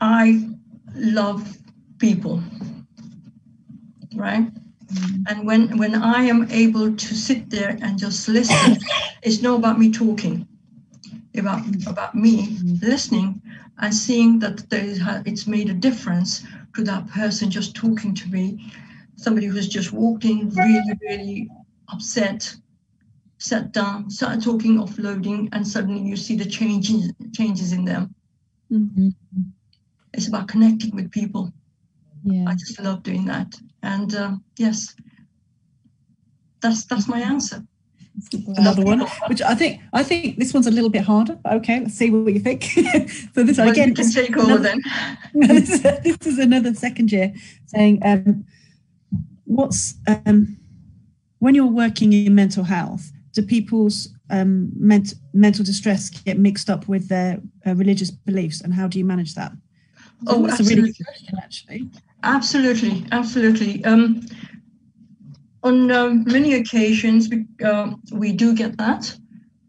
I 0.00 0.48
love 0.94 1.58
people, 1.98 2.42
right? 4.14 4.46
Mm. 4.92 5.24
And 5.28 5.46
when 5.46 5.76
when 5.78 5.94
I 5.94 6.22
am 6.22 6.48
able 6.50 6.94
to 6.94 7.14
sit 7.14 7.50
there 7.50 7.76
and 7.82 7.98
just 7.98 8.28
listen, 8.28 8.78
it's 9.22 9.42
not 9.42 9.58
about 9.58 9.78
me 9.78 9.90
talking 9.90 10.46
about 11.38 11.62
about 11.86 12.14
me 12.14 12.46
mm-hmm. 12.46 12.86
listening 12.86 13.40
and 13.78 13.94
seeing 13.94 14.38
that 14.38 14.68
there 14.70 15.22
it's 15.24 15.46
made 15.46 15.70
a 15.70 15.74
difference 15.74 16.44
to 16.74 16.84
that 16.84 17.06
person 17.08 17.50
just 17.50 17.74
talking 17.74 18.14
to 18.14 18.28
me 18.28 18.72
somebody 19.16 19.46
who's 19.46 19.68
just 19.68 19.92
walked 19.92 20.24
in 20.24 20.50
really 20.50 20.92
really 21.00 21.50
upset 21.92 22.54
sat 23.38 23.72
down 23.72 24.08
started 24.08 24.42
talking 24.42 24.78
offloading 24.78 25.48
and 25.52 25.66
suddenly 25.66 26.00
you 26.00 26.16
see 26.16 26.36
the 26.36 26.44
changes 26.44 27.12
changes 27.32 27.72
in 27.72 27.84
them 27.84 28.14
mm-hmm. 28.70 29.08
it's 30.14 30.28
about 30.28 30.48
connecting 30.48 30.94
with 30.94 31.10
people 31.10 31.52
yeah 32.22 32.44
i 32.48 32.54
just 32.54 32.80
love 32.80 33.02
doing 33.02 33.24
that 33.24 33.54
and 33.82 34.14
uh, 34.14 34.32
yes 34.56 34.94
that's 36.60 36.84
that's 36.84 37.08
my 37.08 37.20
answer 37.20 37.62
another 38.56 38.82
one, 38.82 39.00
which 39.28 39.42
I 39.42 39.54
think 39.54 39.80
I 39.92 40.02
think 40.02 40.38
this 40.38 40.52
one's 40.52 40.66
a 40.66 40.70
little 40.70 40.90
bit 40.90 41.02
harder. 41.02 41.38
okay, 41.46 41.80
let's 41.80 41.94
see 41.94 42.10
what 42.10 42.32
you 42.32 42.40
think. 42.40 42.62
so 43.34 43.42
this 43.42 43.58
well, 43.58 43.70
again, 43.70 43.94
can 43.94 44.10
take 44.10 44.36
over 44.36 44.58
then. 44.58 44.80
this, 45.34 45.80
this, 45.80 46.18
is 46.26 46.38
another 46.38 46.74
second 46.74 47.10
year 47.10 47.32
saying, 47.66 48.00
um, 48.04 48.44
what's 49.44 49.94
um, 50.06 50.56
when 51.42 51.56
you're 51.56 51.66
working 51.66 52.12
in 52.12 52.32
mental 52.36 52.62
health, 52.62 53.10
do 53.32 53.42
people's 53.42 54.10
um, 54.30 54.70
ment- 54.76 55.14
mental 55.34 55.64
distress 55.64 56.08
get 56.08 56.38
mixed 56.38 56.70
up 56.70 56.86
with 56.86 57.08
their 57.08 57.40
uh, 57.66 57.74
religious 57.74 58.12
beliefs, 58.12 58.60
and 58.60 58.72
how 58.72 58.86
do 58.86 58.96
you 58.96 59.04
manage 59.04 59.34
that? 59.34 59.50
Oh, 60.28 60.46
that's 60.46 60.60
absolutely. 60.60 60.74
a 60.74 60.76
really 60.76 60.92
good 60.92 61.04
question, 61.04 61.38
actually. 61.42 61.90
Absolutely, 62.22 63.04
absolutely. 63.10 63.84
Um, 63.84 64.24
on 65.64 65.90
um, 65.90 66.22
many 66.28 66.54
occasions, 66.54 67.28
we, 67.28 67.44
uh, 67.64 67.90
we 68.12 68.30
do 68.30 68.54
get 68.54 68.78
that, 68.78 69.12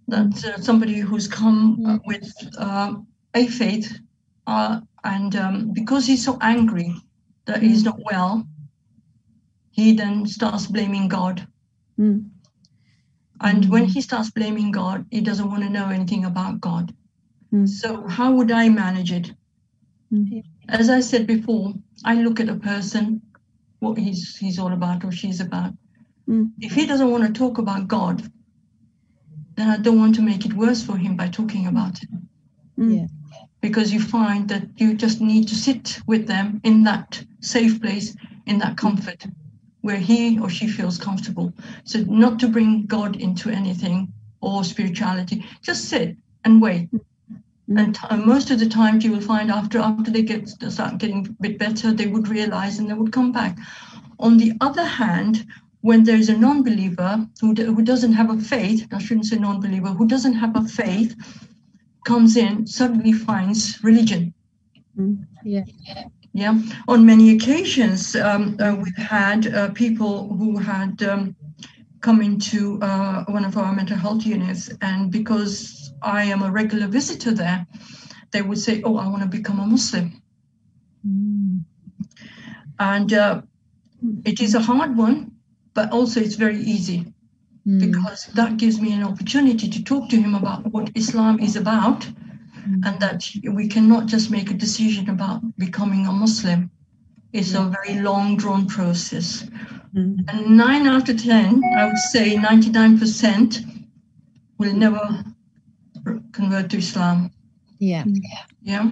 that 0.10 0.46
uh, 0.46 0.62
somebody 0.62 1.00
who's 1.00 1.28
come 1.28 1.84
uh, 1.88 1.98
with 2.06 2.32
uh, 2.60 2.94
a 3.34 3.48
faith, 3.48 3.98
uh, 4.46 4.80
and 5.06 5.36
um, 5.36 5.72
because 5.74 6.06
he's 6.06 6.24
so 6.24 6.38
angry 6.42 6.94
that 7.46 7.64
he's 7.64 7.84
not 7.84 7.98
well, 8.04 8.46
he 9.72 9.94
then 9.94 10.28
starts 10.28 10.68
blaming 10.68 11.08
God. 11.08 11.48
Mm. 12.00 12.30
And 13.42 13.70
when 13.70 13.86
he 13.86 14.02
starts 14.02 14.32
blaming 14.32 14.72
God, 14.72 15.06
he 15.12 15.22
doesn't 15.22 15.50
want 15.50 15.64
to 15.64 15.70
know 15.70 15.90
anything 15.90 16.26
about 16.26 16.62
God. 16.62 16.94
Mm. 17.54 17.68
So, 17.68 18.08
how 18.08 18.32
would 18.34 18.52
I 18.52 18.70
manage 18.70 19.12
it? 19.12 19.32
Mm. 20.14 20.44
As 20.70 20.90
I 20.90 21.02
said 21.02 21.28
before, 21.28 21.74
I 22.06 22.16
look 22.16 22.40
at 22.40 22.50
a 22.50 22.56
person, 22.56 23.22
what 23.80 23.98
he's 23.98 24.38
he's 24.38 24.60
all 24.60 24.72
about 24.72 25.04
or 25.04 25.12
she's 25.12 25.42
about, 25.42 25.74
Mm. 26.30 26.52
If 26.60 26.74
he 26.74 26.86
doesn't 26.86 27.12
want 27.12 27.26
to 27.26 27.34
talk 27.34 27.58
about 27.58 27.88
God, 27.88 28.24
then 29.56 29.70
I 29.70 29.78
don't 29.78 30.00
want 30.00 30.16
to 30.16 30.22
make 30.22 30.46
it 30.46 30.54
worse 30.54 30.84
for 30.84 30.98
him 30.98 31.16
by 31.16 31.28
talking 31.28 31.68
about 31.68 32.02
it. 32.02 32.10
Yeah. 32.78 33.08
Because 33.62 33.94
you 33.94 34.02
find 34.02 34.50
that 34.50 34.64
you 34.78 34.94
just 34.94 35.22
need 35.22 35.48
to 35.50 35.56
sit 35.56 36.00
with 36.08 36.28
them 36.28 36.60
in 36.64 36.84
that 36.84 37.24
safe 37.42 37.82
place, 37.82 38.16
in 38.46 38.58
that 38.60 38.78
comfort, 38.78 39.26
where 39.84 40.00
he 40.00 40.40
or 40.40 40.50
she 40.50 40.68
feels 40.68 40.98
comfortable. 40.98 41.54
So, 41.84 42.00
not 42.00 42.40
to 42.40 42.48
bring 42.48 42.86
God 42.86 43.18
into 43.18 43.50
anything 43.50 44.12
or 44.42 44.64
spirituality, 44.64 45.46
just 45.62 45.90
sit 45.90 46.18
and 46.44 46.62
wait. 46.62 46.90
Mm. 47.70 47.80
And 47.80 47.96
t- 47.96 48.26
most 48.26 48.50
of 48.50 48.60
the 48.60 48.68
time, 48.68 49.00
you 49.02 49.12
will 49.12 49.22
find 49.22 49.52
after 49.52 49.80
after 49.80 50.10
they 50.10 50.24
get 50.24 50.50
start 50.50 50.98
getting 50.98 51.28
a 51.28 51.42
bit 51.42 51.60
better, 51.60 51.92
they 51.92 52.08
would 52.08 52.28
realize 52.28 52.80
and 52.80 52.90
they 52.90 52.94
would 52.94 53.14
come 53.14 53.32
back. 53.32 53.58
On 54.20 54.38
the 54.38 54.54
other 54.62 54.86
hand, 54.86 55.46
when 55.82 56.06
there's 56.06 56.30
a 56.30 56.38
non-believer 56.38 57.28
who, 57.42 57.54
who 57.54 57.82
doesn't 57.82 58.14
have 58.14 58.30
a 58.30 58.40
faith, 58.40 58.88
I 58.94 59.00
shouldn't 59.00 59.26
say 59.26 59.38
non-believer, 59.38 59.90
who 59.90 60.08
doesn't 60.08 60.34
have 60.34 60.56
a 60.56 60.64
faith, 60.64 61.14
comes 62.06 62.38
in, 62.38 62.66
suddenly 62.68 63.12
finds 63.12 63.84
religion. 63.84 64.34
Mm, 64.98 65.26
yeah. 65.44 65.66
Yeah. 66.34 66.60
On 66.88 67.06
many 67.06 67.36
occasions, 67.36 68.16
um, 68.16 68.58
uh, 68.60 68.76
we've 68.76 68.98
had 68.98 69.54
uh, 69.54 69.70
people 69.72 70.36
who 70.36 70.58
had 70.58 71.02
um, 71.04 71.36
come 72.02 72.22
into 72.22 72.82
uh, 72.82 73.24
one 73.26 73.46
of 73.46 73.56
our 73.58 73.74
mental 73.74 73.98
health 73.98 74.26
units, 74.26 74.72
and 74.82 75.12
because 75.12 75.94
I 76.02 76.24
am 76.24 76.42
a 76.42 76.52
regular 76.52 76.88
visitor 76.88 77.32
there, 77.32 77.68
they 78.32 78.42
would 78.42 78.58
say, 78.58 78.82
"Oh, 78.84 78.98
I 78.98 79.08
want 79.08 79.22
to 79.22 79.30
become 79.30 79.60
a 79.60 79.68
Muslim," 79.68 80.22
mm. 81.08 81.62
and 82.80 83.14
uh, 83.14 83.42
it 84.26 84.42
is 84.42 84.56
a 84.56 84.60
hard 84.60 84.98
one 84.98 85.34
but 85.74 85.92
also 85.92 86.20
it's 86.20 86.36
very 86.36 86.60
easy 86.60 87.06
mm. 87.68 87.80
because 87.80 88.26
that 88.34 88.58
gives 88.58 88.80
me 88.80 88.94
an 88.94 89.04
opportunity 89.04 89.68
to 89.68 89.84
talk 89.84 90.10
to 90.10 90.16
him 90.16 90.36
about 90.36 90.66
what 90.72 90.92
Islam 90.96 91.40
is 91.40 91.56
about. 91.56 92.08
And 92.66 93.00
that 93.00 93.30
we 93.52 93.68
cannot 93.68 94.06
just 94.06 94.32
make 94.32 94.50
a 94.50 94.54
decision 94.54 95.10
about 95.10 95.42
becoming 95.58 96.08
a 96.08 96.12
Muslim. 96.12 96.70
It's 97.32 97.54
yeah. 97.54 97.68
a 97.68 97.70
very 97.70 98.00
long 98.00 98.38
drawn 98.38 98.68
process. 98.68 99.44
Mm. 99.96 100.24
And 100.28 100.58
nine 100.58 100.88
out 100.88 101.10
of 101.10 101.22
10, 101.22 101.62
I 101.78 101.86
would 101.86 101.98
say 101.98 102.36
99% 102.36 103.88
will 104.58 104.74
never 104.74 105.24
convert 106.32 106.70
to 106.72 106.78
Islam. 106.78 107.32
Yeah. 107.80 108.06
Yeah. 108.62 108.92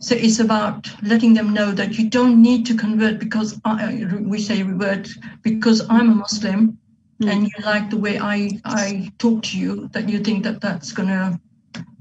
So 0.00 0.14
it's 0.16 0.40
about 0.40 0.90
letting 1.02 1.34
them 1.34 1.54
know 1.54 1.70
that 1.72 1.96
you 1.96 2.10
don't 2.10 2.42
need 2.42 2.66
to 2.66 2.74
convert 2.74 3.18
because 3.18 3.60
I, 3.64 4.06
we 4.20 4.40
say 4.40 4.62
revert 4.62 5.08
because 5.42 5.86
I'm 5.88 6.10
a 6.10 6.14
Muslim 6.14 6.78
mm. 7.20 7.30
and 7.30 7.44
you 7.44 7.64
like 7.64 7.88
the 7.90 7.98
way 7.98 8.18
I, 8.18 8.60
I 8.64 9.12
talk 9.18 9.44
to 9.44 9.58
you, 9.58 9.88
that 9.92 10.08
you 10.08 10.18
think 10.18 10.42
that 10.44 10.60
that's 10.60 10.92
going 10.92 11.08
to, 11.08 11.40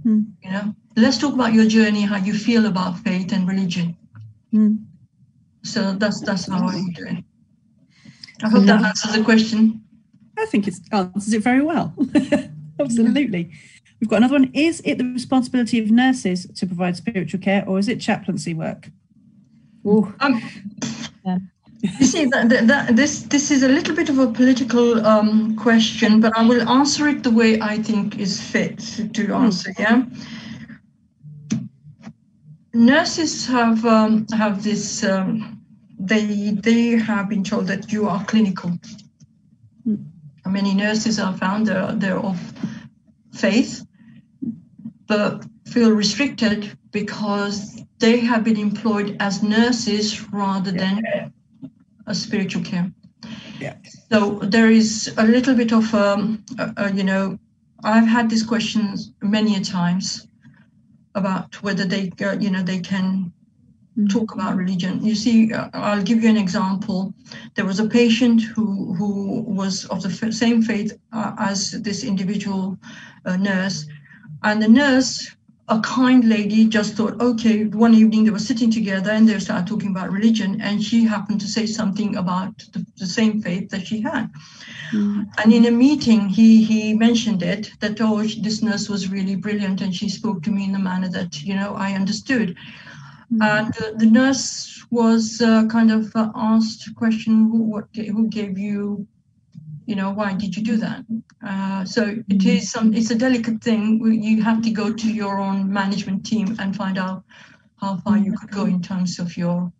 mm. 0.06 0.26
you 0.44 0.52
know, 0.52 0.76
let's 0.96 1.18
talk 1.18 1.34
about 1.34 1.54
your 1.54 1.68
journey, 1.68 2.02
how 2.02 2.18
you 2.18 2.34
feel 2.34 2.66
about 2.66 3.00
faith 3.00 3.32
and 3.32 3.48
religion. 3.48 3.96
Mm. 4.54 4.86
So 5.64 5.94
that's, 5.94 6.22
that's 6.22 6.48
how 6.48 6.68
I'm 6.68 6.92
doing. 6.92 7.24
I 8.44 8.50
hope 8.50 8.66
that 8.66 8.84
answers 8.84 9.16
the 9.16 9.24
question. 9.24 9.84
I 10.38 10.46
think 10.46 10.68
it 10.68 10.76
answers 10.92 11.34
it 11.34 11.44
very 11.44 11.62
well. 11.62 11.94
Absolutely. 12.80 13.52
We've 14.00 14.10
got 14.10 14.18
another 14.18 14.34
one. 14.34 14.52
Is 14.54 14.82
it 14.84 14.98
the 14.98 15.04
responsibility 15.04 15.78
of 15.78 15.92
nurses 15.92 16.48
to 16.56 16.66
provide 16.66 16.98
spiritual 16.98 17.40
care, 17.40 17.64
or 17.68 17.78
is 17.78 17.88
it 17.88 18.02
chaplaincy 18.02 18.56
work? 18.56 18.90
Um, 19.86 20.42
yeah. 21.24 21.38
You 21.84 22.06
see, 22.06 22.26
that, 22.26 22.50
that, 22.68 22.96
this 22.96 23.24
this 23.24 23.50
is 23.50 23.64
a 23.64 23.68
little 23.68 23.96
bit 23.96 24.10
of 24.10 24.20
a 24.20 24.28
political 24.28 25.06
um, 25.06 25.56
question, 25.56 26.20
but 26.20 26.36
I 26.38 26.48
will 26.48 26.68
answer 26.70 27.08
it 27.08 27.24
the 27.24 27.32
way 27.32 27.60
I 27.60 27.78
think 27.78 28.20
is 28.20 28.40
fit 28.40 28.80
to 29.14 29.26
hmm. 29.26 29.34
answer. 29.34 29.74
Yeah. 29.78 30.04
Nurses 32.74 33.48
have 33.48 33.86
um, 33.86 34.26
have 34.32 34.64
this. 34.64 35.04
Um, 35.04 35.62
they 36.00 36.52
they 36.52 36.92
have 36.92 37.30
been 37.30 37.44
told 37.44 37.68
that 37.68 37.92
you 37.92 38.08
are 38.08 38.24
clinical. 38.26 38.72
Mm. 39.88 40.06
Many 40.48 40.74
nurses 40.74 41.20
are 41.20 41.38
found 41.38 41.68
they're, 41.68 41.92
they're 41.94 42.20
of 42.20 42.40
faith, 43.34 43.86
but 45.08 45.46
feel 45.68 45.92
restricted 45.92 46.78
because 46.92 47.84
they 48.00 48.20
have 48.20 48.44
been 48.44 48.58
employed 48.58 49.16
as 49.20 49.44
nurses 49.44 50.30
rather 50.32 50.72
than 50.72 51.04
a 52.08 52.16
spiritual 52.16 52.64
care. 52.64 52.92
Yeah. 53.60 53.76
So 54.12 54.40
there 54.40 54.72
is 54.72 55.14
a 55.18 55.24
little 55.24 55.56
bit 55.56 55.72
of, 55.72 55.94
um, 55.94 56.44
uh, 56.58 56.72
uh, 56.76 56.92
you 56.94 57.04
know, 57.04 57.38
I've 57.84 58.08
had 58.08 58.30
these 58.30 58.44
questions 58.44 59.12
many 59.22 59.56
a 59.56 59.62
times 59.62 60.28
about 61.16 61.62
whether 61.64 61.86
they, 61.86 62.12
uh, 62.22 62.38
you 62.40 62.50
know, 62.50 62.64
they 62.64 62.80
can 62.80 63.32
mm. 63.98 64.10
talk 64.10 64.34
about 64.34 64.56
religion. 64.56 65.04
You 65.04 65.16
see, 65.16 65.54
uh, 65.54 65.70
I'll 65.74 66.04
give 66.04 66.24
you 66.24 66.30
an 66.30 66.38
example. 66.38 67.14
There 67.56 67.66
was 67.66 67.80
a 67.80 67.88
patient 67.88 68.42
who 68.42 68.94
who 68.94 69.42
was 69.42 69.86
of 69.86 70.02
the 70.02 70.10
f- 70.10 70.34
same 70.34 70.62
faith 70.62 70.98
uh, 71.12 71.34
as 71.38 71.72
this 71.72 72.04
individual 72.04 72.78
uh, 73.26 73.38
nurse, 73.38 73.86
and 74.44 74.62
the 74.62 74.70
nurse 74.70 75.36
a 75.72 75.80
kind 75.80 76.28
lady 76.28 76.66
just 76.66 76.96
thought, 76.96 77.20
okay, 77.22 77.64
one 77.64 77.94
evening 77.94 78.26
they 78.26 78.30
were 78.30 78.40
sitting 78.40 78.70
together 78.70 79.12
and 79.12 79.28
they 79.28 79.40
started 79.40 79.66
talking 79.66 79.92
about 79.92 80.12
religion, 80.12 80.60
and 80.62 80.84
she 80.84 81.06
happened 81.06 81.40
to 81.40 81.48
say 81.48 81.66
something 81.66 82.18
about 82.18 82.58
the, 82.74 82.86
the 82.98 83.08
same 83.08 83.42
faith 83.42 83.70
that 83.70 83.88
she 83.88 84.02
had. 84.02 84.30
Mm. 84.92 85.28
And 85.38 85.54
in 85.54 85.66
a 85.66 85.72
meeting, 85.72 86.28
he 86.28 86.62
he 86.62 86.94
mentioned 86.94 87.42
it 87.42 87.72
that 87.80 88.02
oh, 88.02 88.22
this 88.22 88.62
nurse 88.62 88.90
was 88.90 89.10
really 89.10 89.36
brilliant, 89.36 89.80
and 89.80 89.96
she 89.96 90.10
spoke 90.10 90.44
to 90.44 90.52
me 90.52 90.66
in 90.66 90.76
a 90.76 90.80
manner 90.80 91.08
that 91.10 91.42
you 91.42 91.56
know 91.56 91.74
I 91.74 91.94
understood. 91.94 92.58
Mm. 93.32 93.42
And 93.42 93.74
uh, 93.82 93.92
the 93.96 94.08
nurse 94.08 94.86
was 94.92 95.40
uh, 95.40 95.68
kind 95.68 95.90
of 95.90 96.14
uh, 96.16 96.32
asked 96.36 96.86
a 96.88 96.94
question: 96.94 97.50
Who 97.50 97.60
what 97.64 97.88
who 97.96 98.28
gave 98.28 98.58
you 98.58 99.08
you 99.86 99.96
know 99.96 100.12
why 100.12 100.34
did 100.34 100.56
you 100.56 100.64
do 100.64 100.78
that? 100.78 101.04
Uh, 101.46 101.84
so 101.86 102.04
it 102.06 102.28
mm-hmm. 102.28 102.60
some 102.60 102.94
it's 102.94 103.12
a 103.12 103.16
delicate 103.16 103.64
thing. 103.64 104.00
You 104.24 104.42
have 104.44 104.62
to 104.62 104.72
go 104.72 104.94
to 104.94 105.12
your 105.12 105.40
own 105.40 105.72
management 105.72 106.26
team 106.26 106.56
and 106.60 106.76
find 106.76 106.98
out 106.98 107.24
how 107.80 107.98
far 107.98 108.18
you 108.18 108.38
could 108.38 108.52
go 108.52 108.66
in 108.66 108.82
terms 108.82 109.20
of 109.20 109.36
your 109.36 109.72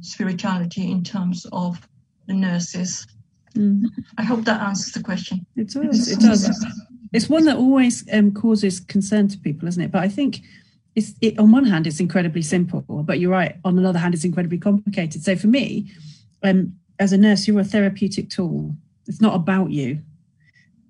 spirituality 0.00 0.90
in 0.90 1.02
terms 1.02 1.46
of 1.52 1.88
the 2.26 2.34
nurses. 2.34 3.06
Mm. 3.54 3.84
i 4.18 4.22
hope 4.22 4.44
that 4.44 4.60
answers 4.60 4.92
the 4.92 5.02
question. 5.02 5.46
It 5.56 5.70
does. 5.70 6.12
It 6.12 6.20
does. 6.20 6.50
it's 7.12 7.28
one 7.28 7.46
that 7.46 7.56
always 7.56 8.04
um, 8.12 8.32
causes 8.32 8.80
concern 8.80 9.28
to 9.28 9.38
people 9.38 9.66
isn't 9.68 9.82
it? 9.82 9.90
But 9.90 10.02
i 10.02 10.08
think 10.08 10.42
it's 10.94 11.14
it, 11.22 11.38
on 11.38 11.50
one 11.52 11.64
hand 11.64 11.86
it's 11.86 12.00
incredibly 12.00 12.42
simple 12.42 12.82
but 12.82 13.18
you're 13.18 13.30
right 13.30 13.56
on 13.64 13.78
another 13.78 13.98
hand 13.98 14.14
it's 14.14 14.24
incredibly 14.24 14.58
complicated. 14.58 15.22
So 15.24 15.36
for 15.36 15.46
me 15.46 15.90
um, 16.42 16.74
as 16.98 17.12
a 17.12 17.18
nurse 17.18 17.48
you're 17.48 17.60
a 17.60 17.64
therapeutic 17.64 18.28
tool 18.28 18.76
it's 19.06 19.20
not 19.20 19.34
about 19.34 19.70
you. 19.70 20.02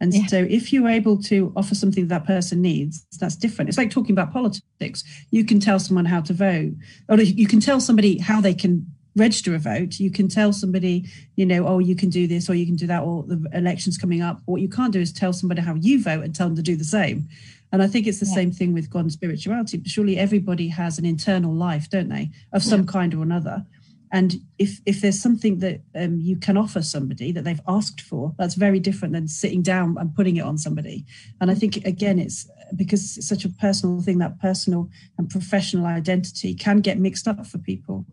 And 0.01 0.13
yeah. 0.13 0.27
so 0.27 0.37
if 0.39 0.73
you're 0.73 0.89
able 0.89 1.23
to 1.23 1.53
offer 1.57 1.75
something 1.75 2.09
that 2.09 2.27
person 2.27 2.61
needs, 2.61 3.07
that's 3.19 3.37
different. 3.37 3.69
It's 3.69 3.79
like 3.79 3.91
talking 3.91 4.13
about 4.13 4.33
politics. 4.33 5.03
You 5.31 5.45
can 5.45 5.59
tell 5.59 5.79
someone 5.79 6.05
how 6.05 6.21
to 6.21 6.35
vote, 6.35 6.73
or 7.09 7.19
you 7.21 7.47
can 7.47 7.61
tell 7.61 7.81
somebody 7.81 8.19
how 8.19 8.41
they 8.41 8.55
can 8.55 8.87
register 9.17 9.55
a 9.55 9.59
vote. 9.59 9.99
You 9.99 10.11
can 10.11 10.29
tell 10.29 10.53
somebody, 10.53 11.07
you 11.37 11.47
know, 11.47 11.67
oh, 11.67 11.79
you 11.79 11.97
can 11.97 12.11
do 12.11 12.27
this 12.27 12.51
or 12.51 12.55
you 12.55 12.67
can 12.67 12.77
do 12.77 12.87
that, 12.87 13.03
or 13.03 13.23
the 13.23 13.49
election's 13.55 13.97
coming 13.97 14.21
up. 14.21 14.43
What 14.45 14.61
you 14.61 14.69
can't 14.69 14.93
do 14.93 15.01
is 15.01 15.13
tell 15.13 15.33
somebody 15.33 15.63
how 15.63 15.75
you 15.75 16.03
vote 16.03 16.25
and 16.25 16.35
tell 16.35 16.49
them 16.49 16.57
to 16.57 16.63
do 16.63 16.77
the 16.77 16.85
same. 16.85 17.29
And 17.73 17.83
I 17.83 17.87
think 17.87 18.07
it's 18.07 18.21
the 18.21 18.27
yeah. 18.27 18.35
same 18.35 18.53
thing 18.53 18.75
with 18.75 18.91
God 18.91 19.01
and 19.01 19.13
spirituality. 19.13 19.83
Surely 19.87 20.19
everybody 20.19 20.69
has 20.69 20.99
an 20.99 21.05
internal 21.05 21.53
life, 21.53 21.89
don't 21.91 22.09
they, 22.09 22.31
of 22.53 22.63
some 22.63 22.83
yeah. 22.83 22.93
kind 22.93 23.15
or 23.15 23.23
another 23.23 23.65
and 24.13 24.37
if 24.59 24.81
if 24.87 25.01
there's 25.01 25.21
something 25.21 25.59
that 25.59 25.81
um, 25.95 26.21
you 26.21 26.37
can 26.37 26.57
offer 26.57 26.83
somebody 26.83 27.33
that 27.33 27.45
they've 27.45 27.61
asked 27.67 28.01
for 28.01 28.35
that's 28.39 28.55
very 28.55 28.79
different 28.79 29.13
than 29.13 29.27
sitting 29.27 29.63
down 29.63 29.97
and 29.99 30.15
putting 30.15 30.37
it 30.37 30.43
on 30.43 30.59
somebody. 30.59 31.05
And 31.41 31.51
i 31.51 31.55
think 31.55 31.85
again 31.85 32.19
it's 32.19 32.49
because 32.77 33.17
it's 33.17 33.29
such 33.29 33.45
a 33.45 33.49
personal 33.49 34.01
thing 34.01 34.19
that 34.19 34.41
personal 34.41 34.89
and 35.19 35.29
professional 35.29 35.87
identity 35.87 36.55
can 36.55 36.81
get 36.81 36.99
mixed 36.99 37.27
up 37.27 37.47
for 37.47 37.59
people. 37.59 38.07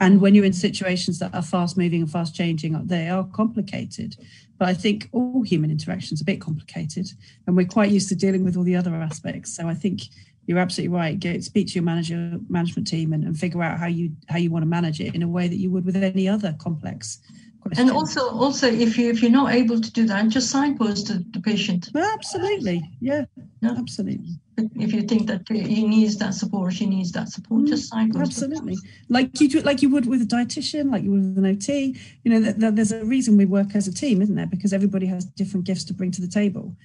And 0.00 0.20
when 0.20 0.34
you're 0.34 0.44
in 0.44 0.52
situations 0.52 1.20
that 1.20 1.32
are 1.32 1.42
fast 1.42 1.78
moving 1.78 2.02
and 2.02 2.10
fast 2.10 2.34
changing 2.34 2.80
they 2.86 3.08
are 3.08 3.24
complicated. 3.24 4.16
But 4.58 4.68
i 4.68 4.74
think 4.74 5.08
all 5.12 5.42
human 5.42 5.72
interactions 5.72 6.20
are 6.20 6.24
a 6.24 6.32
bit 6.32 6.40
complicated 6.40 7.08
and 7.46 7.56
we're 7.56 7.66
quite 7.66 7.90
used 7.90 8.08
to 8.10 8.14
dealing 8.14 8.44
with 8.44 8.56
all 8.56 8.64
the 8.64 8.76
other 8.76 8.94
aspects. 8.94 9.56
So 9.56 9.66
i 9.66 9.74
think 9.74 10.02
you're 10.46 10.58
absolutely 10.58 10.96
right. 10.96 11.18
Go 11.18 11.38
speak 11.40 11.68
to 11.68 11.74
your 11.74 11.84
manager 11.84 12.38
management 12.48 12.88
team 12.88 13.12
and, 13.12 13.24
and 13.24 13.38
figure 13.38 13.62
out 13.62 13.78
how 13.78 13.86
you 13.86 14.10
how 14.28 14.38
you 14.38 14.50
want 14.50 14.62
to 14.62 14.68
manage 14.68 15.00
it 15.00 15.14
in 15.14 15.22
a 15.22 15.28
way 15.28 15.48
that 15.48 15.56
you 15.56 15.70
would 15.70 15.84
with 15.84 15.96
any 15.96 16.28
other 16.28 16.54
complex 16.58 17.18
question. 17.62 17.88
And 17.88 17.96
also, 17.96 18.30
also, 18.30 18.66
if 18.70 18.98
you 18.98 19.10
if 19.10 19.22
you're 19.22 19.30
not 19.30 19.54
able 19.54 19.80
to 19.80 19.92
do 19.92 20.06
that, 20.06 20.28
just 20.28 20.50
signpost 20.50 21.08
the, 21.08 21.24
the 21.30 21.40
patient. 21.40 21.88
Absolutely, 21.94 22.82
yeah, 23.00 23.24
yeah, 23.60 23.74
absolutely. 23.78 24.38
If 24.56 24.92
you 24.92 25.02
think 25.02 25.26
that 25.28 25.42
he 25.48 25.86
needs 25.86 26.18
that 26.18 26.34
support, 26.34 26.68
or 26.68 26.70
she 26.70 26.86
needs 26.86 27.12
that 27.12 27.28
support, 27.28 27.62
mm, 27.62 27.68
just 27.68 27.88
signpost. 27.88 28.22
Absolutely, 28.22 28.76
like 29.08 29.40
you 29.40 29.48
do, 29.48 29.60
like 29.60 29.82
you 29.82 29.88
would 29.90 30.06
with 30.06 30.22
a 30.22 30.26
dietitian, 30.26 30.90
like 30.90 31.02
you 31.02 31.12
would 31.12 31.36
with 31.36 31.38
an 31.38 31.46
OT. 31.46 31.96
You 32.24 32.32
know, 32.32 32.40
th- 32.42 32.58
th- 32.58 32.74
there's 32.74 32.92
a 32.92 33.04
reason 33.04 33.36
we 33.36 33.46
work 33.46 33.74
as 33.74 33.88
a 33.88 33.94
team, 33.94 34.20
isn't 34.22 34.34
there? 34.34 34.46
Because 34.46 34.72
everybody 34.72 35.06
has 35.06 35.24
different 35.24 35.66
gifts 35.66 35.84
to 35.84 35.94
bring 35.94 36.10
to 36.12 36.20
the 36.20 36.28
table, 36.28 36.76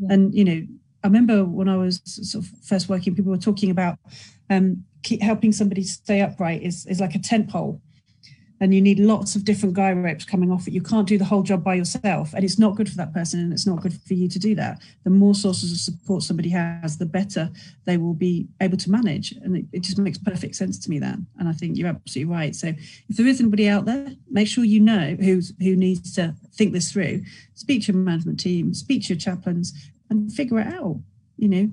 yeah. 0.00 0.14
and 0.14 0.34
you 0.34 0.44
know, 0.44 0.66
I 1.04 1.08
remember 1.08 1.44
when 1.44 1.68
I 1.68 1.76
was 1.76 2.00
sort 2.04 2.44
of 2.44 2.50
first 2.64 2.88
working, 2.88 3.14
people 3.14 3.32
were 3.32 3.38
talking 3.38 3.70
about 3.70 3.98
um, 4.50 4.84
helping 5.20 5.52
somebody 5.52 5.82
stay 5.82 6.20
upright 6.20 6.62
is, 6.62 6.86
is 6.86 7.00
like 7.00 7.14
a 7.14 7.18
tent 7.18 7.48
pole. 7.48 7.80
And 8.60 8.72
you 8.72 8.80
need 8.80 9.00
lots 9.00 9.34
of 9.34 9.44
different 9.44 9.74
guy 9.74 9.92
ropes 9.92 10.24
coming 10.24 10.52
off 10.52 10.68
it. 10.68 10.72
You 10.72 10.82
can't 10.82 11.08
do 11.08 11.18
the 11.18 11.24
whole 11.24 11.42
job 11.42 11.64
by 11.64 11.74
yourself. 11.74 12.32
And 12.32 12.44
it's 12.44 12.60
not 12.60 12.76
good 12.76 12.88
for 12.88 12.96
that 12.98 13.12
person 13.12 13.40
and 13.40 13.52
it's 13.52 13.66
not 13.66 13.82
good 13.82 13.92
for 14.06 14.14
you 14.14 14.28
to 14.28 14.38
do 14.38 14.54
that. 14.54 14.80
The 15.02 15.10
more 15.10 15.34
sources 15.34 15.72
of 15.72 15.78
support 15.78 16.22
somebody 16.22 16.48
has, 16.50 16.96
the 16.96 17.04
better 17.04 17.50
they 17.86 17.96
will 17.96 18.14
be 18.14 18.46
able 18.60 18.76
to 18.76 18.88
manage. 18.88 19.32
And 19.32 19.56
it, 19.56 19.64
it 19.72 19.80
just 19.80 19.98
makes 19.98 20.16
perfect 20.16 20.54
sense 20.54 20.78
to 20.78 20.90
me 20.90 21.00
then. 21.00 21.26
And 21.40 21.48
I 21.48 21.52
think 21.52 21.76
you're 21.76 21.88
absolutely 21.88 22.32
right. 22.32 22.54
So 22.54 22.68
if 22.68 23.16
there 23.16 23.26
is 23.26 23.40
anybody 23.40 23.68
out 23.68 23.84
there, 23.84 24.12
make 24.30 24.46
sure 24.46 24.62
you 24.62 24.78
know 24.78 25.16
who's 25.18 25.52
who 25.58 25.74
needs 25.74 26.12
to 26.14 26.36
think 26.54 26.72
this 26.72 26.92
through. 26.92 27.22
Speak 27.54 27.86
to 27.86 27.92
your 27.92 28.00
management 28.00 28.38
team, 28.38 28.74
speak 28.74 29.02
to 29.02 29.08
your 29.08 29.18
chaplains, 29.18 29.72
and 30.12 30.32
figure 30.32 30.60
it 30.60 30.66
out. 30.68 31.00
You 31.36 31.48
know, 31.48 31.70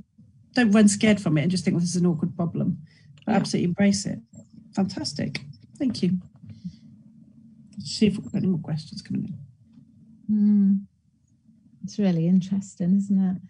don't 0.56 0.72
run 0.72 0.88
scared 0.88 1.22
from 1.22 1.38
it 1.38 1.44
and 1.44 1.52
just 1.52 1.64
think 1.64 1.76
well, 1.76 1.82
this 1.82 1.96
is 1.96 2.02
an 2.02 2.08
awkward 2.08 2.36
problem. 2.36 2.80
But 3.26 3.34
yeah. 3.34 3.38
absolutely 3.38 3.66
embrace 3.66 4.06
it. 4.06 4.20
Fantastic. 4.74 5.42
Thank 5.78 6.02
you. 6.02 6.18
Let's 7.78 7.92
see 7.92 8.08
if 8.08 8.18
we've 8.18 8.32
got 8.32 8.36
any 8.36 8.48
more 8.48 8.60
questions 8.60 9.02
coming 9.02 9.36
in. 10.28 10.36
Mm. 10.36 10.86
It's 11.84 12.00
really 12.00 12.28
interesting, 12.28 12.98
isn't 12.98 13.20
it? 13.20 13.42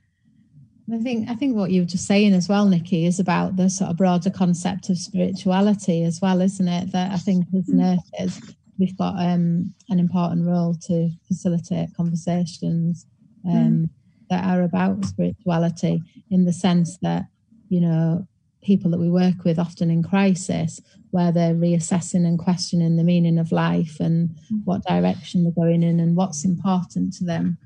I 0.92 0.98
think 0.98 1.30
I 1.30 1.36
think 1.36 1.56
what 1.56 1.70
you 1.70 1.82
were 1.82 1.88
just 1.88 2.08
saying 2.08 2.34
as 2.34 2.50
well, 2.50 2.68
Nicky, 2.68 3.06
is 3.06 3.20
about 3.20 3.58
the 3.58 3.70
sort 3.70 3.92
of 3.92 3.98
broader 3.98 4.32
concept 4.32 4.90
of 4.90 4.98
spirituality 4.98 6.04
as 6.04 6.20
well, 6.20 6.42
isn't 6.42 6.68
it? 6.68 6.92
That 6.92 7.12
I 7.12 7.18
think 7.18 7.46
as 7.56 7.68
hmm. 7.68 7.78
nurses 7.78 8.56
we've 8.80 8.98
got 8.98 9.16
um, 9.20 9.74
an 9.90 10.00
important 10.00 10.48
role 10.48 10.74
to 10.74 11.10
facilitate 11.28 11.96
conversations 11.96 13.06
um, 13.46 13.54
mm 13.54 13.90
that 14.30 14.44
are 14.44 14.62
about 14.62 15.06
spirituality 15.06 16.02
in 16.30 16.46
the 16.46 16.54
sense 16.54 16.98
that, 17.02 17.26
you 17.70 17.82
know, 17.82 18.28
people 18.62 18.92
that 18.92 19.00
we 19.00 19.10
work 19.10 19.44
with 19.46 19.58
often 19.58 19.90
in 19.90 20.04
crisis 20.04 20.82
where 21.12 21.32
they're 21.32 21.56
reassessing 21.56 22.26
and 22.28 22.38
questioning 22.38 22.98
the 22.98 23.04
meaning 23.04 23.40
of 23.40 23.52
life 23.52 24.00
and 24.00 24.30
mm. 24.30 24.62
what 24.66 24.84
direction 24.84 25.44
they're 25.44 25.52
going 25.54 25.82
in 25.82 26.00
and 26.00 26.16
what's 26.16 26.46
important 26.46 27.14
to 27.14 27.24
them 27.24 27.58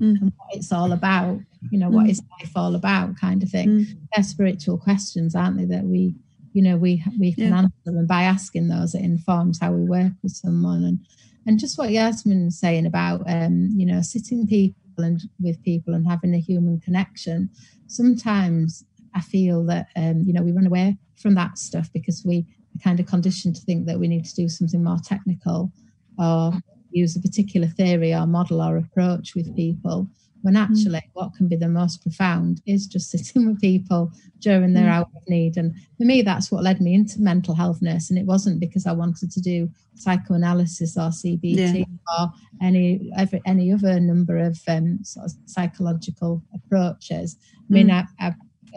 mm. 0.00 0.20
and 0.20 0.32
what 0.36 0.48
it's 0.56 0.72
all 0.72 0.92
about 0.92 1.38
you 1.70 1.78
know 1.78 1.88
mm. 1.88 1.92
what 1.92 2.10
is 2.10 2.20
life 2.40 2.52
all 2.56 2.74
about 2.74 3.16
kind 3.16 3.42
of 3.42 3.48
thing 3.48 3.68
mm. 3.68 3.86
they're 4.14 4.24
spiritual 4.24 4.76
questions 4.76 5.34
aren't 5.34 5.56
they 5.56 5.64
that 5.64 5.84
we 5.84 6.14
you 6.52 6.62
know 6.62 6.76
we 6.76 7.02
we 7.18 7.32
can 7.32 7.50
yeah. 7.50 7.58
answer 7.58 7.72
them 7.84 7.96
and 7.96 8.08
by 8.08 8.22
asking 8.22 8.68
those 8.68 8.94
it 8.94 9.02
informs 9.02 9.58
how 9.60 9.72
we 9.72 9.84
work 9.84 10.12
with 10.22 10.32
someone 10.32 10.84
and 10.84 10.98
and 11.44 11.58
just 11.58 11.76
what 11.76 11.90
Yasmin 11.90 12.44
was 12.46 12.58
saying 12.58 12.86
about 12.86 13.22
um 13.26 13.70
you 13.74 13.86
know 13.86 14.02
sitting 14.02 14.46
people 14.46 14.81
and 14.98 15.20
with 15.40 15.62
people 15.62 15.94
and 15.94 16.06
having 16.06 16.34
a 16.34 16.38
human 16.38 16.80
connection. 16.80 17.50
Sometimes 17.86 18.84
i 19.14 19.20
feel 19.20 19.64
that 19.64 19.88
um, 19.96 20.22
you 20.22 20.32
know 20.32 20.42
we 20.42 20.52
run 20.52 20.66
away 20.66 20.96
from 21.16 21.34
that 21.34 21.58
stuff 21.58 21.88
because 21.92 22.22
we 22.24 22.46
are 22.74 22.82
kind 22.82 23.00
of 23.00 23.06
conditioned 23.06 23.54
to 23.54 23.62
think 23.62 23.86
that 23.86 23.98
we 23.98 24.08
need 24.08 24.24
to 24.24 24.34
do 24.34 24.48
something 24.48 24.82
more 24.82 24.98
technical 25.04 25.70
or 26.18 26.52
use 26.90 27.16
a 27.16 27.20
particular 27.20 27.66
theory 27.66 28.12
or 28.12 28.26
model 28.26 28.60
or 28.60 28.76
approach 28.76 29.34
with 29.34 29.54
people 29.56 30.08
when 30.42 30.54
mm. 30.54 30.62
actually 30.62 30.98
mm. 30.98 31.10
what 31.14 31.34
can 31.34 31.48
be 31.48 31.56
the 31.56 31.68
most 31.68 32.02
profound 32.02 32.60
is 32.66 32.86
just 32.86 33.10
sitting 33.10 33.46
with 33.48 33.60
people 33.60 34.12
during 34.40 34.74
their 34.74 34.86
mm. 34.86 34.92
hour 34.92 35.06
of 35.16 35.28
need. 35.28 35.56
And 35.56 35.74
for 35.96 36.04
me, 36.04 36.22
that's 36.22 36.50
what 36.50 36.62
led 36.62 36.80
me 36.80 36.94
into 36.94 37.20
mental 37.20 37.54
health 37.54 37.80
nurse. 37.80 38.10
And 38.10 38.18
it 38.18 38.26
wasn't 38.26 38.60
because 38.60 38.86
I 38.86 38.92
wanted 38.92 39.30
to 39.32 39.40
do 39.40 39.70
psychoanalysis 39.94 40.96
or 40.96 41.10
CBT 41.10 41.78
yeah. 41.78 41.84
or 42.18 42.32
any 42.60 43.10
every, 43.16 43.40
any 43.46 43.72
other 43.72 43.98
number 44.00 44.38
of 44.38 44.58
um, 44.68 44.98
sort 45.02 45.26
of 45.26 45.32
psychological 45.46 46.42
approaches. 46.54 47.36
I 47.58 47.72
mean, 47.72 47.88
mm. 47.88 48.06
I, 48.20 48.26
I, 48.26 48.34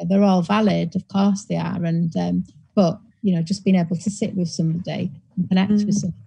they're 0.08 0.24
all 0.24 0.42
valid, 0.42 0.96
of 0.96 1.08
course 1.08 1.46
they 1.46 1.58
are. 1.58 1.84
And 1.84 2.16
um, 2.18 2.44
but 2.76 3.00
you 3.22 3.36
know, 3.36 3.42
just 3.42 3.64
being 3.64 3.78
able 3.78 3.96
to 3.96 4.10
sit 4.10 4.36
with 4.36 4.50
somebody 4.50 5.12
and 5.36 5.48
connect 5.50 5.72
with 5.72 5.90
mm. 5.90 5.94
somebody 5.94 6.25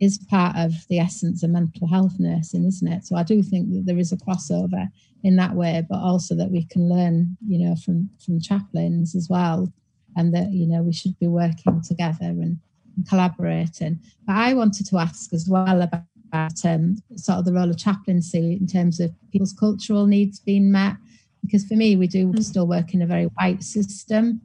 is 0.00 0.18
part 0.18 0.56
of 0.56 0.72
the 0.88 0.98
essence 0.98 1.42
of 1.42 1.50
mental 1.50 1.86
health 1.86 2.14
nursing, 2.18 2.64
isn't 2.64 2.88
it? 2.88 3.04
So 3.04 3.16
I 3.16 3.22
do 3.22 3.42
think 3.42 3.70
that 3.72 3.86
there 3.86 3.98
is 3.98 4.12
a 4.12 4.16
crossover 4.16 4.88
in 5.22 5.36
that 5.36 5.54
way, 5.54 5.84
but 5.88 5.98
also 5.98 6.34
that 6.34 6.50
we 6.50 6.64
can 6.64 6.88
learn, 6.88 7.36
you 7.46 7.58
know, 7.58 7.76
from 7.76 8.10
from 8.24 8.40
chaplains 8.40 9.14
as 9.14 9.28
well, 9.28 9.72
and 10.16 10.34
that 10.34 10.52
you 10.52 10.66
know 10.66 10.82
we 10.82 10.92
should 10.92 11.18
be 11.18 11.28
working 11.28 11.80
together 11.82 12.26
and, 12.26 12.58
and 12.96 13.08
collaborating. 13.08 13.98
But 14.26 14.36
I 14.36 14.54
wanted 14.54 14.86
to 14.86 14.98
ask 14.98 15.32
as 15.32 15.48
well 15.48 15.82
about 15.82 16.64
um, 16.64 16.96
sort 17.16 17.38
of 17.38 17.44
the 17.44 17.52
role 17.52 17.70
of 17.70 17.78
chaplaincy 17.78 18.54
in 18.60 18.66
terms 18.66 19.00
of 19.00 19.12
people's 19.30 19.52
cultural 19.52 20.06
needs 20.06 20.40
being 20.40 20.70
met, 20.70 20.96
because 21.44 21.64
for 21.64 21.74
me 21.74 21.96
we 21.96 22.06
do 22.06 22.32
mm. 22.32 22.42
still 22.42 22.66
work 22.66 22.94
in 22.94 23.02
a 23.02 23.06
very 23.06 23.26
white 23.38 23.62
system, 23.62 24.40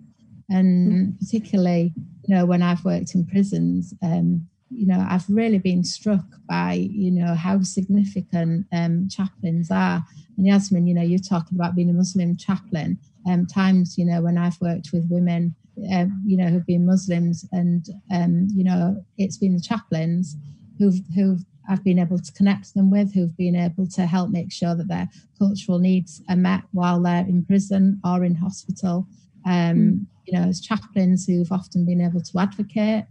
and 0.49 0.91
mm. 0.91 1.19
particularly 1.19 1.93
you 2.29 2.35
know, 2.35 2.45
when 2.45 2.61
I've 2.61 2.85
worked 2.85 3.15
in 3.15 3.25
prisons, 3.25 3.91
um, 4.03 4.47
you 4.69 4.85
know, 4.85 5.05
I've 5.09 5.27
really 5.29 5.57
been 5.57 5.83
struck 5.83 6.25
by, 6.47 6.73
you 6.73 7.11
know, 7.11 7.33
how 7.33 7.61
significant 7.63 8.67
um, 8.71 9.07
chaplains 9.09 9.71
are. 9.71 10.03
And 10.37 10.47
Yasmin, 10.47 10.87
you 10.87 10.93
know, 10.93 11.01
you're 11.01 11.19
talking 11.19 11.57
about 11.57 11.75
being 11.75 11.89
a 11.89 11.93
Muslim 11.93 12.37
chaplain. 12.37 12.99
Um, 13.27 13.45
times, 13.45 13.97
you 13.97 14.05
know, 14.05 14.21
when 14.21 14.37
I've 14.37 14.59
worked 14.61 14.89
with 14.93 15.09
women, 15.09 15.55
um, 15.93 16.21
you 16.25 16.37
know, 16.37 16.47
who've 16.47 16.65
been 16.65 16.85
Muslims, 16.85 17.45
and 17.51 17.85
um, 18.13 18.47
you 18.53 18.63
know, 18.63 19.03
it's 19.17 19.37
been 19.37 19.55
the 19.55 19.61
chaplains 19.61 20.35
who've 20.77 20.99
who've 21.15 21.43
I've 21.69 21.83
been 21.83 21.99
able 21.99 22.19
to 22.19 22.31
connect 22.33 22.73
them 22.73 22.89
with, 22.89 23.13
who've 23.13 23.35
been 23.37 23.55
able 23.55 23.87
to 23.87 24.05
help 24.05 24.31
make 24.31 24.51
sure 24.51 24.75
that 24.75 24.87
their 24.87 25.09
cultural 25.37 25.79
needs 25.79 26.21
are 26.29 26.35
met 26.35 26.63
while 26.71 27.01
they're 27.01 27.25
in 27.27 27.45
prison 27.45 27.99
or 28.03 28.23
in 28.23 28.35
hospital. 28.35 29.07
Um, 29.45 29.51
mm. 29.51 30.05
You 30.25 30.39
know, 30.39 30.47
as 30.47 30.61
chaplains 30.61 31.25
who've 31.25 31.51
often 31.51 31.85
been 31.85 32.01
able 32.01 32.21
to 32.21 32.39
advocate. 32.39 33.05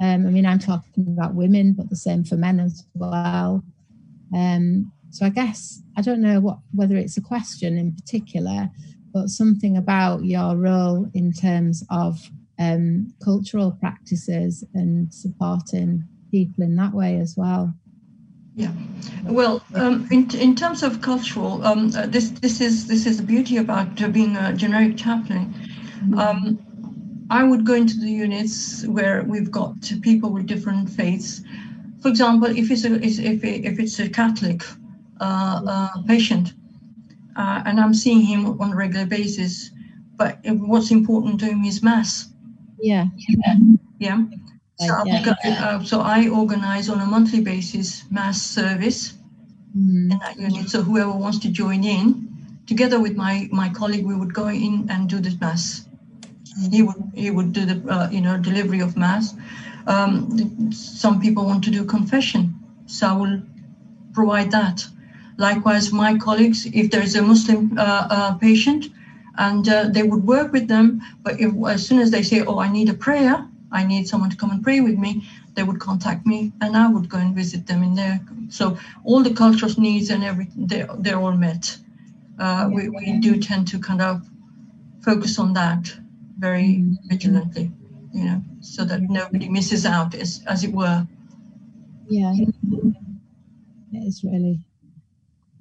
Um, 0.00 0.26
I 0.26 0.30
mean, 0.30 0.46
I'm 0.46 0.58
talking 0.58 1.06
about 1.08 1.34
women, 1.34 1.72
but 1.72 1.90
the 1.90 1.96
same 1.96 2.24
for 2.24 2.36
men 2.36 2.60
as 2.60 2.84
well. 2.94 3.64
Um, 4.34 4.92
so 5.10 5.26
I 5.26 5.30
guess 5.30 5.82
I 5.96 6.02
don't 6.02 6.20
know 6.20 6.40
what 6.40 6.58
whether 6.72 6.96
it's 6.96 7.16
a 7.16 7.22
question 7.22 7.78
in 7.78 7.94
particular, 7.94 8.70
but 9.12 9.28
something 9.28 9.76
about 9.76 10.24
your 10.24 10.56
role 10.56 11.08
in 11.14 11.32
terms 11.32 11.84
of 11.90 12.30
um, 12.58 13.12
cultural 13.24 13.72
practices 13.72 14.64
and 14.74 15.12
supporting 15.12 16.04
people 16.30 16.64
in 16.64 16.76
that 16.76 16.92
way 16.92 17.18
as 17.18 17.34
well. 17.36 17.74
Yeah, 18.54 18.72
well, 19.24 19.62
um, 19.74 20.08
in, 20.10 20.28
in 20.34 20.56
terms 20.56 20.82
of 20.82 21.00
cultural, 21.00 21.64
um, 21.64 21.92
uh, 21.96 22.06
this 22.06 22.30
this 22.30 22.60
is 22.60 22.88
this 22.88 23.06
is 23.06 23.18
the 23.18 23.22
beauty 23.22 23.56
about 23.56 24.02
uh, 24.02 24.08
being 24.08 24.36
a 24.36 24.52
generic 24.52 24.96
chaplain. 24.96 25.54
Mm-hmm. 26.00 26.18
Um, 26.18 26.58
I 27.30 27.44
would 27.44 27.64
go 27.64 27.74
into 27.74 27.98
the 27.98 28.10
units 28.10 28.86
where 28.86 29.22
we've 29.24 29.50
got 29.50 29.74
people 30.02 30.30
with 30.30 30.46
different 30.46 30.88
faiths. 30.88 31.42
For 32.00 32.08
example, 32.08 32.48
if 32.48 32.70
it's 32.70 32.84
a 32.84 32.94
if 32.94 33.44
if 33.44 33.78
it's 33.78 33.98
a 33.98 34.08
Catholic 34.08 34.62
uh, 35.20 35.60
uh, 35.66 36.02
patient, 36.06 36.54
uh, 37.36 37.62
and 37.66 37.80
I'm 37.80 37.92
seeing 37.92 38.22
him 38.22 38.60
on 38.60 38.72
a 38.72 38.76
regular 38.76 39.06
basis, 39.06 39.70
but 40.16 40.38
what's 40.44 40.90
important 40.90 41.40
to 41.40 41.46
him 41.46 41.64
is 41.64 41.82
mass. 41.82 42.30
Yeah. 42.80 43.06
Yeah. 43.98 44.24
So, 44.78 45.02
yeah. 45.06 45.34
uh, 45.44 45.82
so 45.82 46.00
I 46.00 46.28
organize 46.28 46.88
on 46.88 47.00
a 47.00 47.06
monthly 47.06 47.40
basis 47.40 48.04
mass 48.10 48.40
service 48.40 49.14
mm. 49.76 50.12
in 50.12 50.18
that 50.20 50.38
unit. 50.38 50.70
So 50.70 50.82
whoever 50.82 51.10
wants 51.10 51.40
to 51.40 51.50
join 51.50 51.82
in, 51.82 52.28
together 52.66 53.00
with 53.00 53.16
my 53.16 53.48
my 53.50 53.68
colleague, 53.70 54.06
we 54.06 54.14
would 54.14 54.32
go 54.32 54.46
in 54.48 54.86
and 54.88 55.08
do 55.08 55.18
the 55.18 55.36
mass. 55.40 55.87
He 56.70 56.82
would 56.82 57.02
he 57.14 57.30
would 57.30 57.52
do 57.52 57.64
the 57.64 57.76
uh, 57.92 58.08
you 58.10 58.20
know 58.20 58.36
delivery 58.38 58.80
of 58.80 58.96
mass. 58.96 59.34
Um, 59.86 60.72
some 60.72 61.20
people 61.20 61.44
want 61.46 61.64
to 61.64 61.70
do 61.70 61.84
confession, 61.84 62.54
so 62.86 63.06
I 63.08 63.12
will 63.12 63.42
provide 64.12 64.50
that. 64.50 64.84
Likewise, 65.36 65.92
my 65.92 66.18
colleagues, 66.18 66.66
if 66.66 66.90
there 66.90 67.02
is 67.02 67.14
a 67.16 67.22
Muslim 67.22 67.78
uh, 67.78 68.06
uh 68.10 68.34
patient, 68.34 68.86
and 69.38 69.68
uh, 69.68 69.88
they 69.88 70.02
would 70.02 70.24
work 70.24 70.52
with 70.52 70.66
them, 70.68 71.00
but 71.22 71.40
if, 71.40 71.52
as 71.66 71.86
soon 71.86 72.00
as 72.00 72.10
they 72.10 72.22
say, 72.22 72.44
"Oh, 72.44 72.58
I 72.58 72.68
need 72.72 72.88
a 72.88 72.94
prayer," 72.94 73.46
I 73.70 73.84
need 73.84 74.08
someone 74.08 74.30
to 74.30 74.36
come 74.36 74.50
and 74.50 74.62
pray 74.62 74.80
with 74.80 74.98
me, 74.98 75.24
they 75.54 75.62
would 75.62 75.80
contact 75.80 76.26
me 76.26 76.52
and 76.60 76.76
I 76.76 76.88
would 76.88 77.08
go 77.08 77.18
and 77.18 77.34
visit 77.34 77.66
them 77.66 77.82
in 77.82 77.94
there. 77.94 78.20
So 78.48 78.78
all 79.04 79.22
the 79.22 79.34
cultural 79.34 79.72
needs 79.76 80.10
and 80.10 80.24
everything, 80.24 80.66
they're, 80.66 80.88
they're 80.98 81.18
all 81.18 81.36
met. 81.36 81.76
Uh, 82.38 82.70
we, 82.72 82.88
we 82.88 83.18
do 83.18 83.38
tend 83.40 83.68
to 83.68 83.78
kind 83.78 84.00
of 84.00 84.26
focus 85.02 85.38
on 85.38 85.52
that 85.54 85.92
very 86.38 86.84
vigilantly, 87.06 87.72
you 88.12 88.24
know, 88.24 88.42
so 88.60 88.84
that 88.84 89.02
nobody 89.02 89.48
misses 89.48 89.84
out, 89.84 90.14
as, 90.14 90.42
as 90.46 90.64
it 90.64 90.72
were. 90.72 91.06
Yeah, 92.08 92.32
it 93.92 93.98
is 94.06 94.22
really, 94.24 94.60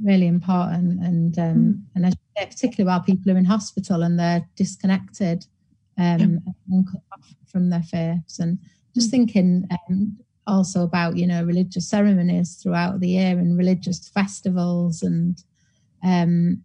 really 0.01 0.28
important. 0.28 1.03
And, 1.03 1.38
um, 1.39 1.55
mm. 1.55 1.82
and 1.95 2.05
I 2.05 2.11
particularly 2.45 2.88
while 2.88 3.01
people 3.01 3.32
are 3.32 3.38
in 3.38 3.45
hospital 3.45 4.03
and 4.03 4.19
they're 4.19 4.47
disconnected 4.55 5.45
um, 5.97 6.39
and 6.71 6.88
cut 6.91 7.01
off 7.11 7.34
from 7.47 7.69
their 7.69 7.82
faiths. 7.82 8.39
And 8.39 8.59
just 8.93 9.07
mm. 9.07 9.11
thinking 9.11 9.67
um, 9.71 10.17
also 10.45 10.84
about, 10.84 11.17
you 11.17 11.25
know, 11.25 11.43
religious 11.43 11.89
ceremonies 11.89 12.55
throughout 12.55 12.99
the 12.99 13.09
year 13.09 13.39
and 13.39 13.57
religious 13.57 14.07
festivals. 14.07 15.01
And, 15.01 15.43
um, 16.03 16.63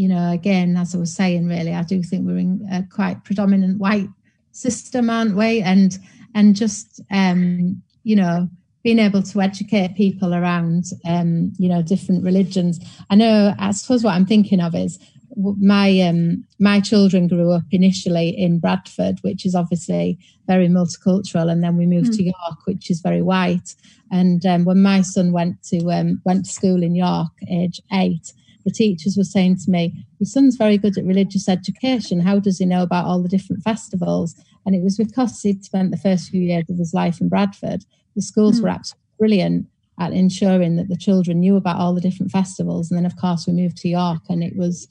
you 0.00 0.08
know, 0.08 0.32
again, 0.32 0.78
as 0.78 0.94
I 0.94 0.98
was 0.98 1.14
saying, 1.14 1.46
really, 1.46 1.74
I 1.74 1.82
do 1.82 2.02
think 2.02 2.26
we're 2.26 2.38
in 2.38 2.66
a 2.72 2.82
quite 2.90 3.22
predominant 3.22 3.78
white 3.78 4.08
system, 4.50 5.10
aren't 5.10 5.36
we? 5.36 5.60
And, 5.60 5.98
and 6.34 6.56
just, 6.56 7.02
um, 7.10 7.82
you 8.02 8.16
know, 8.16 8.48
being 8.82 8.98
able 8.98 9.22
to 9.22 9.42
educate 9.42 9.96
people 9.96 10.34
around, 10.34 10.84
um, 11.04 11.52
you 11.58 11.68
know, 11.68 11.82
different 11.82 12.24
religions. 12.24 12.80
I 13.10 13.14
know, 13.14 13.54
I 13.58 13.72
suppose 13.72 14.02
what 14.02 14.14
I'm 14.14 14.24
thinking 14.24 14.58
of 14.60 14.74
is 14.74 14.98
my 15.36 16.00
um, 16.00 16.44
my 16.58 16.80
children 16.80 17.28
grew 17.28 17.52
up 17.52 17.64
initially 17.70 18.30
in 18.30 18.58
Bradford, 18.58 19.18
which 19.20 19.44
is 19.44 19.54
obviously 19.54 20.18
very 20.46 20.68
multicultural, 20.68 21.52
and 21.52 21.62
then 21.62 21.76
we 21.76 21.86
moved 21.86 22.12
mm. 22.12 22.16
to 22.16 22.24
York, 22.24 22.58
which 22.64 22.90
is 22.90 23.00
very 23.00 23.22
white. 23.22 23.76
And 24.10 24.44
um, 24.46 24.64
when 24.64 24.82
my 24.82 25.02
son 25.02 25.30
went 25.32 25.62
to 25.64 25.78
um, 25.90 26.20
went 26.24 26.46
to 26.46 26.50
school 26.50 26.82
in 26.82 26.96
York, 26.96 27.32
age 27.48 27.80
eight, 27.92 28.32
the 28.64 28.70
teachers 28.70 29.16
were 29.16 29.24
saying 29.24 29.56
to 29.64 29.70
me, 29.70 30.04
"Your 30.18 30.26
son's 30.26 30.56
very 30.56 30.78
good 30.78 30.98
at 30.98 31.04
religious 31.04 31.48
education. 31.48 32.20
How 32.20 32.38
does 32.38 32.58
he 32.58 32.66
know 32.66 32.82
about 32.82 33.06
all 33.06 33.22
the 33.22 33.28
different 33.28 33.62
festivals?" 33.62 34.34
And 34.66 34.74
it 34.74 34.82
was 34.82 34.96
because 34.96 35.40
he'd 35.42 35.64
spent 35.64 35.90
the 35.90 35.96
first 35.96 36.30
few 36.30 36.42
years 36.42 36.64
of 36.68 36.76
his 36.76 36.94
life 36.94 37.20
in 37.20 37.28
Bradford. 37.28 37.84
The 38.16 38.22
schools 38.22 38.60
mm. 38.60 38.64
were 38.64 38.68
absolutely 38.68 39.06
brilliant 39.18 39.66
at 39.98 40.12
ensuring 40.12 40.76
that 40.76 40.88
the 40.88 40.96
children 40.96 41.40
knew 41.40 41.56
about 41.56 41.76
all 41.76 41.94
the 41.94 42.00
different 42.00 42.32
festivals. 42.32 42.90
And 42.90 42.96
then, 42.96 43.06
of 43.06 43.16
course, 43.16 43.46
we 43.46 43.52
moved 43.52 43.76
to 43.78 43.88
York, 43.88 44.22
and 44.28 44.42
it 44.42 44.56
was 44.56 44.88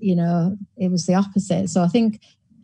you 0.00 0.14
know, 0.14 0.56
it 0.76 0.90
was 0.90 1.06
the 1.06 1.14
opposite. 1.14 1.68
So 1.70 1.82
I 1.82 1.88
think 1.88 2.20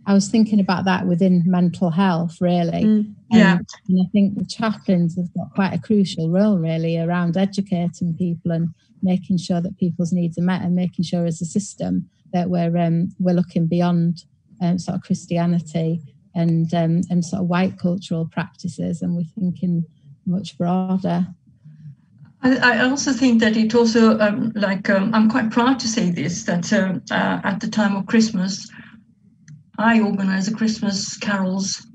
I 0.07 0.15
was 0.15 0.29
thinking 0.29 0.61
about 0.61 0.85
that 0.85 1.07
within 1.07 1.43
mental 1.47 1.91
health, 1.91 2.41
really. 2.41 2.85
Mm, 2.85 3.15
yeah. 3.31 3.57
And, 3.57 3.69
and, 3.89 4.01
I 4.03 4.09
think 4.13 4.37
the 4.37 4.45
chaplains 4.45 5.17
have 5.17 5.33
got 5.35 5.55
quite 5.55 5.73
a 5.73 5.81
crucial 5.81 6.31
role, 6.31 6.59
really, 6.59 6.99
around 6.99 7.37
educating 7.37 8.15
people 8.17 8.53
and 8.53 8.69
making 9.05 9.39
sure 9.39 9.61
that 9.61 9.79
people's 9.79 10.13
needs 10.13 10.39
are 10.39 10.43
met 10.43 10.63
and 10.63 10.75
making 10.75 11.05
sure 11.05 11.27
as 11.27 11.41
a 11.41 11.45
system 11.45 12.09
that 12.33 12.51
we're 12.51 12.77
um, 12.77 13.11
we're 13.21 13.35
looking 13.35 13.67
beyond 13.67 14.25
um, 14.61 14.79
sort 14.79 14.97
of 14.97 15.03
Christianity 15.03 16.01
and 16.35 16.73
um, 16.75 17.03
and 17.11 17.25
sort 17.25 17.43
of 17.43 17.49
white 17.49 17.79
cultural 17.79 18.27
practices, 18.27 19.03
and 19.03 19.15
we're 19.15 19.25
thinking 19.39 19.85
much 20.27 20.59
broader. 20.59 21.27
I, 22.47 22.81
also 22.81 23.15
think 23.15 23.41
that 23.41 23.57
it 23.57 23.75
also, 23.75 24.19
um, 24.19 24.53
like, 24.55 24.91
um, 24.91 25.15
I'm 25.15 25.31
quite 25.31 25.51
proud 25.51 25.81
to 25.81 25.89
say 25.89 26.11
this 26.11 26.43
that 26.43 26.71
uh, 26.75 26.99
uh, 27.11 27.41
at 27.43 27.61
the 27.61 27.69
time 27.69 27.97
of 27.97 28.05
Christmas, 28.05 28.71
I 29.79 30.01
organize 30.01 30.47
a 30.47 30.53
Christmas 30.55 31.17
carols 31.17 31.87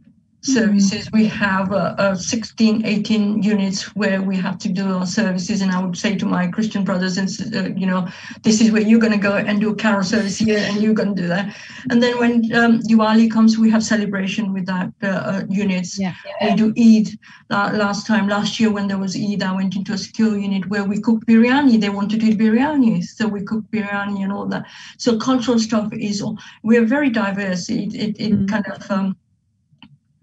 services. 0.54 1.06
Mm-hmm. 1.06 1.18
We 1.18 1.26
have 1.28 1.72
uh, 1.72 1.96
uh, 1.98 2.16
16, 2.16 2.86
18 2.86 3.44
units 3.44 3.96
where 3.96 4.22
we 4.22 4.36
have 4.38 4.58
to 4.60 4.70
do 4.70 4.94
our 4.94 5.06
services. 5.06 5.62
And 5.62 5.72
I 5.72 5.84
would 5.84 5.98
say 5.98 6.16
to 6.18 6.26
my 6.26 6.48
Christian 6.48 6.84
brothers, 6.84 7.18
and 7.18 7.30
uh, 7.56 7.70
you 7.80 7.86
know, 7.86 8.08
this 8.44 8.62
is 8.62 8.72
where 8.72 8.82
you're 8.82 9.00
going 9.00 9.14
to 9.14 9.20
go 9.20 9.36
and 9.36 9.60
do 9.60 9.72
a 9.72 9.76
carol 9.76 10.04
service 10.04 10.38
here, 10.38 10.60
and 10.60 10.82
you're 10.82 10.94
going 10.94 11.16
to 11.16 11.22
do 11.22 11.28
that. 11.28 11.56
And 11.90 12.02
then 12.02 12.18
when 12.18 12.34
um, 12.54 12.80
Diwali 12.82 13.32
comes, 13.32 13.58
we 13.58 13.70
have 13.72 13.84
celebration 13.84 14.54
with 14.54 14.66
that 14.66 14.92
uh, 15.04 15.08
uh 15.08 15.46
units. 15.50 16.00
Yeah. 16.00 16.16
We 16.42 16.56
do 16.56 16.74
Eid. 16.78 17.18
Last 17.50 18.06
time, 18.06 18.28
last 18.28 18.60
year 18.60 18.72
when 18.72 18.88
there 18.88 19.00
was 19.00 19.16
Eid, 19.16 19.42
I 19.42 19.54
went 19.56 19.76
into 19.76 19.94
a 19.94 19.98
secure 19.98 20.38
unit 20.38 20.70
where 20.70 20.84
we 20.84 21.02
cooked 21.02 21.26
biryani. 21.26 21.80
They 21.80 21.90
wanted 21.90 22.20
to 22.20 22.28
eat 22.28 22.38
biryani, 22.38 23.04
so 23.04 23.28
we 23.28 23.42
cooked 23.42 23.72
biryani 23.72 24.24
and 24.24 24.32
all 24.32 24.46
that. 24.48 24.66
So 24.98 25.18
cultural 25.18 25.60
stuff 25.60 25.92
is. 25.94 26.24
We're 26.64 26.86
very 26.86 27.10
diverse. 27.10 27.70
It 27.70 27.94
it, 27.96 28.20
it 28.20 28.32
mm-hmm. 28.32 28.46
kind 28.46 28.68
of 28.68 28.92
um, 28.92 29.18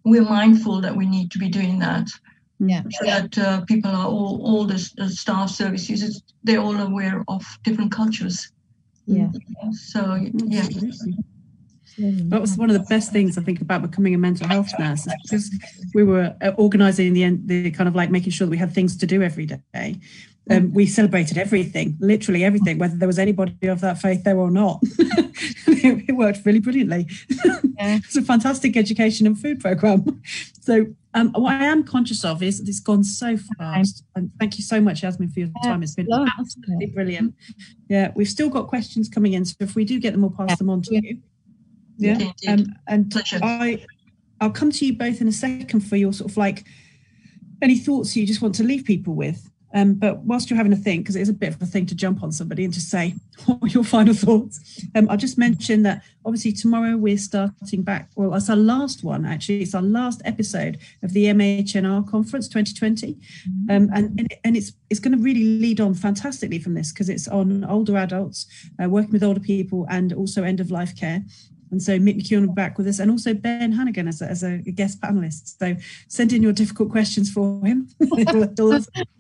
we're 0.06 0.22
mindful 0.22 0.80
that 0.80 0.96
we 0.96 1.04
need 1.04 1.32
to 1.32 1.38
be 1.38 1.48
doing 1.48 1.80
that. 1.80 2.08
Yeah. 2.60 2.82
So 2.90 3.04
that 3.04 3.36
uh, 3.36 3.60
people 3.62 3.90
are 3.90 4.06
all, 4.06 4.40
all 4.42 4.64
the, 4.64 4.78
the 4.96 5.08
staff 5.10 5.50
service 5.50 5.90
users, 5.90 6.22
they're 6.44 6.60
all 6.60 6.76
aware 6.76 7.24
of 7.26 7.44
different 7.64 7.90
cultures. 7.90 8.52
Yeah. 9.06 9.28
So, 9.72 10.14
yeah. 10.32 10.68
That 11.98 12.40
was 12.40 12.56
one 12.56 12.70
of 12.70 12.74
the 12.74 12.86
best 12.88 13.10
things 13.10 13.36
I 13.36 13.42
think 13.42 13.60
about 13.60 13.82
becoming 13.82 14.14
a 14.14 14.18
mental 14.18 14.46
health 14.46 14.70
nurse 14.78 15.08
because 15.24 15.50
we 15.94 16.04
were 16.04 16.36
uh, 16.40 16.52
organising 16.56 17.12
the 17.14 17.24
end 17.24 17.48
the 17.48 17.70
kind 17.70 17.88
of 17.88 17.94
like 17.94 18.10
making 18.10 18.32
sure 18.32 18.46
that 18.46 18.50
we 18.50 18.58
had 18.58 18.72
things 18.72 18.96
to 18.98 19.06
do 19.06 19.22
every 19.22 19.46
day. 19.46 19.96
Um, 20.48 20.72
we 20.72 20.86
celebrated 20.86 21.38
everything, 21.38 21.96
literally 21.98 22.44
everything, 22.44 22.78
whether 22.78 22.96
there 22.96 23.08
was 23.08 23.18
anybody 23.18 23.66
of 23.66 23.80
that 23.80 24.00
faith 24.00 24.22
there 24.22 24.38
or 24.38 24.50
not. 24.50 24.78
it, 24.82 25.34
it, 26.08 26.12
worked 26.12 26.46
really 26.46 26.60
brilliantly. 26.60 27.08
Yeah. 27.44 27.58
it's 27.78 28.16
a 28.16 28.22
fantastic 28.22 28.76
education 28.76 29.26
and 29.26 29.38
food 29.38 29.58
program. 29.58 30.22
So, 30.60 30.86
um, 31.14 31.32
what 31.32 31.54
I 31.54 31.64
am 31.64 31.82
conscious 31.82 32.24
of 32.24 32.42
is 32.42 32.60
it's 32.60 32.78
gone 32.78 33.02
so 33.02 33.36
fast. 33.58 34.04
And 34.14 34.30
thank 34.38 34.56
you 34.58 34.62
so 34.62 34.80
much, 34.80 35.02
Yasmin, 35.02 35.30
for 35.30 35.40
your 35.40 35.48
time. 35.64 35.82
It's 35.82 35.94
been 35.94 36.06
absolutely 36.38 36.86
brilliant. 36.86 37.34
Yeah, 37.88 38.12
we've 38.14 38.28
still 38.28 38.48
got 38.48 38.68
questions 38.68 39.08
coming 39.08 39.32
in. 39.32 39.44
So, 39.44 39.56
if 39.60 39.74
we 39.74 39.84
do 39.84 39.98
get 39.98 40.12
them, 40.12 40.22
we'll 40.22 40.30
pass 40.30 40.58
them 40.58 40.70
on 40.70 40.82
to 40.82 40.94
you. 40.94 41.18
Yeah, 41.98 42.30
um, 42.46 42.66
and 42.86 43.10
Pleasure. 43.10 43.40
I 43.42 43.84
I'll 44.40 44.50
come 44.50 44.70
to 44.70 44.86
you 44.86 44.96
both 44.96 45.20
in 45.20 45.28
a 45.28 45.32
second 45.32 45.80
for 45.80 45.96
your 45.96 46.12
sort 46.12 46.30
of 46.30 46.36
like 46.36 46.64
any 47.62 47.78
thoughts 47.78 48.16
you 48.16 48.26
just 48.26 48.42
want 48.42 48.54
to 48.56 48.62
leave 48.62 48.84
people 48.84 49.14
with. 49.14 49.50
Um, 49.74 49.94
but 49.94 50.18
whilst 50.20 50.48
you're 50.48 50.56
having 50.56 50.72
a 50.72 50.76
think, 50.76 51.04
because 51.04 51.16
it 51.16 51.20
is 51.20 51.28
a 51.28 51.34
bit 51.34 51.54
of 51.54 51.60
a 51.60 51.66
thing 51.66 51.86
to 51.86 51.94
jump 51.94 52.22
on 52.22 52.32
somebody 52.32 52.64
and 52.64 52.72
just 52.72 52.88
say, 52.88 53.14
what 53.46 53.60
were 53.60 53.68
your 53.68 53.84
final 53.84 54.14
thoughts? 54.14 54.82
Um, 54.94 55.08
I'll 55.10 55.16
just 55.16 55.38
mention 55.38 55.82
that 55.82 56.02
obviously 56.24 56.52
tomorrow 56.52 56.96
we're 56.96 57.18
starting 57.18 57.82
back. 57.82 58.10
Well, 58.16 58.34
it's 58.34 58.48
our 58.48 58.56
last 58.56 59.04
one, 59.04 59.26
actually. 59.26 59.62
It's 59.62 59.74
our 59.74 59.82
last 59.82 60.22
episode 60.24 60.78
of 61.02 61.12
the 61.12 61.26
MHNR 61.26 62.08
conference 62.08 62.48
2020. 62.48 63.14
Mm-hmm. 63.14 63.70
Um, 63.70 63.90
and, 63.94 64.20
and, 64.20 64.34
and 64.44 64.56
it's, 64.56 64.72
it's 64.88 65.00
going 65.00 65.16
to 65.16 65.22
really 65.22 65.44
lead 65.44 65.80
on 65.80 65.94
fantastically 65.94 66.58
from 66.58 66.74
this 66.74 66.92
because 66.92 67.08
it's 67.08 67.28
on 67.28 67.64
older 67.64 67.96
adults, 67.96 68.46
uh, 68.82 68.88
working 68.88 69.12
with 69.12 69.24
older 69.24 69.40
people, 69.40 69.86
and 69.90 70.12
also 70.12 70.42
end 70.42 70.60
of 70.60 70.70
life 70.70 70.96
care. 70.96 71.22
And 71.70 71.82
so 71.82 71.98
Mick 71.98 72.16
McKeown 72.16 72.54
back 72.54 72.78
with 72.78 72.86
us, 72.86 73.00
and 73.00 73.10
also 73.10 73.34
Ben 73.34 73.72
Hannigan 73.72 74.08
as 74.08 74.22
a, 74.22 74.26
as 74.26 74.42
a 74.42 74.58
guest 74.58 75.00
panelist. 75.00 75.58
So 75.58 75.76
send 76.08 76.32
in 76.32 76.42
your 76.42 76.52
difficult 76.52 76.90
questions 76.90 77.30
for 77.30 77.60
him. 77.64 77.88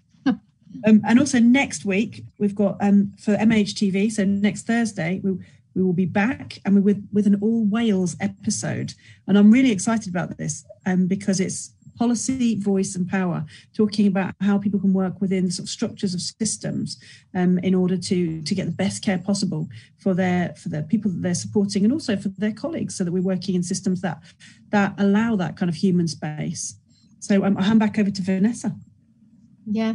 um, 0.86 1.00
and 1.06 1.18
also 1.18 1.38
next 1.38 1.84
week 1.84 2.24
we've 2.38 2.54
got 2.54 2.76
um, 2.80 3.12
for 3.18 3.36
MHTV. 3.36 4.12
So 4.12 4.24
next 4.24 4.66
Thursday 4.66 5.20
we 5.22 5.38
we 5.74 5.82
will 5.82 5.92
be 5.92 6.06
back 6.06 6.58
and 6.64 6.74
we're 6.74 6.80
with 6.80 7.08
with 7.12 7.26
an 7.26 7.38
all 7.40 7.64
Wales 7.66 8.16
episode, 8.20 8.94
and 9.26 9.38
I'm 9.38 9.50
really 9.50 9.70
excited 9.70 10.08
about 10.08 10.36
this 10.38 10.64
um, 10.86 11.06
because 11.06 11.40
it's 11.40 11.72
policy, 11.96 12.58
voice, 12.60 12.94
and 12.94 13.08
power, 13.08 13.44
talking 13.74 14.06
about 14.06 14.34
how 14.40 14.58
people 14.58 14.78
can 14.78 14.92
work 14.92 15.20
within 15.20 15.50
sort 15.50 15.64
of 15.64 15.70
structures 15.70 16.14
of 16.14 16.20
systems 16.20 16.98
um, 17.34 17.58
in 17.58 17.74
order 17.74 17.96
to 17.96 18.42
to 18.42 18.54
get 18.54 18.66
the 18.66 18.72
best 18.72 19.02
care 19.02 19.18
possible 19.18 19.68
for 19.98 20.14
their 20.14 20.54
for 20.54 20.68
the 20.68 20.82
people 20.82 21.10
that 21.10 21.22
they're 21.22 21.34
supporting, 21.34 21.84
and 21.84 21.92
also 21.92 22.16
for 22.16 22.28
their 22.30 22.52
colleagues, 22.52 22.96
so 22.96 23.04
that 23.04 23.12
we're 23.12 23.22
working 23.22 23.54
in 23.54 23.62
systems 23.62 24.00
that 24.00 24.22
that 24.70 24.94
allow 24.98 25.36
that 25.36 25.56
kind 25.56 25.68
of 25.68 25.74
human 25.74 26.08
space. 26.08 26.76
So 27.18 27.44
um, 27.44 27.56
I'll 27.56 27.64
hand 27.64 27.80
back 27.80 27.98
over 27.98 28.10
to 28.10 28.22
Vanessa. 28.22 28.74
Yeah. 29.66 29.94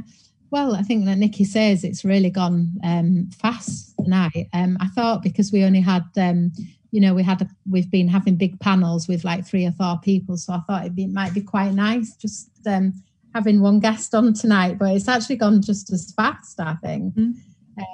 Well, 0.52 0.76
I 0.76 0.82
think 0.84 1.06
that 1.06 1.18
Nicky 1.18 1.46
says 1.46 1.84
it's 1.84 2.04
really 2.04 2.30
gone 2.30 2.78
um, 2.84 3.30
fast 3.42 3.96
tonight. 4.04 4.50
Um, 4.54 4.78
I 4.82 4.88
thought 4.88 5.24
because 5.24 5.52
we 5.52 5.64
only 5.64 5.80
had 5.80 6.04
um, 6.18 6.52
you 6.92 7.00
know, 7.00 7.14
we 7.14 7.24
had 7.24 7.42
a, 7.42 7.48
we've 7.70 7.90
been 7.90 8.10
having 8.10 8.36
big 8.36 8.60
panels 8.60 9.08
with 9.08 9.24
like 9.24 9.48
three 9.48 9.66
or 9.66 9.72
four 9.72 9.98
people, 10.04 10.38
so 10.38 10.54
I 10.54 10.60
thought 10.68 10.86
it 10.86 11.10
might 11.10 11.34
be 11.34 11.42
quite 11.42 11.74
nice 11.74 12.16
just 12.16 12.50
um, 12.68 12.94
having 13.34 13.62
one 13.62 13.80
guest 13.80 14.14
on 14.14 14.34
tonight. 14.34 14.78
But 14.78 14.96
it's 14.96 15.08
actually 15.08 15.38
gone 15.38 15.62
just 15.62 15.92
as 15.92 16.12
fast, 16.12 16.60
I 16.60 16.76
think, 16.76 17.16
mm. 17.16 17.34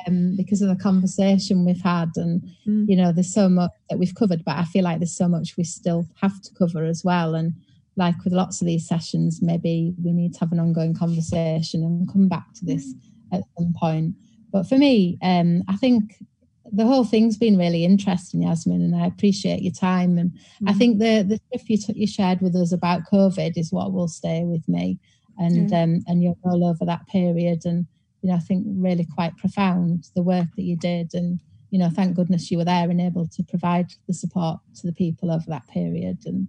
um, 0.07 0.35
because 0.35 0.63
of 0.63 0.69
the 0.69 0.83
conversation 0.83 1.63
we've 1.63 1.81
had, 1.81 2.09
and 2.15 2.41
mm. 2.67 2.89
you 2.89 2.95
know, 2.95 3.11
there's 3.11 3.33
so 3.33 3.47
much 3.47 3.71
that 3.91 3.99
we've 3.99 4.15
covered, 4.15 4.43
but 4.43 4.57
I 4.57 4.65
feel 4.65 4.83
like 4.83 4.97
there's 4.97 5.15
so 5.15 5.27
much 5.27 5.57
we 5.57 5.63
still 5.63 6.07
have 6.19 6.41
to 6.41 6.53
cover 6.55 6.83
as 6.83 7.03
well, 7.03 7.35
and 7.35 7.53
like 7.97 8.23
with 8.23 8.33
lots 8.33 8.61
of 8.61 8.67
these 8.67 8.87
sessions, 8.87 9.41
maybe 9.41 9.93
we 10.03 10.13
need 10.13 10.33
to 10.35 10.39
have 10.39 10.51
an 10.51 10.59
ongoing 10.59 10.93
conversation 10.93 11.83
and 11.83 12.11
come 12.11 12.27
back 12.27 12.53
to 12.53 12.65
this 12.65 12.93
mm. 12.93 13.37
at 13.37 13.43
some 13.57 13.73
point. 13.77 14.15
But 14.51 14.67
for 14.67 14.77
me, 14.77 15.17
um, 15.21 15.63
I 15.67 15.75
think 15.75 16.13
the 16.71 16.85
whole 16.85 17.03
thing's 17.03 17.37
been 17.37 17.57
really 17.57 17.83
interesting, 17.83 18.43
Yasmin, 18.43 18.81
and 18.81 18.95
I 18.95 19.07
appreciate 19.07 19.61
your 19.61 19.73
time. 19.73 20.17
And 20.17 20.31
mm-hmm. 20.31 20.69
I 20.69 20.73
think 20.73 20.99
the 20.99 21.23
the 21.23 21.39
stuff 21.47 21.69
you, 21.69 21.77
t- 21.77 21.93
you 21.95 22.07
shared 22.07 22.41
with 22.41 22.55
us 22.55 22.71
about 22.71 23.09
COVID 23.11 23.57
is 23.57 23.71
what 23.71 23.93
will 23.93 24.07
stay 24.07 24.43
with 24.43 24.67
me, 24.67 24.99
and 25.37 25.69
yeah. 25.69 25.83
um, 25.83 26.03
and 26.07 26.21
your 26.21 26.35
role 26.43 26.65
over 26.65 26.85
that 26.85 27.07
period, 27.07 27.65
and 27.65 27.87
you 28.21 28.29
know, 28.29 28.35
I 28.35 28.39
think 28.39 28.65
really 28.67 29.05
quite 29.05 29.37
profound 29.37 30.09
the 30.15 30.23
work 30.23 30.47
that 30.55 30.63
you 30.63 30.77
did, 30.77 31.13
and 31.13 31.39
you 31.71 31.79
know, 31.79 31.89
thank 31.89 32.15
goodness 32.15 32.51
you 32.51 32.57
were 32.57 32.65
there 32.65 32.89
and 32.89 33.01
able 33.01 33.27
to 33.27 33.43
provide 33.43 33.91
the 34.07 34.13
support 34.13 34.59
to 34.75 34.87
the 34.87 34.93
people 34.93 35.31
over 35.31 35.45
that 35.47 35.67
period. 35.67 36.19
And 36.25 36.47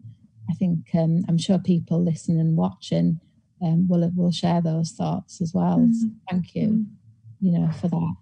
I 0.50 0.54
think 0.54 0.78
um, 0.94 1.24
I'm 1.28 1.38
sure 1.38 1.58
people 1.58 2.02
listening 2.02 2.40
and 2.40 2.56
watching 2.56 3.20
um, 3.62 3.88
will 3.88 4.10
will 4.14 4.32
share 4.32 4.60
those 4.60 4.92
thoughts 4.92 5.40
as 5.40 5.52
well. 5.54 5.78
Mm-hmm. 5.78 5.92
So 5.92 6.08
thank 6.30 6.54
you, 6.54 6.68
mm-hmm. 6.68 7.46
you 7.46 7.58
know, 7.58 7.70
for 7.72 7.88
that. 7.88 8.14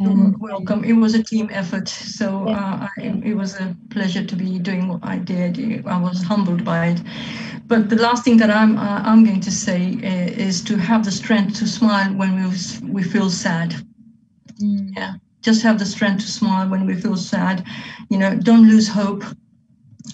Um, 0.00 0.36
welcome. 0.40 0.82
It 0.82 0.94
was 0.94 1.14
a 1.14 1.22
team 1.22 1.48
effort, 1.52 1.88
so 1.88 2.48
uh, 2.48 2.88
I, 2.98 3.02
it 3.24 3.36
was 3.36 3.54
a 3.60 3.76
pleasure 3.90 4.24
to 4.24 4.36
be 4.36 4.58
doing 4.58 4.88
what 4.88 5.00
I 5.04 5.18
did. 5.18 5.86
I 5.86 6.00
was 6.00 6.22
humbled 6.22 6.64
by 6.64 6.88
it. 6.88 7.02
But 7.66 7.88
the 7.88 7.96
last 7.96 8.24
thing 8.24 8.36
that 8.38 8.50
I'm 8.50 8.76
uh, 8.76 9.02
I'm 9.04 9.24
going 9.24 9.40
to 9.40 9.52
say 9.52 9.94
uh, 9.94 10.46
is 10.48 10.62
to 10.64 10.76
have 10.76 11.04
the 11.04 11.12
strength 11.12 11.58
to 11.60 11.66
smile 11.66 12.12
when 12.12 12.34
we 12.34 12.50
we 12.88 13.02
feel 13.02 13.30
sad. 13.30 13.74
Mm. 14.60 14.90
Yeah, 14.96 15.14
just 15.42 15.62
have 15.62 15.78
the 15.78 15.86
strength 15.86 16.22
to 16.24 16.30
smile 16.30 16.68
when 16.68 16.86
we 16.86 16.94
feel 17.00 17.16
sad. 17.16 17.64
You 18.10 18.18
know, 18.18 18.34
don't 18.34 18.66
lose 18.68 18.88
hope. 18.88 19.24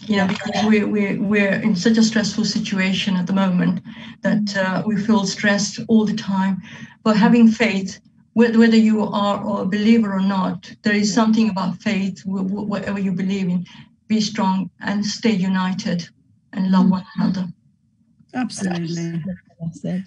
You 0.03 0.17
know, 0.19 0.29
because 0.29 0.65
we're 0.65 0.87
we're 0.87 1.21
we're 1.21 1.61
in 1.63 1.75
such 1.75 1.99
a 1.99 2.03
stressful 2.03 2.45
situation 2.45 3.17
at 3.17 3.27
the 3.27 3.33
moment 3.33 3.83
that 4.23 4.57
uh, 4.57 4.83
we 4.87 4.97
feel 4.97 5.27
stressed 5.27 5.81
all 5.89 6.05
the 6.05 6.17
time. 6.17 6.63
But 7.03 7.17
having 7.17 7.49
faith 7.49 8.01
whether 8.35 8.77
you 8.77 9.03
are 9.03 9.63
a 9.63 9.67
believer 9.67 10.13
or 10.13 10.21
not, 10.21 10.71
there 10.83 10.95
is 10.95 11.13
something 11.13 11.51
about 11.51 11.81
faith, 11.83 12.23
whatever 12.25 12.99
you 12.99 13.13
believe 13.13 13.49
in. 13.49 13.67
Be 14.07 14.21
strong 14.21 14.71
and 14.81 15.05
stay 15.05 15.33
united 15.33 16.09
and 16.53 16.71
love 16.71 16.91
one 16.91 17.05
another. 17.17 17.49
Absolutely. 18.35 19.23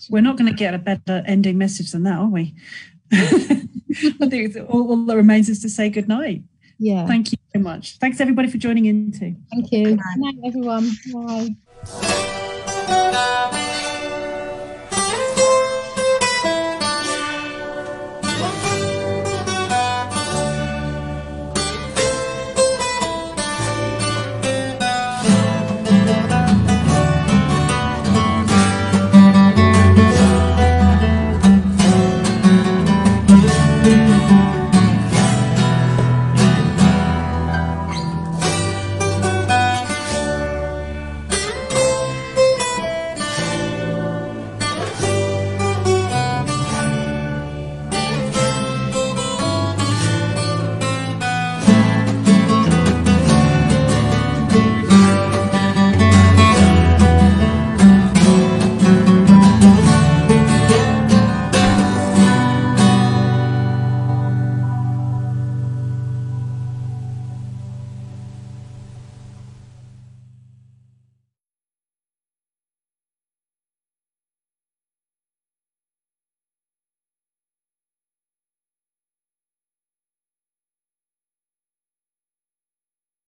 We're 0.10 0.22
not 0.22 0.38
going 0.38 0.52
to 0.52 0.58
get 0.58 0.74
a 0.74 0.80
better 0.80 1.24
ending 1.26 1.58
message 1.58 1.92
than 1.92 2.04
that, 2.04 2.18
are 2.18 2.28
we? 2.28 2.56
I 3.14 4.28
think 4.30 4.56
all, 4.70 4.90
all, 4.90 5.06
that 5.06 5.16
remains 5.16 5.50
is 5.50 5.62
to 5.62 5.70
say 5.70 5.90
good 5.90 6.08
night. 6.08 6.42
Yeah. 6.80 7.06
Thank 7.08 7.32
you 7.32 7.38
so 7.54 7.60
much. 7.60 7.98
Thanks 7.98 8.20
everybody 8.20 8.50
for 8.50 8.58
joining 8.58 8.86
in 8.86 9.12
too. 9.12 9.36
Thank 9.52 9.72
you. 9.72 9.84
Good 9.86 9.98
night, 9.98 10.16
good 10.16 10.22
night 10.22 10.36
everyone. 10.46 10.90
Bye. 11.14 11.56